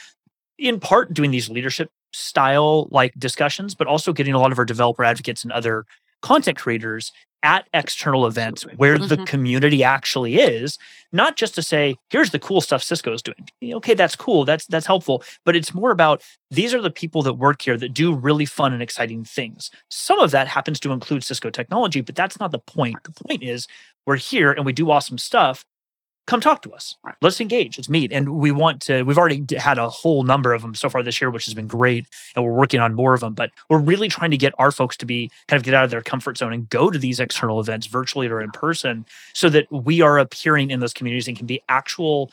In 0.59 0.79
part 0.79 1.11
doing 1.11 1.31
these 1.31 1.49
leadership 1.49 1.89
style 2.13 2.87
like 2.91 3.13
discussions, 3.17 3.75
but 3.75 3.87
also 3.87 4.13
getting 4.13 4.33
a 4.33 4.39
lot 4.39 4.51
of 4.51 4.59
our 4.59 4.65
developer 4.65 5.03
advocates 5.03 5.43
and 5.43 5.51
other 5.51 5.85
content 6.21 6.57
creators 6.57 7.11
at 7.43 7.67
external 7.73 8.25
events 8.25 8.63
where 8.77 8.97
mm-hmm. 8.97 9.07
the 9.07 9.25
community 9.25 9.83
actually 9.83 10.37
is, 10.37 10.77
not 11.11 11.37
just 11.37 11.53
to 11.55 11.61
say, 11.61 11.95
here's 12.09 12.31
the 12.31 12.39
cool 12.39 12.61
stuff 12.61 12.81
Cisco 12.81 13.13
is 13.13 13.21
doing. 13.21 13.37
Okay, 13.75 13.93
that's 13.93 14.15
cool. 14.15 14.43
That's 14.43 14.65
that's 14.65 14.87
helpful. 14.87 15.23
But 15.45 15.55
it's 15.55 15.73
more 15.73 15.91
about 15.91 16.23
these 16.49 16.73
are 16.73 16.81
the 16.81 16.91
people 16.91 17.21
that 17.23 17.35
work 17.35 17.61
here 17.61 17.77
that 17.77 17.93
do 17.93 18.13
really 18.13 18.45
fun 18.45 18.73
and 18.73 18.81
exciting 18.81 19.23
things. 19.23 19.69
Some 19.89 20.19
of 20.19 20.31
that 20.31 20.47
happens 20.47 20.79
to 20.81 20.91
include 20.91 21.23
Cisco 21.23 21.49
technology, 21.49 22.01
but 22.01 22.15
that's 22.15 22.39
not 22.39 22.51
the 22.51 22.59
point. 22.59 22.97
The 23.03 23.11
point 23.11 23.43
is 23.43 23.67
we're 24.05 24.17
here 24.17 24.51
and 24.51 24.65
we 24.65 24.73
do 24.73 24.89
awesome 24.89 25.17
stuff 25.17 25.63
come 26.27 26.41
talk 26.41 26.61
to 26.61 26.73
us. 26.73 26.95
Let's 27.21 27.39
engage. 27.39 27.77
Let's 27.77 27.89
meet. 27.89 28.11
And 28.11 28.37
we 28.37 28.51
want 28.51 28.81
to, 28.83 29.03
we've 29.03 29.17
already 29.17 29.45
had 29.57 29.77
a 29.77 29.89
whole 29.89 30.23
number 30.23 30.53
of 30.53 30.61
them 30.61 30.75
so 30.75 30.89
far 30.89 31.01
this 31.01 31.21
year, 31.21 31.31
which 31.31 31.45
has 31.45 31.53
been 31.53 31.67
great. 31.67 32.05
And 32.35 32.43
we're 32.43 32.51
working 32.51 32.81
on 32.81 32.93
more 32.93 33.13
of 33.13 33.21
them, 33.21 33.33
but 33.33 33.51
we're 33.69 33.79
really 33.79 34.09
trying 34.09 34.31
to 34.31 34.37
get 34.37 34.53
our 34.59 34.71
folks 34.71 34.97
to 34.97 35.05
be 35.05 35.31
kind 35.47 35.57
of 35.57 35.63
get 35.63 35.73
out 35.73 35.85
of 35.85 35.89
their 35.89 36.01
comfort 36.01 36.37
zone 36.37 36.51
and 36.51 36.69
go 36.69 36.91
to 36.91 36.99
these 36.99 37.21
external 37.21 37.61
events 37.61 37.87
virtually 37.87 38.27
or 38.27 38.41
in 38.41 38.51
person 38.51 39.05
so 39.33 39.49
that 39.49 39.71
we 39.71 40.01
are 40.01 40.19
appearing 40.19 40.69
in 40.69 40.81
those 40.81 40.93
communities 40.93 41.29
and 41.29 41.37
can 41.37 41.47
be 41.47 41.61
actual, 41.69 42.29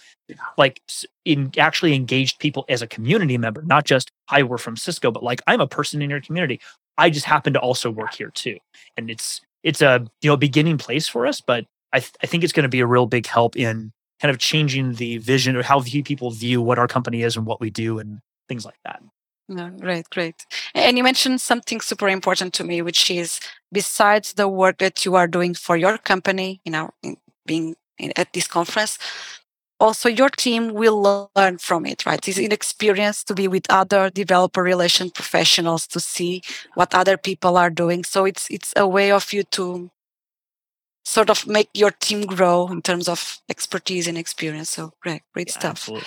like 0.59 0.83
in 1.25 1.53
actually 1.57 1.95
engaged 1.95 2.41
people 2.41 2.65
as 2.69 2.83
a 2.83 2.89
community 2.89 3.39
member, 3.39 3.63
not 3.63 3.85
just, 3.85 4.11
hi, 4.29 4.43
we're 4.43 4.59
from 4.59 4.77
Cisco, 4.77 5.13
but 5.13 5.23
like 5.23 5.41
I'm 5.47 5.61
a 5.61 5.69
person 5.69 6.03
in 6.03 6.11
your 6.11 6.21
community. 6.21 6.61
I 6.99 7.11
just 7.11 7.27
happen 7.27 7.53
to 7.53 7.61
also 7.61 7.91
work 7.91 8.15
here 8.15 8.31
too. 8.31 8.59
And 8.97 9.09
it's, 9.09 9.41
it's 9.63 9.81
a 9.81 10.07
you 10.21 10.31
know 10.31 10.37
beginning 10.37 10.79
place 10.79 11.09
for 11.09 11.27
us, 11.27 11.41
but 11.41 11.65
I, 11.95 12.01
th- 12.01 12.13
I 12.23 12.27
think 12.27 12.43
it's 12.43 12.53
going 12.53 12.65
to 12.65 12.69
be 12.69 12.81
a 12.81 12.87
real 12.87 13.07
big 13.07 13.27
help 13.27 13.57
in 13.57 13.93
kind 14.21 14.31
of 14.31 14.39
changing 14.39 14.95
the 14.95 15.19
vision 15.19 15.57
or 15.57 15.63
how 15.63 15.81
people 15.83 16.31
view 16.31 16.61
what 16.61 16.79
our 16.79 16.89
company 16.89 17.23
is 17.23 17.37
and 17.37 17.47
what 17.47 17.61
we 17.61 17.71
do 17.71 17.99
and 17.99 18.19
things 18.49 18.65
like 18.65 18.79
that. 18.85 19.01
No, 19.49 19.71
great, 19.71 20.09
great. 20.11 20.45
And 20.75 20.97
you 20.97 21.05
mentioned 21.05 21.41
something 21.41 21.81
super 21.81 22.09
important 22.09 22.53
to 22.55 22.65
me, 22.65 22.83
which 22.83 23.11
is 23.11 23.41
besides 23.71 24.33
the 24.33 24.49
work 24.49 24.79
that 24.79 25.05
you 25.05 25.15
are 25.15 25.29
doing 25.29 25.55
for 25.55 25.77
your 25.77 25.99
company, 25.99 26.61
you 26.65 26.73
know, 26.73 26.91
being 27.47 27.77
at 28.17 28.33
this 28.33 28.49
conference, 28.49 28.99
also 29.79 30.09
your 30.09 30.31
team 30.31 30.73
will 30.73 31.31
learn 31.37 31.59
from 31.59 31.85
it, 31.85 32.07
right? 32.07 32.27
It's 32.27 32.39
an 32.39 32.53
experience 32.53 33.23
to 33.25 33.35
be 33.35 33.47
with 33.47 33.67
other 33.69 34.09
developer 34.09 34.63
relation 34.63 35.11
professionals 35.11 35.87
to 35.89 36.01
see 36.01 36.43
what 36.75 36.95
other 36.95 37.17
people 37.17 37.57
are 37.57 37.71
doing. 37.71 38.03
So 38.05 38.25
it's 38.25 38.49
it's 38.51 38.73
a 38.77 38.89
way 38.89 39.13
of 39.13 39.33
you 39.33 39.43
to 39.59 39.91
sort 41.05 41.31
of 41.31 41.47
make 41.47 41.69
your 41.75 41.91
team 41.91 42.23
grow 42.23 42.69
in 42.69 42.83
terms 42.83 43.09
of 43.09 43.39
expertise 43.49 44.09
and 44.09 44.19
experience. 44.19 44.71
So 44.71 44.93
great, 45.01 45.23
great 45.33 45.49
yeah, 45.49 45.59
stuff. 45.59 45.71
Absolutely. 45.71 46.07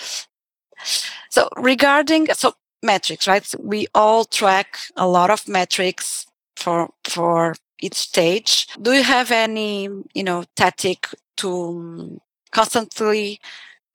So 1.30 1.50
regarding 1.58 2.28
so 2.34 2.54
metrics, 2.84 3.28
right? 3.28 3.46
So 3.46 3.60
we 3.62 3.88
all 3.94 4.26
track 4.26 4.78
a 4.96 5.08
lot 5.08 5.30
of 5.30 5.48
metrics 5.48 6.26
for 6.56 6.90
for 7.04 7.56
each 7.82 7.96
stage. 7.96 8.68
Do 8.82 8.94
you 8.94 9.04
have 9.04 9.32
any, 9.32 9.90
you 10.14 10.24
know, 10.24 10.44
tactic 10.56 11.08
to 11.38 12.20
constantly 12.52 13.40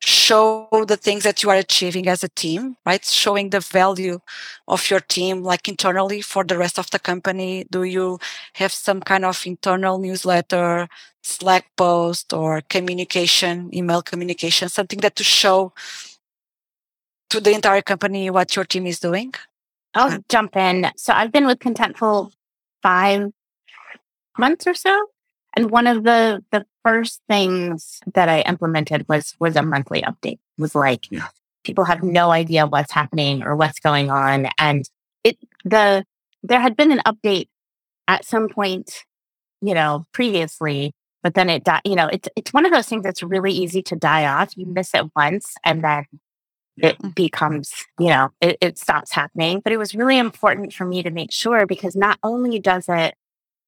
show 0.05 0.69
the 0.89 0.97
things 0.97 1.23
that 1.23 1.43
you 1.43 1.51
are 1.51 1.57
achieving 1.57 2.09
as 2.09 2.25
a 2.25 2.29
team, 2.29 2.77
right? 2.85 3.05
Showing 3.05 3.51
the 3.51 3.61
value 3.61 4.19
of 4.67 4.91
your 4.91 5.01
team, 5.01 5.43
like 5.43 5.69
internally 5.69 6.21
for 6.21 6.43
the 6.43 6.59
rest 6.59 6.79
of 6.79 6.91
the 6.91 6.99
company. 6.99 7.67
Do 7.71 7.85
you 7.85 8.19
have 8.55 8.73
some 8.73 9.01
kind 9.01 9.25
of 9.25 9.47
internal 9.47 9.99
newsletter, 9.99 10.89
Slack 11.23 11.67
post, 11.77 12.33
or 12.33 12.63
communication, 12.63 13.71
email 13.73 14.03
communication, 14.03 14.69
something 14.69 14.99
that 15.01 15.15
to 15.17 15.25
show 15.25 15.73
to 17.31 17.41
the 17.41 17.53
entire 17.53 17.83
company 17.83 18.29
what 18.29 18.57
your 18.57 18.65
team 18.65 18.87
is 18.87 18.99
doing? 18.99 19.33
I'll 19.95 20.13
uh, 20.13 20.19
jump 20.29 20.57
in. 20.57 20.91
So 20.97 21.13
I've 21.13 21.31
been 21.31 21.47
with 21.47 21.61
Contentful 21.61 22.33
five 22.83 23.31
months 24.37 24.67
or 24.67 24.75
so. 24.75 25.07
And 25.55 25.71
one 25.71 25.87
of 25.87 26.03
the 26.03 26.43
the 26.51 26.67
first 26.85 27.21
things 27.29 28.01
that 28.15 28.29
I 28.29 28.41
implemented 28.43 29.07
was 29.09 29.35
was 29.39 29.57
a 29.57 29.63
monthly 29.63 30.03
update. 30.03 30.39
It 30.59 30.61
was 30.61 30.75
like 30.75 31.11
yeah. 31.11 31.29
people 31.65 31.85
have 31.85 32.03
no 32.03 32.31
idea 32.31 32.67
what's 32.67 32.93
happening 32.93 33.43
or 33.43 33.57
what's 33.57 33.81
going 33.81 34.11
on. 34.11 34.49
And 34.59 34.89
it 35.25 35.39
the 35.65 36.05
there 36.43 36.61
had 36.61 36.77
been 36.77 36.93
an 36.93 37.01
update 37.07 37.49
at 38.09 38.25
some 38.25 38.49
point, 38.49 39.05
you 39.61 39.75
know, 39.75 40.07
previously, 40.13 40.93
but 41.23 41.35
then 41.35 41.49
it 41.49 41.65
died, 41.65 41.83
you 41.85 41.95
know, 41.95 42.09
it's 42.09 42.29
it's 42.37 42.53
one 42.53 42.67
of 42.67 42.73
those 42.73 42.87
things 42.87 43.05
that's 43.05 43.23
really 43.23 43.53
easy 43.53 43.83
to 43.83 43.97
die 43.97 44.27
off. 44.27 44.57
You 44.57 44.67
miss 44.67 44.95
it 44.95 45.05
once 45.15 45.55
and 45.65 45.85
then 45.85 46.05
it 46.79 47.15
becomes, 47.15 47.73
you 47.99 48.09
know, 48.09 48.31
it, 48.41 48.57
it 48.61 48.79
stops 48.79 49.13
happening. 49.13 49.61
But 49.61 49.73
it 49.73 49.77
was 49.77 49.95
really 49.95 50.19
important 50.19 50.73
for 50.73 50.85
me 50.85 51.03
to 51.03 51.11
make 51.11 51.31
sure 51.31 51.67
because 51.67 51.95
not 51.95 52.19
only 52.23 52.59
does 52.59 52.87
it 52.89 53.15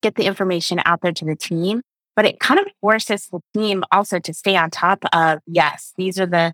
get 0.02 0.16
the 0.16 0.24
information 0.24 0.80
out 0.84 1.00
there 1.02 1.12
to 1.12 1.24
the 1.24 1.36
team, 1.36 1.82
but 2.16 2.24
it 2.24 2.40
kind 2.40 2.60
of 2.60 2.66
forces 2.80 3.28
the 3.28 3.40
team 3.54 3.84
also 3.90 4.18
to 4.18 4.34
stay 4.34 4.56
on 4.56 4.70
top 4.70 5.04
of, 5.12 5.40
yes, 5.46 5.92
these 5.96 6.18
are 6.20 6.26
the 6.26 6.52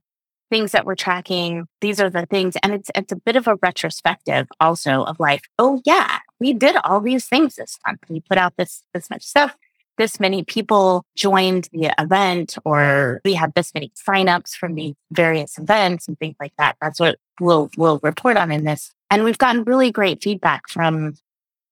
things 0.51 0.73
that 0.73 0.85
we're 0.85 0.97
tracking. 0.97 1.67
These 1.81 2.01
are 2.01 2.11
the 2.11 2.27
things. 2.27 2.57
And 2.63 2.75
it's, 2.75 2.91
it's 2.95 3.13
a 3.13 3.17
bit 3.17 3.37
of 3.37 3.47
a 3.47 3.57
retrospective 3.63 4.49
also 4.59 5.05
of 5.05 5.21
like, 5.21 5.43
oh 5.59 5.81
yeah, 5.85 6.19
we 6.41 6.53
did 6.53 6.77
all 6.85 7.01
these 7.01 7.27
things 7.27 7.57
this 7.57 7.79
month. 7.87 8.01
We 8.09 8.21
put 8.21 8.39
out 8.39 8.55
this, 8.57 8.83
this 8.93 9.09
much 9.11 9.23
stuff. 9.23 9.57
This 9.97 10.19
many 10.19 10.43
people 10.43 11.05
joined 11.15 11.69
the 11.73 11.93
event, 11.99 12.57
or 12.65 13.21
we 13.23 13.35
had 13.35 13.53
this 13.55 13.75
many 13.75 13.93
signups 13.95 14.53
from 14.53 14.75
the 14.75 14.95
various 15.13 15.59
events 15.59 16.09
and 16.09 16.19
things 16.19 16.37
like 16.41 16.55
that. 16.57 16.77
That's 16.81 16.99
what 16.99 17.19
we'll, 17.39 17.71
we'll 17.77 18.01
report 18.03 18.39
on 18.39 18.51
in 18.51 18.65
this. 18.65 18.93
And 19.11 19.25
we've 19.25 19.37
gotten 19.37 19.65
really 19.65 19.93
great 19.93 20.23
feedback 20.23 20.69
from 20.69 21.17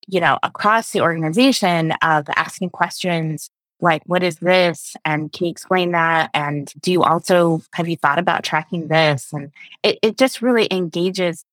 you 0.09 0.21
know, 0.21 0.39
across 0.43 0.93
the 0.93 1.03
organization 1.03 1.93
of 2.03 2.27
asking 2.35 2.71
questions 2.71 3.51
like, 3.81 4.03
what 4.07 4.23
is 4.23 4.37
this? 4.37 4.97
And 5.05 5.33
can 5.33 5.47
you 5.47 5.51
explain 5.51 5.93
that? 5.93 6.31
And 6.35 6.73
do 6.81 6.91
you 6.91 7.03
also, 7.03 7.63
have 7.75 7.89
you 7.89 7.97
thought 7.97 8.19
about 8.19 8.43
tracking 8.43 8.89
this? 8.89 9.33
And 9.33 9.53
it, 9.83 9.99
it 10.03 10.19
just 10.19 10.43
really 10.43 10.69
engages 10.71 11.45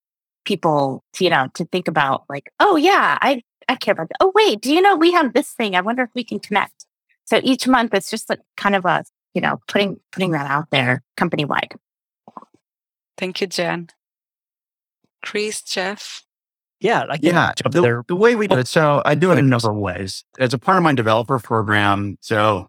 people 0.43 1.03
to, 1.13 1.23
you 1.23 1.29
know, 1.29 1.47
to 1.55 1.65
think 1.65 1.87
about 1.87 2.23
like, 2.29 2.51
oh 2.59 2.75
yeah, 2.75 3.17
I, 3.21 3.43
I 3.67 3.75
care 3.75 3.93
about 3.93 4.09
that. 4.09 4.17
Oh 4.19 4.31
wait, 4.35 4.61
do 4.61 4.73
you 4.73 4.81
know 4.81 4.95
we 4.95 5.11
have 5.11 5.33
this 5.33 5.51
thing? 5.51 5.75
I 5.75 5.81
wonder 5.81 6.03
if 6.03 6.09
we 6.13 6.23
can 6.23 6.39
connect. 6.39 6.85
So 7.25 7.39
each 7.43 7.67
month 7.67 7.93
it's 7.93 8.09
just 8.09 8.29
like 8.29 8.39
kind 8.57 8.75
of 8.75 8.85
a, 8.85 9.03
you 9.33 9.41
know, 9.41 9.59
putting, 9.67 9.99
putting 10.11 10.31
that 10.31 10.49
out 10.49 10.69
there 10.71 11.03
company 11.17 11.45
wide. 11.45 11.73
Thank 13.17 13.41
you, 13.41 13.47
Jen. 13.47 13.89
Chris, 15.23 15.61
Jeff. 15.61 16.23
Yeah, 16.79 17.05
I 17.09 17.17
yeah. 17.21 17.53
The, 17.63 18.03
the, 18.07 18.15
way 18.15 18.35
we 18.35 18.47
do 18.47 18.57
it, 18.57 18.67
so 18.67 19.01
I 19.05 19.15
do 19.15 19.31
it 19.31 19.37
in 19.37 19.45
a 19.45 19.47
number 19.47 19.71
of 19.71 19.77
ways. 19.77 20.25
As 20.39 20.53
a 20.53 20.57
part 20.57 20.77
of 20.77 20.83
my 20.83 20.93
developer 20.93 21.39
program, 21.39 22.17
so 22.21 22.67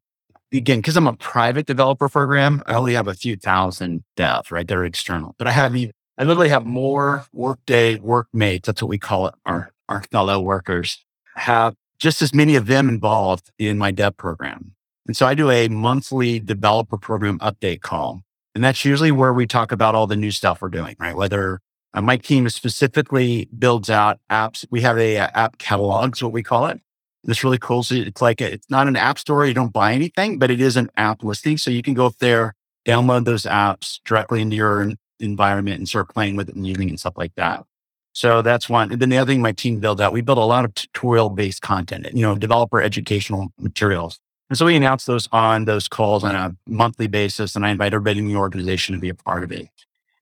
again, 0.52 0.78
because 0.78 0.96
I'm 0.96 1.06
a 1.06 1.16
private 1.16 1.66
developer 1.66 2.08
program, 2.08 2.62
I 2.66 2.74
only 2.74 2.94
have 2.94 3.08
a 3.08 3.14
few 3.14 3.36
thousand 3.36 4.04
devs, 4.16 4.50
right? 4.50 4.66
They're 4.66 4.84
external, 4.84 5.34
but 5.38 5.46
I 5.46 5.52
have 5.52 5.74
I 5.74 6.24
literally 6.24 6.48
have 6.48 6.64
more 6.64 7.26
workday 7.32 7.98
workmates. 7.98 8.66
That's 8.66 8.80
what 8.80 8.88
we 8.88 8.98
call 8.98 9.26
it. 9.26 9.34
Our 9.44 9.72
our 9.88 10.02
fellow 10.04 10.40
workers 10.40 11.04
have 11.34 11.74
just 11.98 12.22
as 12.22 12.34
many 12.34 12.56
of 12.56 12.66
them 12.66 12.88
involved 12.88 13.50
in 13.58 13.78
my 13.78 13.90
dev 13.90 14.16
program. 14.16 14.72
And 15.06 15.16
so 15.16 15.26
I 15.26 15.34
do 15.34 15.50
a 15.50 15.68
monthly 15.68 16.40
developer 16.40 16.98
program 16.98 17.38
update 17.38 17.80
call. 17.80 18.22
And 18.54 18.64
that's 18.64 18.84
usually 18.84 19.12
where 19.12 19.32
we 19.32 19.46
talk 19.46 19.70
about 19.70 19.94
all 19.94 20.06
the 20.06 20.16
new 20.16 20.30
stuff 20.30 20.60
we're 20.60 20.68
doing, 20.68 20.96
right? 20.98 21.14
Whether 21.14 21.60
uh, 21.94 22.02
my 22.02 22.16
team 22.16 22.48
specifically 22.48 23.48
builds 23.58 23.90
out 23.90 24.18
apps. 24.30 24.64
We 24.70 24.80
have 24.82 24.98
a, 24.98 25.16
a 25.16 25.30
app 25.34 25.58
catalog, 25.58 26.16
is 26.16 26.22
what 26.22 26.32
we 26.32 26.42
call 26.42 26.66
it. 26.66 26.80
It's 27.24 27.42
really 27.42 27.58
cool. 27.58 27.82
So 27.82 27.96
it's 27.96 28.22
like 28.22 28.40
a, 28.40 28.52
it's 28.52 28.70
not 28.70 28.86
an 28.86 28.96
app 28.96 29.18
store. 29.18 29.46
You 29.46 29.54
don't 29.54 29.72
buy 29.72 29.92
anything, 29.92 30.38
but 30.38 30.50
it 30.50 30.60
is 30.60 30.76
an 30.76 30.90
app 30.96 31.24
listing. 31.24 31.58
So 31.58 31.70
you 31.70 31.82
can 31.82 31.94
go 31.94 32.06
up 32.06 32.16
there, 32.18 32.54
download 32.86 33.24
those 33.24 33.42
apps 33.42 33.98
directly 34.04 34.40
into 34.40 34.56
your 34.56 34.92
environment 35.18 35.78
and 35.78 35.88
start 35.88 36.12
playing 36.12 36.36
with 36.36 36.48
it 36.48 36.54
and 36.54 36.66
using 36.66 36.88
and 36.88 37.00
stuff 37.00 37.14
like 37.16 37.34
that. 37.36 37.64
So 38.12 38.40
that's 38.40 38.68
one. 38.68 38.92
And 38.92 39.02
then 39.02 39.10
the 39.10 39.18
other 39.18 39.32
thing 39.32 39.42
my 39.42 39.52
team 39.52 39.78
built 39.78 40.00
out, 40.00 40.12
we 40.12 40.22
built 40.22 40.38
a 40.38 40.44
lot 40.44 40.64
of 40.64 40.72
tutorial 40.72 41.30
based 41.30 41.62
content, 41.62 42.06
you 42.14 42.22
know, 42.22 42.34
developer 42.34 42.80
educational 42.80 43.48
materials. 43.58 44.18
And 44.48 44.56
so 44.56 44.64
we 44.64 44.76
announce 44.76 45.04
those 45.04 45.28
on 45.32 45.64
those 45.64 45.88
calls 45.88 46.22
on 46.22 46.34
a 46.34 46.56
monthly 46.66 47.08
basis. 47.08 47.56
And 47.56 47.66
I 47.66 47.70
invite 47.70 47.92
everybody 47.92 48.20
in 48.20 48.28
the 48.28 48.36
organization 48.36 48.94
to 48.94 49.00
be 49.00 49.08
a 49.08 49.14
part 49.14 49.42
of 49.44 49.52
it. 49.52 49.68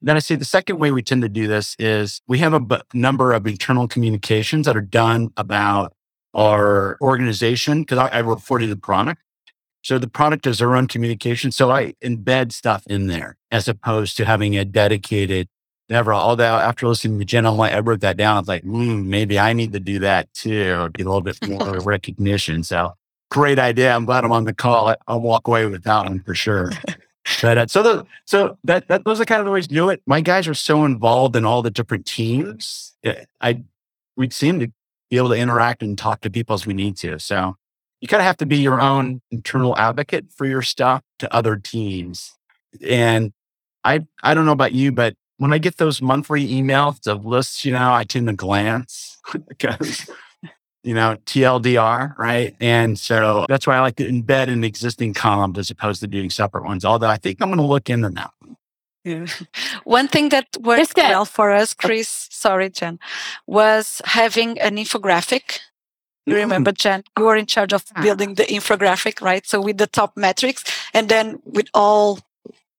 Then 0.04 0.16
I 0.16 0.18
say 0.18 0.34
the 0.34 0.44
second 0.44 0.78
way 0.78 0.92
we 0.92 1.02
tend 1.02 1.22
to 1.22 1.30
do 1.30 1.46
this 1.46 1.74
is 1.78 2.20
we 2.28 2.38
have 2.38 2.52
a 2.52 2.60
b- 2.60 2.76
number 2.92 3.32
of 3.32 3.46
internal 3.46 3.88
communications 3.88 4.66
that 4.66 4.76
are 4.76 4.82
done 4.82 5.30
about 5.38 5.94
our 6.34 6.98
organization 7.00 7.82
because 7.82 7.96
I, 7.96 8.18
I 8.18 8.20
to 8.20 8.66
the 8.66 8.76
product. 8.76 9.22
So 9.80 9.98
the 9.98 10.08
product 10.08 10.46
is 10.46 10.58
their 10.58 10.76
own 10.76 10.88
communication. 10.88 11.52
So 11.52 11.70
I 11.70 11.94
embed 12.04 12.52
stuff 12.52 12.86
in 12.86 13.06
there 13.06 13.38
as 13.50 13.66
opposed 13.66 14.18
to 14.18 14.26
having 14.26 14.58
a 14.58 14.64
dedicated 14.66 15.48
never. 15.88 16.12
Although 16.12 16.44
after 16.44 16.86
listening 16.86 17.18
to 17.18 17.24
Jen, 17.24 17.46
I'm 17.46 17.56
like, 17.56 17.72
I 17.72 17.80
wrote 17.80 18.00
that 18.00 18.18
down. 18.18 18.36
I 18.36 18.40
was 18.40 18.48
like, 18.48 18.64
mm, 18.64 19.06
maybe 19.06 19.38
I 19.38 19.54
need 19.54 19.72
to 19.72 19.80
do 19.80 20.00
that 20.00 20.32
too, 20.34 20.90
get 20.94 21.06
a 21.06 21.10
little 21.10 21.22
bit 21.22 21.38
more 21.48 21.80
recognition. 21.82 22.62
So 22.62 22.92
great 23.30 23.58
idea. 23.58 23.94
I'm 23.94 24.04
glad 24.04 24.24
I'm 24.24 24.32
on 24.32 24.44
the 24.44 24.54
call. 24.54 24.88
I, 24.88 24.96
will 25.08 25.22
walk 25.22 25.48
away 25.48 25.64
with 25.64 25.84
that 25.84 26.04
one 26.04 26.20
for 26.20 26.34
sure. 26.34 26.72
But 27.40 27.58
uh, 27.58 27.66
so 27.66 27.82
the 27.82 28.06
so 28.26 28.58
that, 28.64 28.88
that 28.88 29.04
those 29.04 29.20
are 29.20 29.24
kind 29.24 29.40
of 29.40 29.46
the 29.46 29.52
ways 29.52 29.66
to 29.66 29.74
do 29.74 29.88
it. 29.88 30.02
My 30.06 30.20
guys 30.20 30.46
are 30.46 30.54
so 30.54 30.84
involved 30.84 31.36
in 31.36 31.44
all 31.44 31.62
the 31.62 31.70
different 31.70 32.06
teams. 32.06 32.94
I 33.40 33.62
we 34.16 34.30
seem 34.30 34.60
to 34.60 34.68
be 35.10 35.16
able 35.16 35.30
to 35.30 35.36
interact 35.36 35.82
and 35.82 35.96
talk 35.96 36.20
to 36.22 36.30
people 36.30 36.54
as 36.54 36.66
we 36.66 36.74
need 36.74 36.96
to. 36.98 37.18
So 37.18 37.56
you 38.00 38.08
kind 38.08 38.20
of 38.20 38.26
have 38.26 38.36
to 38.38 38.46
be 38.46 38.58
your 38.58 38.80
own 38.80 39.22
internal 39.30 39.76
advocate 39.78 40.26
for 40.34 40.44
your 40.44 40.62
stuff 40.62 41.02
to 41.18 41.34
other 41.34 41.56
teams. 41.56 42.32
And 42.86 43.32
I 43.84 44.06
I 44.22 44.34
don't 44.34 44.44
know 44.44 44.52
about 44.52 44.72
you, 44.72 44.92
but 44.92 45.14
when 45.38 45.52
I 45.52 45.58
get 45.58 45.78
those 45.78 46.02
monthly 46.02 46.46
emails 46.48 47.06
of 47.06 47.24
lists, 47.24 47.64
you 47.64 47.72
know, 47.72 47.92
I 47.92 48.04
tend 48.04 48.28
to 48.28 48.34
glance 48.34 49.18
because 49.48 50.10
you 50.84 50.94
know, 50.94 51.16
TLDR, 51.26 52.16
right? 52.18 52.54
And 52.60 52.98
so 52.98 53.46
that's 53.48 53.66
why 53.66 53.76
I 53.76 53.80
like 53.80 53.96
to 53.96 54.06
embed 54.06 54.48
in 54.48 54.62
existing 54.62 55.14
columns 55.14 55.58
as 55.58 55.70
opposed 55.70 56.00
to 56.02 56.06
doing 56.06 56.30
separate 56.30 56.64
ones. 56.64 56.84
Although 56.84 57.08
I 57.08 57.16
think 57.16 57.38
I'm 57.40 57.48
going 57.48 57.58
to 57.58 57.64
look 57.64 57.88
into 57.90 58.10
that. 58.10 58.30
Yeah. 59.02 59.26
One 59.84 60.08
thing 60.08 60.28
that 60.28 60.46
worked 60.60 60.94
well 60.96 61.24
for 61.24 61.50
us, 61.52 61.74
Chris, 61.74 62.28
sorry, 62.30 62.70
Jen, 62.70 62.98
was 63.46 64.02
having 64.04 64.58
an 64.60 64.76
infographic. 64.76 65.60
You 66.26 66.34
mm. 66.34 66.38
remember, 66.38 66.72
Jen, 66.72 67.02
you 67.18 67.24
were 67.24 67.36
in 67.36 67.46
charge 67.46 67.72
of 67.72 67.84
building 68.02 68.34
the 68.34 68.44
infographic, 68.44 69.20
right? 69.22 69.46
So 69.46 69.60
with 69.60 69.78
the 69.78 69.86
top 69.86 70.16
metrics 70.16 70.64
and 70.92 71.08
then 71.08 71.40
with 71.44 71.68
all 71.74 72.18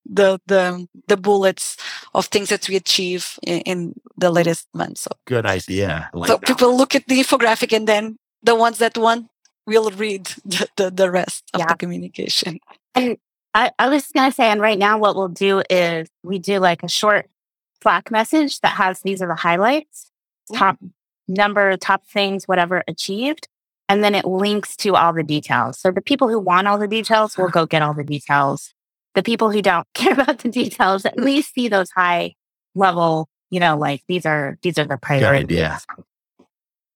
the 0.05 0.39
the 0.45 0.87
the 1.07 1.17
bullets 1.17 1.77
of 2.13 2.27
things 2.27 2.49
that 2.49 2.67
we 2.69 2.75
achieve 2.75 3.39
in, 3.43 3.61
in 3.61 3.93
the 4.17 4.29
latest 4.29 4.67
month. 4.73 4.99
So 4.99 5.11
good 5.25 5.45
idea. 5.45 6.09
Like 6.13 6.27
so 6.27 6.37
that. 6.37 6.45
people 6.45 6.75
look 6.75 6.95
at 6.95 7.07
the 7.07 7.19
infographic 7.19 7.75
and 7.75 7.87
then 7.87 8.17
the 8.43 8.55
ones 8.55 8.77
that 8.77 8.97
want 8.97 9.27
will 9.65 9.89
read 9.91 10.25
the, 10.45 10.67
the, 10.77 10.91
the 10.91 11.11
rest 11.11 11.43
of 11.53 11.59
yeah. 11.59 11.67
the 11.67 11.75
communication. 11.75 12.59
And 12.93 13.17
I, 13.53 13.71
I 13.79 13.89
was 13.89 14.07
gonna 14.13 14.31
say, 14.31 14.45
and 14.45 14.61
right 14.61 14.77
now 14.77 14.97
what 14.97 15.15
we'll 15.15 15.27
do 15.27 15.63
is 15.69 16.07
we 16.23 16.39
do 16.39 16.59
like 16.59 16.83
a 16.83 16.89
short 16.89 17.29
Slack 17.81 18.09
message 18.09 18.61
that 18.61 18.69
has 18.69 19.01
these 19.01 19.21
are 19.21 19.27
the 19.27 19.35
highlights, 19.35 20.09
top 20.53 20.77
number, 21.27 21.77
top 21.77 22.05
things, 22.07 22.47
whatever 22.47 22.83
achieved. 22.87 23.47
And 23.87 24.03
then 24.03 24.15
it 24.15 24.25
links 24.25 24.75
to 24.77 24.95
all 24.95 25.13
the 25.13 25.21
details. 25.21 25.77
So 25.77 25.91
the 25.91 26.01
people 26.01 26.27
who 26.27 26.39
want 26.39 26.67
all 26.67 26.79
the 26.79 26.87
details 26.87 27.37
will 27.37 27.49
go 27.49 27.67
get 27.67 27.83
all 27.83 27.93
the 27.93 28.03
details 28.03 28.73
the 29.15 29.23
people 29.23 29.51
who 29.51 29.61
don't 29.61 29.87
care 29.93 30.13
about 30.13 30.39
the 30.39 30.49
details 30.49 31.05
at 31.05 31.17
least 31.17 31.53
see 31.53 31.67
those 31.67 31.89
high 31.91 32.35
level, 32.75 33.27
you 33.49 33.59
know, 33.59 33.77
like 33.77 34.01
these 34.07 34.25
are 34.25 34.57
these 34.61 34.77
are 34.77 34.85
the 34.85 34.97
priorities. 34.97 35.57
Yeah. 35.57 35.79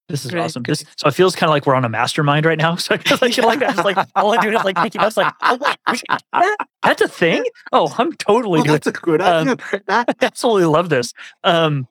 This 0.09 0.26
is 0.26 0.34
awesome. 0.34 0.63
This, 0.63 0.84
so 0.97 1.07
it 1.07 1.13
feels 1.13 1.36
kind 1.36 1.49
of 1.49 1.51
like 1.51 1.67
we're 1.67 1.76
on 1.76 1.86
a 1.86 1.89
mastermind 1.89 2.43
right 2.43 2.57
now. 2.57 2.76
So 2.80 2.95
I 2.95 3.17
like, 3.22 3.38
like, 3.38 3.61
I 3.61 3.82
like 3.84 4.07
all 4.15 4.34
I 4.34 4.41
do 4.41 4.49
is 4.49 4.63
like 4.63 4.76
making 4.78 5.01
notes. 5.01 5.15
Like, 5.15 5.32
oh 5.43 5.57
wait, 5.61 6.01
that, 6.34 6.67
that's 6.82 7.01
a 7.01 7.07
thing. 7.07 7.45
Oh, 7.72 7.93
I'm 7.97 8.13
totally. 8.13 8.61
Well, 8.61 8.72
that's 8.72 8.88
a 8.88 8.91
good 8.91 9.22
idea. 9.22 9.53
Um, 9.53 9.59
I 9.88 10.05
absolutely 10.22 10.65
love 10.65 10.89
this. 10.89 11.13
Um, 11.43 11.88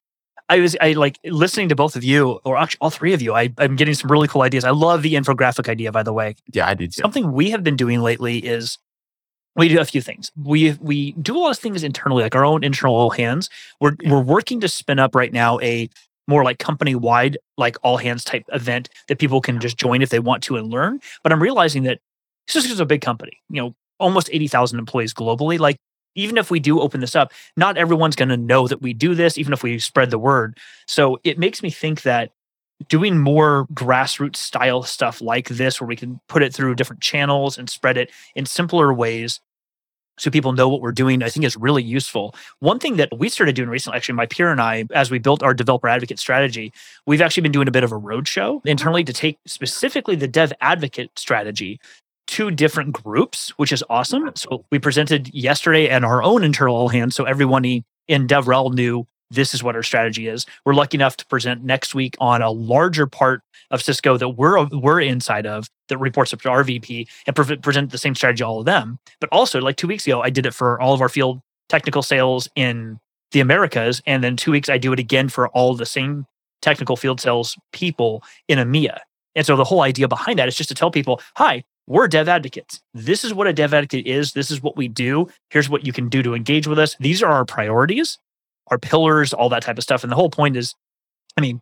I 0.48 0.58
was 0.58 0.76
I 0.80 0.92
like 0.94 1.18
listening 1.24 1.68
to 1.68 1.76
both 1.76 1.94
of 1.94 2.02
you, 2.02 2.40
or 2.44 2.56
actually 2.56 2.78
all 2.80 2.90
three 2.90 3.12
of 3.12 3.22
you. 3.22 3.34
I, 3.34 3.52
I'm 3.58 3.76
getting 3.76 3.94
some 3.94 4.10
really 4.10 4.26
cool 4.26 4.42
ideas. 4.42 4.64
I 4.64 4.70
love 4.70 5.02
the 5.02 5.14
infographic 5.14 5.68
idea, 5.68 5.92
by 5.92 6.02
the 6.02 6.12
way. 6.12 6.34
Yeah, 6.52 6.66
I 6.66 6.74
did. 6.74 6.92
Too. 6.92 7.02
Something 7.02 7.32
we 7.32 7.50
have 7.50 7.62
been 7.62 7.76
doing 7.76 8.00
lately 8.00 8.38
is 8.38 8.78
we 9.58 9.68
do 9.68 9.80
a 9.80 9.84
few 9.84 10.00
things. 10.00 10.30
We 10.42 10.72
we 10.80 11.12
do 11.12 11.36
a 11.36 11.38
lot 11.38 11.50
of 11.50 11.58
things 11.58 11.82
internally, 11.82 12.22
like 12.22 12.34
our 12.34 12.44
own 12.44 12.64
internal 12.64 12.94
all 12.94 13.10
hands. 13.10 13.50
We're 13.80 13.96
we're 14.06 14.22
working 14.22 14.60
to 14.60 14.68
spin 14.68 14.98
up 14.98 15.14
right 15.14 15.32
now 15.32 15.58
a 15.60 15.90
more 16.28 16.44
like 16.44 16.58
company 16.58 16.94
wide, 16.94 17.38
like 17.56 17.76
all 17.82 17.96
hands 17.96 18.22
type 18.22 18.44
event 18.52 18.88
that 19.08 19.18
people 19.18 19.40
can 19.40 19.58
just 19.58 19.76
join 19.76 20.02
if 20.02 20.10
they 20.10 20.18
want 20.18 20.42
to 20.44 20.56
and 20.56 20.68
learn. 20.68 21.00
But 21.22 21.32
I'm 21.32 21.42
realizing 21.42 21.82
that 21.84 22.00
this 22.54 22.70
is 22.70 22.80
a 22.80 22.86
big 22.86 23.00
company, 23.00 23.40
you 23.48 23.60
know, 23.60 23.74
almost 23.98 24.28
80,000 24.30 24.78
employees 24.78 25.12
globally. 25.12 25.58
Like, 25.58 25.76
even 26.14 26.36
if 26.36 26.50
we 26.50 26.60
do 26.60 26.80
open 26.80 27.00
this 27.00 27.16
up, 27.16 27.32
not 27.56 27.76
everyone's 27.76 28.16
going 28.16 28.28
to 28.28 28.36
know 28.36 28.68
that 28.68 28.82
we 28.82 28.92
do 28.92 29.14
this, 29.14 29.38
even 29.38 29.52
if 29.52 29.62
we 29.62 29.78
spread 29.78 30.10
the 30.10 30.18
word. 30.18 30.58
So 30.86 31.18
it 31.24 31.38
makes 31.38 31.62
me 31.62 31.70
think 31.70 32.02
that 32.02 32.30
doing 32.88 33.18
more 33.18 33.66
grassroots 33.72 34.36
style 34.36 34.82
stuff 34.82 35.20
like 35.20 35.48
this, 35.48 35.80
where 35.80 35.88
we 35.88 35.96
can 35.96 36.20
put 36.28 36.42
it 36.42 36.54
through 36.54 36.74
different 36.74 37.02
channels 37.02 37.58
and 37.58 37.68
spread 37.68 37.96
it 37.96 38.10
in 38.34 38.46
simpler 38.46 38.92
ways, 38.92 39.40
so 40.18 40.30
people 40.30 40.52
know 40.52 40.68
what 40.68 40.80
we're 40.80 40.92
doing, 40.92 41.22
I 41.22 41.28
think 41.28 41.46
is 41.46 41.56
really 41.56 41.82
useful. 41.82 42.34
One 42.60 42.78
thing 42.78 42.96
that 42.96 43.08
we 43.16 43.28
started 43.28 43.54
doing 43.54 43.68
recently, 43.68 43.96
actually, 43.96 44.16
my 44.16 44.26
peer 44.26 44.50
and 44.50 44.60
I, 44.60 44.84
as 44.92 45.10
we 45.10 45.18
built 45.18 45.42
our 45.42 45.54
developer 45.54 45.88
advocate 45.88 46.18
strategy, 46.18 46.72
we've 47.06 47.20
actually 47.20 47.42
been 47.42 47.52
doing 47.52 47.68
a 47.68 47.72
bit 47.72 47.84
of 47.84 47.92
a 47.92 47.98
roadshow 47.98 48.60
internally 48.66 49.04
to 49.04 49.12
take 49.12 49.38
specifically 49.46 50.16
the 50.16 50.28
dev 50.28 50.52
advocate 50.60 51.18
strategy 51.18 51.80
to 52.28 52.50
different 52.50 52.92
groups, 52.92 53.50
which 53.56 53.72
is 53.72 53.82
awesome. 53.88 54.30
So 54.34 54.64
we 54.70 54.78
presented 54.78 55.32
yesterday 55.34 55.88
at 55.88 56.04
our 56.04 56.22
own 56.22 56.44
internal 56.44 56.88
hand. 56.88 57.14
So 57.14 57.24
everyone 57.24 57.64
in 57.64 58.26
DevRel 58.26 58.74
knew 58.74 59.06
this 59.30 59.54
is 59.54 59.62
what 59.62 59.76
our 59.76 59.82
strategy 59.82 60.28
is. 60.28 60.46
We're 60.64 60.74
lucky 60.74 60.96
enough 60.96 61.16
to 61.18 61.26
present 61.26 61.64
next 61.64 61.94
week 61.94 62.16
on 62.20 62.42
a 62.42 62.50
larger 62.50 63.06
part 63.06 63.42
of 63.70 63.82
Cisco 63.82 64.16
that 64.16 64.30
we're 64.30 64.66
we're 64.68 65.00
inside 65.00 65.46
of 65.46 65.68
that 65.88 65.98
reports 65.98 66.32
up 66.32 66.40
to 66.42 66.50
our 66.50 66.64
VP 66.64 67.08
and 67.26 67.36
pre- 67.36 67.56
present 67.56 67.90
the 67.90 67.98
same 67.98 68.14
strategy 68.14 68.42
to 68.42 68.46
all 68.46 68.60
of 68.60 68.66
them. 68.66 68.98
But 69.20 69.30
also, 69.30 69.60
like 69.60 69.76
two 69.76 69.88
weeks 69.88 70.06
ago, 70.06 70.22
I 70.22 70.30
did 70.30 70.46
it 70.46 70.54
for 70.54 70.80
all 70.80 70.94
of 70.94 71.00
our 71.00 71.08
field 71.08 71.40
technical 71.68 72.02
sales 72.02 72.48
in 72.54 72.98
the 73.32 73.40
Americas, 73.40 74.02
and 74.06 74.24
then 74.24 74.36
two 74.36 74.52
weeks 74.52 74.68
I 74.68 74.78
do 74.78 74.92
it 74.92 74.98
again 74.98 75.28
for 75.28 75.48
all 75.48 75.74
the 75.74 75.86
same 75.86 76.26
technical 76.62 76.96
field 76.96 77.20
sales 77.20 77.56
people 77.72 78.22
in 78.48 78.58
EMEA. 78.58 78.98
And 79.34 79.46
so 79.46 79.54
the 79.54 79.64
whole 79.64 79.82
idea 79.82 80.08
behind 80.08 80.38
that 80.38 80.48
is 80.48 80.56
just 80.56 80.70
to 80.70 80.74
tell 80.74 80.90
people, 80.90 81.20
hi, 81.36 81.62
we're 81.86 82.08
dev 82.08 82.28
advocates. 82.28 82.80
This 82.94 83.24
is 83.24 83.32
what 83.32 83.46
a 83.46 83.52
dev 83.52 83.72
advocate 83.72 84.06
is. 84.06 84.32
This 84.32 84.50
is 84.50 84.62
what 84.62 84.76
we 84.76 84.88
do. 84.88 85.28
Here's 85.50 85.68
what 85.68 85.86
you 85.86 85.92
can 85.92 86.08
do 86.08 86.22
to 86.22 86.34
engage 86.34 86.66
with 86.66 86.78
us. 86.78 86.96
These 86.98 87.22
are 87.22 87.32
our 87.32 87.44
priorities 87.44 88.18
our 88.70 88.78
pillars, 88.78 89.32
all 89.32 89.48
that 89.48 89.62
type 89.62 89.78
of 89.78 89.84
stuff. 89.84 90.02
And 90.02 90.12
the 90.12 90.16
whole 90.16 90.30
point 90.30 90.56
is, 90.56 90.74
I 91.36 91.40
mean, 91.40 91.60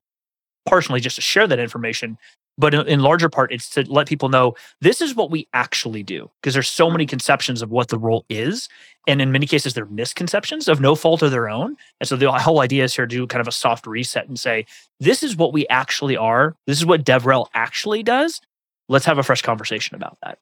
partially 0.66 1.00
just 1.00 1.16
to 1.16 1.22
share 1.22 1.46
that 1.46 1.58
information, 1.58 2.18
but 2.58 2.74
in, 2.74 2.86
in 2.88 3.00
larger 3.00 3.28
part, 3.28 3.52
it's 3.52 3.68
to 3.70 3.82
let 3.90 4.08
people 4.08 4.28
know 4.28 4.54
this 4.80 5.00
is 5.00 5.14
what 5.14 5.30
we 5.30 5.46
actually 5.52 6.02
do. 6.02 6.30
Because 6.40 6.54
there's 6.54 6.68
so 6.68 6.90
many 6.90 7.04
mm-hmm. 7.04 7.10
conceptions 7.10 7.62
of 7.62 7.70
what 7.70 7.88
the 7.88 7.98
role 7.98 8.24
is. 8.28 8.68
And 9.06 9.20
in 9.20 9.30
many 9.30 9.46
cases, 9.46 9.74
they're 9.74 9.86
misconceptions 9.86 10.66
of 10.66 10.80
no 10.80 10.94
fault 10.94 11.22
of 11.22 11.30
their 11.30 11.48
own. 11.48 11.76
And 12.00 12.08
so 12.08 12.16
the 12.16 12.32
whole 12.32 12.60
idea 12.60 12.84
is 12.84 12.96
here 12.96 13.06
to 13.06 13.16
do 13.16 13.26
kind 13.26 13.40
of 13.40 13.48
a 13.48 13.52
soft 13.52 13.86
reset 13.86 14.26
and 14.26 14.38
say, 14.38 14.66
this 15.00 15.22
is 15.22 15.36
what 15.36 15.52
we 15.52 15.66
actually 15.68 16.16
are. 16.16 16.56
This 16.66 16.78
is 16.78 16.86
what 16.86 17.04
DevRel 17.04 17.46
actually 17.54 18.02
does. 18.02 18.40
Let's 18.88 19.04
have 19.04 19.18
a 19.18 19.22
fresh 19.22 19.42
conversation 19.42 19.94
about 19.94 20.16
that. 20.22 20.38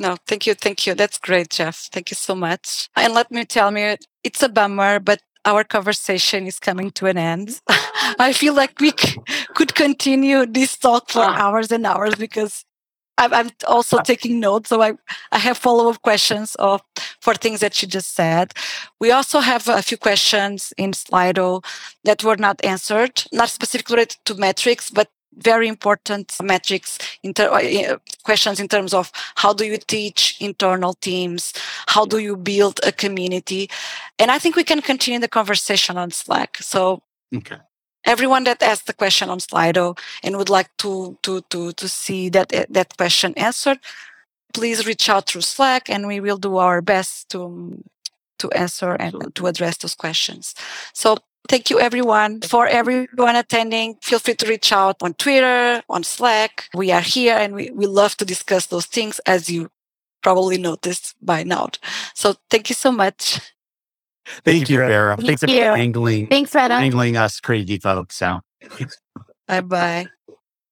No, 0.00 0.16
thank 0.28 0.46
you. 0.46 0.54
Thank 0.54 0.86
you. 0.86 0.94
That's 0.94 1.18
great, 1.18 1.50
Jeff. 1.50 1.88
Thank 1.92 2.10
you 2.10 2.16
so 2.16 2.36
much. 2.36 2.90
And 2.96 3.14
let 3.14 3.30
me 3.32 3.46
tell 3.46 3.76
you, 3.78 3.96
it's 4.24 4.42
a 4.42 4.50
bummer, 4.50 5.00
but 5.00 5.20
our 5.46 5.64
conversation 5.64 6.46
is 6.48 6.60
coming 6.60 6.92
to 6.92 7.06
an 7.06 7.18
end. 7.18 7.60
I 8.20 8.34
feel 8.34 8.54
like 8.54 8.80
we 8.80 8.92
c- 8.98 9.18
could 9.54 9.74
continue 9.76 10.46
this 10.46 10.78
talk 10.78 11.10
for 11.10 11.24
hours 11.24 11.72
and 11.72 11.86
hours 11.86 12.16
because 12.16 12.64
I'm, 13.18 13.34
I'm 13.34 13.50
also 13.68 14.00
taking 14.00 14.40
notes. 14.40 14.70
So 14.70 14.82
I, 14.82 14.94
I 15.32 15.38
have 15.38 15.58
follow 15.58 15.90
up 15.90 16.02
questions 16.02 16.56
of, 16.56 16.82
for 17.20 17.34
things 17.34 17.60
that 17.60 17.82
you 17.82 17.88
just 17.88 18.14
said. 18.14 18.54
We 19.00 19.12
also 19.12 19.40
have 19.40 19.68
a 19.68 19.82
few 19.82 19.98
questions 19.98 20.74
in 20.78 20.92
Slido 20.92 21.64
that 22.04 22.24
were 22.24 22.38
not 22.38 22.64
answered, 22.64 23.24
not 23.32 23.50
specifically 23.50 23.96
related 23.96 24.18
to 24.26 24.36
metrics, 24.36 24.90
but 24.90 25.08
very 25.36 25.68
important 25.68 26.34
metrics 26.42 26.98
uh, 27.24 27.96
questions 28.24 28.60
in 28.60 28.68
terms 28.68 28.92
of 28.92 29.12
how 29.36 29.52
do 29.52 29.64
you 29.64 29.78
teach 29.78 30.36
internal 30.40 30.94
teams? 30.94 31.52
How 31.86 32.04
do 32.04 32.18
you 32.18 32.36
build 32.36 32.80
a 32.84 32.92
community? 32.92 33.70
And 34.18 34.30
i 34.30 34.38
think 34.38 34.56
we 34.56 34.64
can 34.64 34.82
continue 34.82 35.20
the 35.20 35.28
conversation 35.28 35.96
on 35.96 36.10
slack. 36.10 36.56
So 36.60 37.02
okay. 37.34 37.58
everyone 38.04 38.44
that 38.44 38.62
asked 38.62 38.86
the 38.86 38.92
question 38.92 39.30
on 39.30 39.38
slido 39.38 39.98
and 40.22 40.36
would 40.36 40.50
like 40.50 40.70
to 40.78 41.16
to 41.22 41.40
to 41.50 41.72
to 41.72 41.88
see 41.88 42.30
that 42.30 42.52
uh, 42.54 42.66
that 42.70 42.96
question 42.96 43.32
answered 43.36 43.78
please 44.52 44.86
reach 44.86 45.08
out 45.08 45.26
through 45.26 45.42
slack 45.42 45.88
and 45.88 46.06
we 46.06 46.20
will 46.20 46.36
do 46.36 46.56
our 46.56 46.82
best 46.82 47.28
to 47.30 47.82
to 48.38 48.50
answer 48.52 48.92
and 48.94 49.34
to 49.34 49.46
address 49.46 49.76
those 49.76 49.94
questions. 49.94 50.54
So 50.92 51.18
Thank 51.48 51.70
you, 51.70 51.80
everyone. 51.80 52.40
For 52.42 52.66
everyone 52.66 53.34
attending, 53.36 53.96
feel 54.02 54.18
free 54.18 54.34
to 54.34 54.46
reach 54.46 54.72
out 54.72 54.96
on 55.02 55.14
Twitter, 55.14 55.82
on 55.88 56.04
Slack. 56.04 56.68
We 56.74 56.92
are 56.92 57.00
here 57.00 57.36
and 57.36 57.54
we, 57.54 57.70
we 57.70 57.86
love 57.86 58.16
to 58.18 58.24
discuss 58.24 58.66
those 58.66 58.86
things, 58.86 59.18
as 59.26 59.50
you 59.50 59.70
probably 60.22 60.58
noticed 60.58 61.14
by 61.20 61.42
now. 61.42 61.70
So 62.14 62.34
thank 62.50 62.68
you 62.68 62.74
so 62.74 62.92
much. 62.92 63.40
Thank, 64.26 64.44
Thank 64.44 64.70
you, 64.70 64.80
you, 64.80 64.86
Vera. 64.86 65.16
Thank 65.16 65.26
Thanks 65.26 65.42
for 65.42 65.50
you. 65.50 65.62
angling, 65.62 66.28
Thanks, 66.28 66.54
Retta. 66.54 66.74
angling 66.74 67.16
us 67.16 67.40
crazy 67.40 67.78
folks. 67.78 68.16
So 68.16 68.40
Bye 69.48 69.62
bye. 69.62 70.06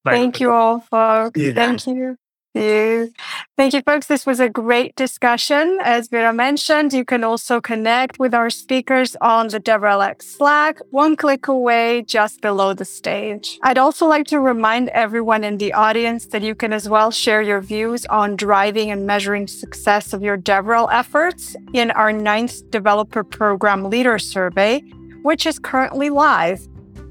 Bye. 0.05 0.12
Thank 0.12 0.39
you 0.39 0.53
all, 0.53 0.81
folks. 0.81 1.41
Yeah. 1.41 1.55
Thank 1.55 1.87
you. 1.87 2.16
You. 2.55 3.13
Thank 3.57 3.75
you, 3.75 3.83
folks. 3.83 4.07
This 4.07 4.27
was 4.27 4.41
a 4.41 4.49
great 4.49 4.95
discussion. 4.97 5.79
As 5.83 6.09
Vera 6.09 6.33
mentioned, 6.33 6.93
you 6.93 7.05
can 7.05 7.25
also 7.25 7.61
connect 7.61 8.19
with 8.19 8.35
our 8.35 8.51
speakers 8.51 9.17
on 9.21 9.49
the 9.49 9.61
DevRelX 9.61 10.23
Slack, 10.23 10.79
one 10.91 11.17
click 11.17 11.49
away 11.49 12.03
just 12.03 12.41
below 12.41 12.75
the 12.75 12.85
stage. 12.85 13.59
I'd 13.63 13.79
also 13.79 14.07
like 14.07 14.27
to 14.29 14.41
remind 14.41 14.89
everyone 14.91 15.45
in 15.45 15.59
the 15.59 15.73
audience 15.73 16.27
that 16.27 16.43
you 16.43 16.55
can 16.55 16.73
as 16.73 16.89
well 16.89 17.11
share 17.11 17.43
your 17.43 17.61
views 17.61 18.07
on 18.07 18.37
driving 18.37 18.91
and 18.91 19.07
measuring 19.07 19.47
success 19.47 20.13
of 20.13 20.23
your 20.23 20.39
DevRel 20.39 20.89
efforts 20.93 21.57
in 21.73 21.91
our 21.93 22.13
ninth 22.13 22.71
Developer 22.71 23.25
Program 23.25 23.91
Leader 23.91 24.19
Survey, 24.19 24.81
which 25.23 25.47
is 25.47 25.59
currently 25.59 26.11
live. 26.11 26.67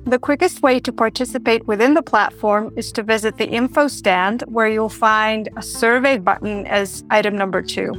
The 0.07 0.19
quickest 0.19 0.63
way 0.63 0.79
to 0.79 0.93
participate 0.93 1.67
within 1.67 1.93
the 1.93 2.01
platform 2.01 2.71
is 2.77 2.93
to 2.93 3.03
visit 3.03 3.35
the 3.37 3.45
info 3.45 3.89
stand 3.89 4.41
where 4.47 4.69
you'll 4.69 4.87
find 4.87 5.49
a 5.57 5.61
survey 5.61 6.17
button 6.17 6.65
as 6.65 7.03
item 7.09 7.35
number 7.35 7.61
two. 7.61 7.91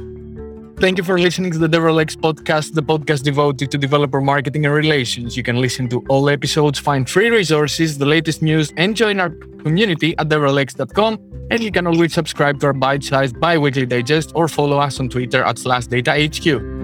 Thank 0.79 0.97
you 0.97 1.03
for 1.03 1.19
listening 1.19 1.51
to 1.51 1.59
the 1.59 1.67
DevRelX 1.67 2.15
podcast, 2.15 2.73
the 2.73 2.81
podcast 2.81 3.21
devoted 3.21 3.69
to 3.69 3.77
developer 3.77 4.21
marketing 4.21 4.65
and 4.65 4.73
relations. 4.73 5.37
You 5.37 5.43
can 5.43 5.61
listen 5.61 5.87
to 5.89 6.03
all 6.09 6.31
episodes, 6.31 6.79
find 6.79 7.07
free 7.07 7.29
resources, 7.29 7.99
the 7.99 8.07
latest 8.07 8.41
news, 8.41 8.73
and 8.75 8.95
join 8.95 9.19
our 9.19 9.29
community 9.61 10.17
at 10.17 10.29
devrelx.com. 10.29 11.19
And 11.51 11.61
you 11.61 11.71
can 11.71 11.85
always 11.85 12.15
subscribe 12.15 12.59
to 12.61 12.67
our 12.67 12.73
bite-sized 12.73 13.39
bi-weekly 13.39 13.85
digest 13.85 14.31
or 14.33 14.47
follow 14.47 14.79
us 14.79 14.99
on 14.99 15.09
Twitter 15.09 15.43
at 15.43 15.57
SlashData 15.57 16.11
HQ. 16.25 16.78